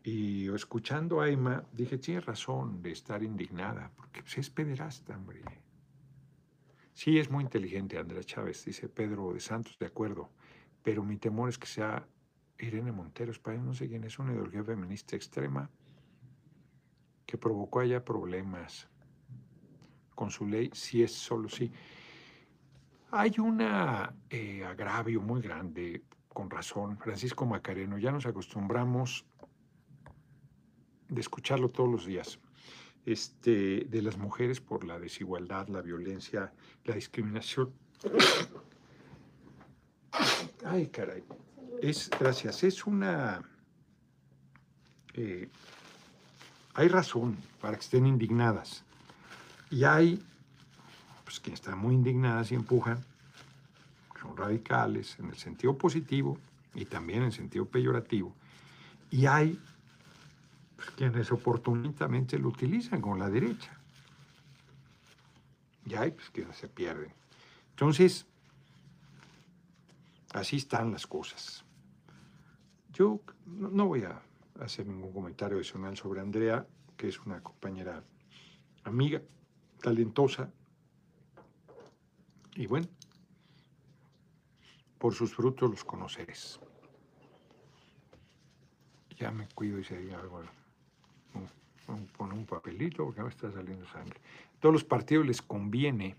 Y 0.06 0.48
escuchando 0.54 1.20
a 1.20 1.28
Emma, 1.28 1.64
dije, 1.72 1.98
tiene 1.98 2.20
razón 2.20 2.80
de 2.80 2.92
estar 2.92 3.24
indignada, 3.24 3.90
porque 3.96 4.22
pues, 4.22 4.38
es 4.38 4.48
pederasta, 4.50 5.16
hombre. 5.16 5.42
Sí, 6.92 7.18
es 7.18 7.28
muy 7.28 7.42
inteligente 7.42 7.98
Andrea 7.98 8.22
Chávez, 8.22 8.64
dice 8.64 8.88
Pedro 8.88 9.32
de 9.32 9.40
Santos, 9.40 9.76
de 9.80 9.86
acuerdo, 9.86 10.30
pero 10.84 11.02
mi 11.02 11.16
temor 11.16 11.48
es 11.48 11.58
que 11.58 11.66
sea 11.66 12.06
Irene 12.56 12.92
Montero, 12.92 13.32
español, 13.32 13.66
no 13.66 13.74
sé 13.74 13.88
quién 13.88 14.04
es, 14.04 14.16
una 14.20 14.32
ideología 14.32 14.62
feminista 14.62 15.16
extrema 15.16 15.68
que 17.26 17.36
provocó 17.36 17.80
allá 17.80 18.04
problemas 18.04 18.88
con 20.14 20.30
su 20.30 20.46
ley, 20.46 20.70
si 20.72 21.02
es 21.02 21.12
solo 21.12 21.48
sí. 21.48 21.72
Hay 23.10 23.40
un 23.40 23.60
eh, 23.60 24.64
agravio 24.64 25.20
muy 25.20 25.40
grande 25.40 26.04
con 26.28 26.48
razón, 26.48 26.96
Francisco 26.96 27.44
Macareno, 27.44 27.98
ya 27.98 28.12
nos 28.12 28.24
acostumbramos 28.24 29.26
de 31.08 31.20
escucharlo 31.20 31.68
todos 31.68 31.90
los 31.90 32.06
días, 32.06 32.38
este, 33.04 33.86
de 33.88 34.02
las 34.02 34.16
mujeres 34.16 34.60
por 34.60 34.84
la 34.84 34.98
desigualdad, 34.98 35.68
la 35.68 35.82
violencia, 35.82 36.52
la 36.84 36.94
discriminación. 36.94 37.72
Ay, 40.64 40.88
caray. 40.88 41.22
Es, 41.80 42.10
gracias, 42.18 42.64
es 42.64 42.86
una... 42.86 43.42
Eh, 45.14 45.48
hay 46.74 46.88
razón 46.88 47.36
para 47.60 47.76
que 47.76 47.82
estén 47.82 48.06
indignadas. 48.06 48.84
Y 49.70 49.84
hay, 49.84 50.22
pues, 51.24 51.40
quien 51.40 51.54
está 51.54 51.74
muy 51.74 51.94
indignadas 51.94 52.52
y 52.52 52.54
empujan 52.54 53.04
son 54.20 54.36
radicales 54.36 55.18
en 55.18 55.26
el 55.26 55.36
sentido 55.36 55.76
positivo 55.76 56.38
y 56.74 56.84
también 56.84 57.20
en 57.20 57.26
el 57.26 57.32
sentido 57.32 57.64
peyorativo. 57.64 58.34
Y 59.10 59.26
hay 59.26 59.58
quienes 60.96 61.30
oportunamente 61.32 62.38
lo 62.38 62.48
utilizan 62.48 63.00
con 63.00 63.18
la 63.18 63.30
derecha. 63.30 63.78
Y 65.84 65.94
hay 65.94 66.10
pues, 66.10 66.30
quienes 66.30 66.56
se 66.56 66.68
pierden. 66.68 67.12
Entonces, 67.70 68.26
así 70.32 70.56
están 70.56 70.92
las 70.92 71.06
cosas. 71.06 71.64
Yo 72.92 73.20
no 73.44 73.86
voy 73.86 74.02
a 74.02 74.20
hacer 74.60 74.86
ningún 74.86 75.12
comentario 75.12 75.56
adicional 75.56 75.96
sobre 75.96 76.20
Andrea, 76.20 76.66
que 76.96 77.08
es 77.08 77.20
una 77.20 77.42
compañera 77.42 78.02
amiga, 78.84 79.20
talentosa. 79.82 80.50
Y 82.54 82.66
bueno, 82.66 82.88
por 84.98 85.14
sus 85.14 85.34
frutos 85.34 85.70
los 85.70 85.84
conoceres. 85.84 86.58
Ya 89.18 89.30
me 89.30 89.48
cuido 89.48 89.78
y 89.78 89.84
se 89.84 90.14
algo. 90.14 90.42
Pon 92.16 92.32
un 92.32 92.46
papelito 92.46 93.04
porque 93.04 93.22
me 93.22 93.28
está 93.28 93.50
saliendo 93.50 93.86
sangre. 93.86 94.18
todos 94.58 94.72
los 94.72 94.84
partidos 94.84 95.24
les 95.24 95.40
conviene 95.40 96.16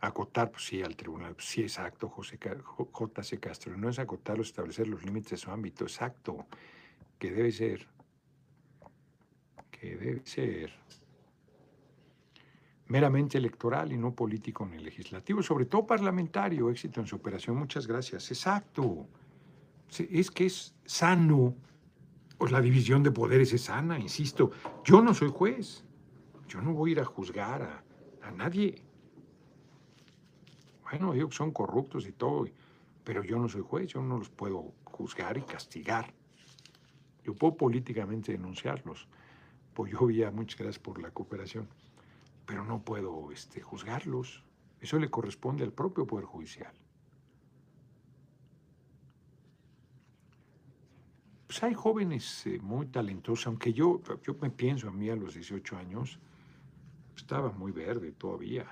acotar, 0.00 0.50
pues 0.50 0.64
sí, 0.64 0.82
al 0.82 0.96
tribunal, 0.96 1.34
pues 1.34 1.46
sí, 1.46 1.62
exacto, 1.62 2.08
José 2.08 2.38
J.C. 2.38 3.38
Castro. 3.38 3.76
No 3.76 3.88
es 3.88 3.98
acotarlos, 3.98 4.48
establecer 4.48 4.88
los 4.88 5.04
límites 5.04 5.30
de 5.30 5.36
su 5.36 5.50
ámbito, 5.50 5.84
exacto, 5.84 6.46
que 7.18 7.30
debe 7.30 7.52
ser. 7.52 7.86
Que 9.70 9.96
debe 9.96 10.22
ser 10.24 10.72
meramente 12.88 13.38
electoral 13.38 13.92
y 13.92 13.96
no 13.96 14.12
político 14.14 14.66
ni 14.66 14.78
legislativo, 14.78 15.42
sobre 15.42 15.66
todo 15.66 15.86
parlamentario, 15.86 16.68
éxito 16.68 17.00
en 17.00 17.06
su 17.06 17.16
operación. 17.16 17.56
Muchas 17.56 17.86
gracias. 17.86 18.30
Exacto. 18.30 19.06
Es 19.98 20.30
que 20.30 20.46
es 20.46 20.74
sano. 20.84 21.54
Pues 22.42 22.50
la 22.50 22.60
división 22.60 23.04
de 23.04 23.12
poderes 23.12 23.52
es 23.52 23.62
sana, 23.62 24.00
insisto. 24.00 24.50
Yo 24.82 25.00
no 25.00 25.14
soy 25.14 25.28
juez. 25.28 25.84
Yo 26.48 26.60
no 26.60 26.72
voy 26.72 26.90
a 26.90 26.92
ir 26.94 26.98
a 27.00 27.04
juzgar 27.04 27.84
a, 28.20 28.30
nadie. 28.32 28.82
Bueno, 30.82 31.12
digo 31.12 31.28
que 31.28 31.36
son 31.36 31.52
corruptos 31.52 32.04
y 32.04 32.10
todo, 32.10 32.48
pero 33.04 33.22
yo 33.22 33.38
no 33.38 33.48
soy 33.48 33.60
juez, 33.60 33.92
yo 33.92 34.02
no 34.02 34.18
los 34.18 34.28
puedo 34.28 34.74
juzgar 34.82 35.38
y 35.38 35.42
castigar. 35.42 36.12
Yo 37.22 37.32
puedo 37.32 37.56
políticamente 37.56 38.32
denunciarlos. 38.32 39.06
Pues 39.72 39.92
yo 39.92 40.10
ya, 40.10 40.32
muchas 40.32 40.58
gracias 40.58 40.80
por 40.80 41.00
la 41.00 41.12
cooperación, 41.12 41.68
pero 42.44 42.64
no 42.64 42.82
puedo 42.82 43.30
este, 43.30 43.60
juzgarlos. 43.60 44.42
Eso 44.80 44.98
le 44.98 45.08
corresponde 45.08 45.62
al 45.62 45.72
propio 45.72 46.08
Poder 46.08 46.24
Judicial. 46.24 46.81
Pues 51.52 51.64
hay 51.64 51.74
jóvenes 51.74 52.46
eh, 52.46 52.58
muy 52.62 52.86
talentosos, 52.86 53.46
aunque 53.46 53.74
yo, 53.74 54.00
yo 54.22 54.34
me 54.40 54.48
pienso 54.48 54.88
a 54.88 54.90
mí 54.90 55.10
a 55.10 55.16
los 55.16 55.34
18 55.34 55.76
años, 55.76 56.18
estaba 57.14 57.52
muy 57.52 57.72
verde 57.72 58.12
todavía, 58.12 58.64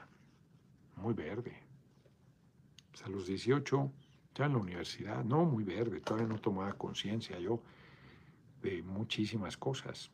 muy 0.96 1.12
verde. 1.12 1.52
A 3.04 3.08
los 3.10 3.26
18, 3.26 3.92
ya 4.34 4.46
en 4.46 4.52
la 4.54 4.58
universidad, 4.58 5.22
no 5.22 5.44
muy 5.44 5.62
verde, 5.62 6.00
todavía 6.00 6.26
no 6.26 6.38
tomaba 6.38 6.72
conciencia 6.72 7.38
yo 7.38 7.60
de 8.62 8.82
muchísimas 8.82 9.58
cosas. 9.58 10.10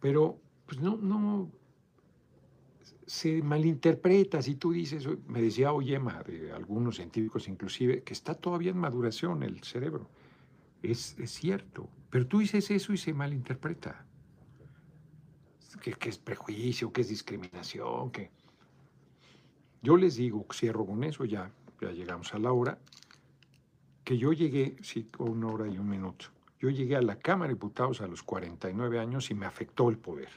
Pero, 0.00 0.40
pues 0.66 0.80
no, 0.80 0.96
no, 0.96 1.48
se 3.06 3.42
malinterpreta 3.42 4.42
si 4.42 4.56
tú 4.56 4.72
dices, 4.72 5.06
me 5.26 5.40
decía 5.40 5.72
Oyema 5.72 6.22
de 6.24 6.52
algunos 6.52 6.96
científicos 6.96 7.48
inclusive, 7.48 8.02
que 8.02 8.12
está 8.12 8.34
todavía 8.34 8.70
en 8.70 8.78
maduración 8.78 9.42
el 9.42 9.62
cerebro. 9.62 10.08
Es, 10.82 11.18
es 11.18 11.30
cierto, 11.30 11.88
pero 12.10 12.26
tú 12.26 12.40
dices 12.40 12.70
eso 12.70 12.92
y 12.92 12.98
se 12.98 13.12
malinterpreta. 13.14 14.04
Que, 15.80 15.92
que, 15.92 16.08
es 16.08 16.18
prejuicio, 16.18 16.92
que 16.92 17.02
es 17.02 17.08
discriminación, 17.08 18.10
que... 18.10 18.30
Yo 19.82 19.96
les 19.96 20.16
digo, 20.16 20.44
cierro 20.52 20.84
con 20.84 21.04
eso, 21.04 21.24
ya, 21.24 21.52
ya 21.80 21.92
llegamos 21.92 22.34
a 22.34 22.38
la 22.38 22.50
hora, 22.50 22.78
que 24.02 24.18
yo 24.18 24.32
llegué, 24.32 24.76
sí, 24.82 25.08
una 25.18 25.46
hora 25.48 25.68
y 25.68 25.78
un 25.78 25.88
minuto, 25.88 26.26
yo 26.58 26.70
llegué 26.70 26.96
a 26.96 27.02
la 27.02 27.18
Cámara 27.18 27.48
de 27.48 27.54
Diputados 27.54 28.00
a 28.00 28.08
los 28.08 28.22
49 28.22 28.98
años 28.98 29.30
y 29.30 29.34
me 29.34 29.46
afectó 29.46 29.88
el 29.88 29.98
poder. 29.98 30.30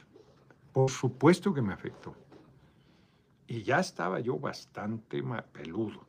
Por 0.72 0.90
supuesto 0.90 1.52
que 1.52 1.62
me 1.62 1.72
afectó. 1.72 2.14
Y 3.50 3.64
ya 3.64 3.80
estaba 3.80 4.20
yo 4.20 4.38
bastante 4.38 5.24
peludo. 5.52 6.06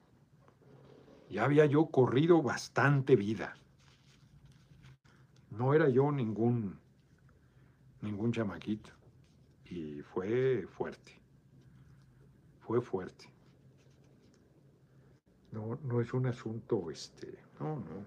Ya 1.27 1.43
había 1.45 1.65
yo 1.65 1.87
corrido 1.87 2.43
bastante 2.43 3.15
vida. 3.15 3.55
No 5.49 5.73
era 5.73 5.89
yo 5.89 6.11
ningún, 6.11 6.77
ningún 8.01 8.31
chamaquito. 8.31 8.91
Y 9.65 10.01
fue 10.03 10.67
fuerte. 10.67 11.19
Fue 12.59 12.79
fuerte. 12.79 13.27
No, 15.51 15.79
no 15.81 15.99
es 15.99 16.13
un 16.13 16.27
asunto, 16.27 16.91
este, 16.91 17.39
no, 17.59 17.77
no. 17.77 18.05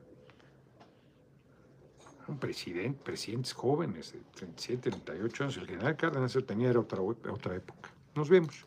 Un 2.28 2.38
presidente, 2.38 3.02
presidentes 3.02 3.52
jóvenes 3.52 4.12
de 4.12 4.20
37, 4.36 4.90
38 4.90 5.42
años. 5.42 5.56
El 5.56 5.66
general 5.66 5.96
Cárdenas 5.96 6.38
tenía 6.46 6.70
era 6.70 6.78
otra, 6.78 7.00
otra 7.02 7.56
época. 7.56 7.90
Nos 8.14 8.30
vemos. 8.30 8.64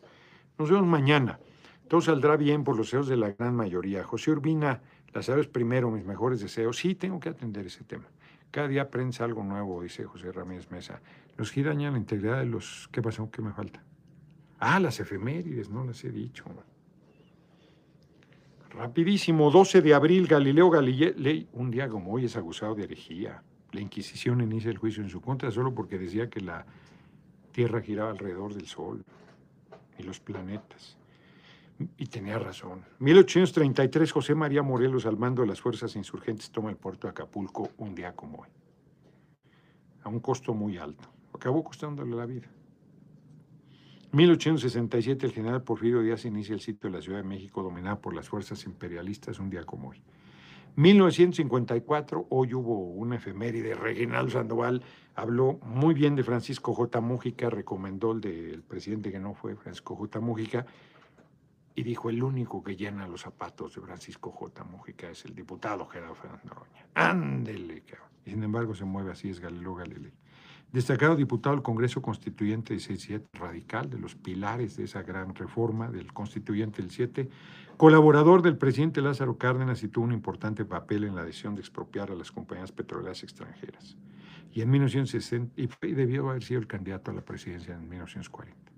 Nos 0.58 0.70
vemos 0.70 0.88
mañana. 0.88 1.38
Todo 1.86 2.00
saldrá 2.00 2.36
bien 2.36 2.64
por 2.64 2.76
los 2.76 2.88
deseos 2.88 3.06
de 3.06 3.16
la 3.16 3.30
gran 3.30 3.54
mayoría. 3.54 4.02
José 4.02 4.32
Urbina, 4.32 4.82
las 5.14 5.26
sabes 5.26 5.46
primero, 5.46 5.88
mis 5.90 6.04
mejores 6.04 6.40
deseos. 6.40 6.76
Sí, 6.76 6.96
tengo 6.96 7.20
que 7.20 7.28
atender 7.28 7.66
ese 7.66 7.84
tema. 7.84 8.06
Cada 8.50 8.66
día 8.66 8.82
aprendes 8.82 9.20
algo 9.20 9.44
nuevo, 9.44 9.82
dice 9.82 10.04
José 10.04 10.32
Ramírez 10.32 10.68
Mesa. 10.70 11.00
Los 11.36 11.52
gira 11.52 11.70
dañan 11.70 11.92
la 11.92 11.98
integridad 12.00 12.38
de 12.38 12.46
los... 12.46 12.88
¿Qué 12.90 13.00
pasó? 13.00 13.30
¿Qué 13.30 13.40
me 13.40 13.52
falta? 13.52 13.84
Ah, 14.58 14.80
las 14.80 14.98
efemérides, 14.98 15.70
no 15.70 15.84
las 15.84 16.02
he 16.02 16.10
dicho. 16.10 16.44
Rapidísimo, 18.70 19.52
12 19.52 19.80
de 19.80 19.94
abril, 19.94 20.26
Galileo 20.26 20.70
Galilei, 20.70 21.48
un 21.52 21.70
día 21.70 21.88
como 21.88 22.12
hoy 22.12 22.24
es 22.24 22.36
acusado 22.36 22.74
de 22.74 22.84
herejía. 22.84 23.42
La 23.70 23.80
Inquisición 23.80 24.40
inicia 24.40 24.70
el 24.70 24.78
juicio 24.78 25.04
en 25.04 25.08
su 25.08 25.20
contra 25.20 25.52
solo 25.52 25.72
porque 25.72 25.98
decía 25.98 26.28
que 26.28 26.40
la 26.40 26.66
Tierra 27.52 27.80
giraba 27.80 28.10
alrededor 28.10 28.54
del 28.54 28.66
Sol 28.66 29.04
y 29.98 30.02
los 30.02 30.20
planetas. 30.20 30.96
Y 31.96 32.06
tenía 32.06 32.38
razón. 32.38 32.84
1833, 32.98 34.10
José 34.10 34.34
María 34.34 34.62
Morelos, 34.62 35.06
al 35.06 35.16
mando 35.16 35.42
de 35.42 35.48
las 35.48 35.60
fuerzas 35.60 35.94
insurgentes, 35.94 36.50
toma 36.50 36.70
el 36.70 36.76
puerto 36.76 37.06
de 37.06 37.12
Acapulco 37.12 37.70
un 37.78 37.94
día 37.94 38.14
como 38.16 38.38
hoy. 38.38 38.48
A 40.02 40.08
un 40.08 40.20
costo 40.20 40.54
muy 40.54 40.76
alto. 40.76 41.08
Acabó 41.32 41.62
costándole 41.62 42.16
la 42.16 42.26
vida. 42.26 42.48
1867, 44.10 45.26
el 45.26 45.32
general 45.32 45.62
Porfirio 45.62 46.00
Díaz 46.00 46.24
inicia 46.24 46.54
el 46.54 46.60
sitio 46.60 46.88
de 46.88 46.96
la 46.96 47.02
Ciudad 47.02 47.18
de 47.18 47.28
México 47.28 47.62
dominada 47.62 48.00
por 48.00 48.14
las 48.14 48.28
fuerzas 48.28 48.64
imperialistas 48.64 49.38
un 49.38 49.50
día 49.50 49.64
como 49.64 49.90
hoy. 49.90 50.02
1954, 50.76 52.26
hoy 52.30 52.54
hubo 52.54 52.78
una 52.78 53.16
efeméride, 53.16 53.74
Reginaldo 53.74 54.30
Sandoval 54.32 54.82
habló 55.14 55.58
muy 55.62 55.94
bien 55.94 56.14
de 56.14 56.22
Francisco 56.22 56.72
J. 56.74 57.00
Mújica, 57.00 57.50
recomendó 57.50 58.12
el 58.12 58.20
del 58.20 58.62
presidente 58.62 59.10
que 59.10 59.18
no 59.18 59.34
fue 59.34 59.56
Francisco 59.56 59.96
J. 59.96 60.20
Mújica, 60.20 60.66
y 61.74 61.82
dijo, 61.84 62.10
el 62.10 62.22
único 62.22 62.62
que 62.62 62.76
llena 62.76 63.06
los 63.06 63.20
zapatos 63.20 63.74
de 63.74 63.80
Francisco 63.80 64.32
J. 64.32 64.64
Mújica 64.64 65.10
es 65.10 65.24
el 65.24 65.34
diputado 65.34 65.86
Gerardo 65.86 66.16
Fernando 66.16 66.54
Roña. 66.54 66.86
Ándele, 66.94 67.82
cabrón. 67.82 68.08
Sin 68.24 68.42
embargo 68.42 68.74
se 68.74 68.84
mueve 68.84 69.12
así, 69.12 69.30
es 69.30 69.40
Galileo 69.40 69.74
Galilei. 69.76 70.12
Destacado 70.72 71.16
diputado 71.16 71.56
del 71.56 71.62
Congreso 71.62 72.02
Constituyente 72.02 72.74
de 72.74 72.80
67 72.80 73.38
radical, 73.38 73.88
de 73.88 73.98
los 73.98 74.14
pilares 74.14 74.76
de 74.76 74.84
esa 74.84 75.02
gran 75.02 75.34
reforma 75.34 75.90
del 75.90 76.12
Constituyente 76.12 76.82
del 76.82 76.90
7, 76.90 77.28
colaborador 77.78 78.42
del 78.42 78.58
presidente 78.58 79.00
Lázaro 79.00 79.38
Cárdenas 79.38 79.82
y 79.82 79.88
tuvo 79.88 80.04
un 80.04 80.12
importante 80.12 80.66
papel 80.66 81.04
en 81.04 81.14
la 81.14 81.24
decisión 81.24 81.54
de 81.54 81.62
expropiar 81.62 82.10
a 82.10 82.14
las 82.14 82.30
compañías 82.30 82.70
petroleras 82.70 83.22
extranjeras. 83.22 83.96
Y 84.52 84.60
en 84.60 84.70
1960, 84.70 85.54
y 85.56 85.92
debió 85.94 86.28
haber 86.28 86.42
sido 86.42 86.60
el 86.60 86.66
candidato 86.66 87.10
a 87.10 87.14
la 87.14 87.22
presidencia 87.22 87.74
en 87.74 87.88
1940. 87.88 88.72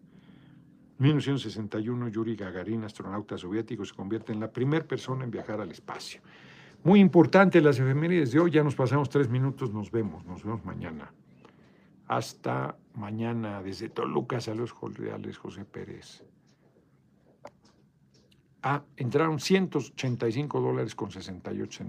1961, 0.99 2.09
Yuri 2.09 2.36
Gagarin, 2.36 2.84
astronauta 2.84 3.36
soviético, 3.36 3.84
se 3.84 3.95
convierte 3.95 4.32
en 4.32 4.38
la 4.38 4.53
primera 4.53 4.86
persona 4.86 5.24
en 5.24 5.30
viajar 5.30 5.61
al 5.61 5.72
espacio. 5.72 6.20
Muy 6.84 7.01
importante 7.01 7.61
las 7.61 7.80
efemérides 7.80 8.30
de 8.30 8.38
hoy, 8.38 8.53
ya 8.53 8.62
nos 8.62 8.76
pasamos 8.76 9.09
tres 9.09 9.28
minutos, 9.28 9.72
nos 9.72 9.91
vemos, 9.91 10.24
nos 10.24 10.45
vemos 10.45 10.64
mañana. 10.64 11.11
Hasta 12.11 12.76
mañana 12.94 13.62
desde 13.62 13.88
Toluca, 13.88 14.40
saludos 14.40 14.74
cordiales, 14.74 15.38
José 15.38 15.64
Pérez. 15.64 16.24
Ah, 18.64 18.82
entraron 18.96 19.38
185 19.38 20.61
dólares 20.61 20.96
con 20.96 21.12
68 21.12 21.72
centavos. 21.72 21.88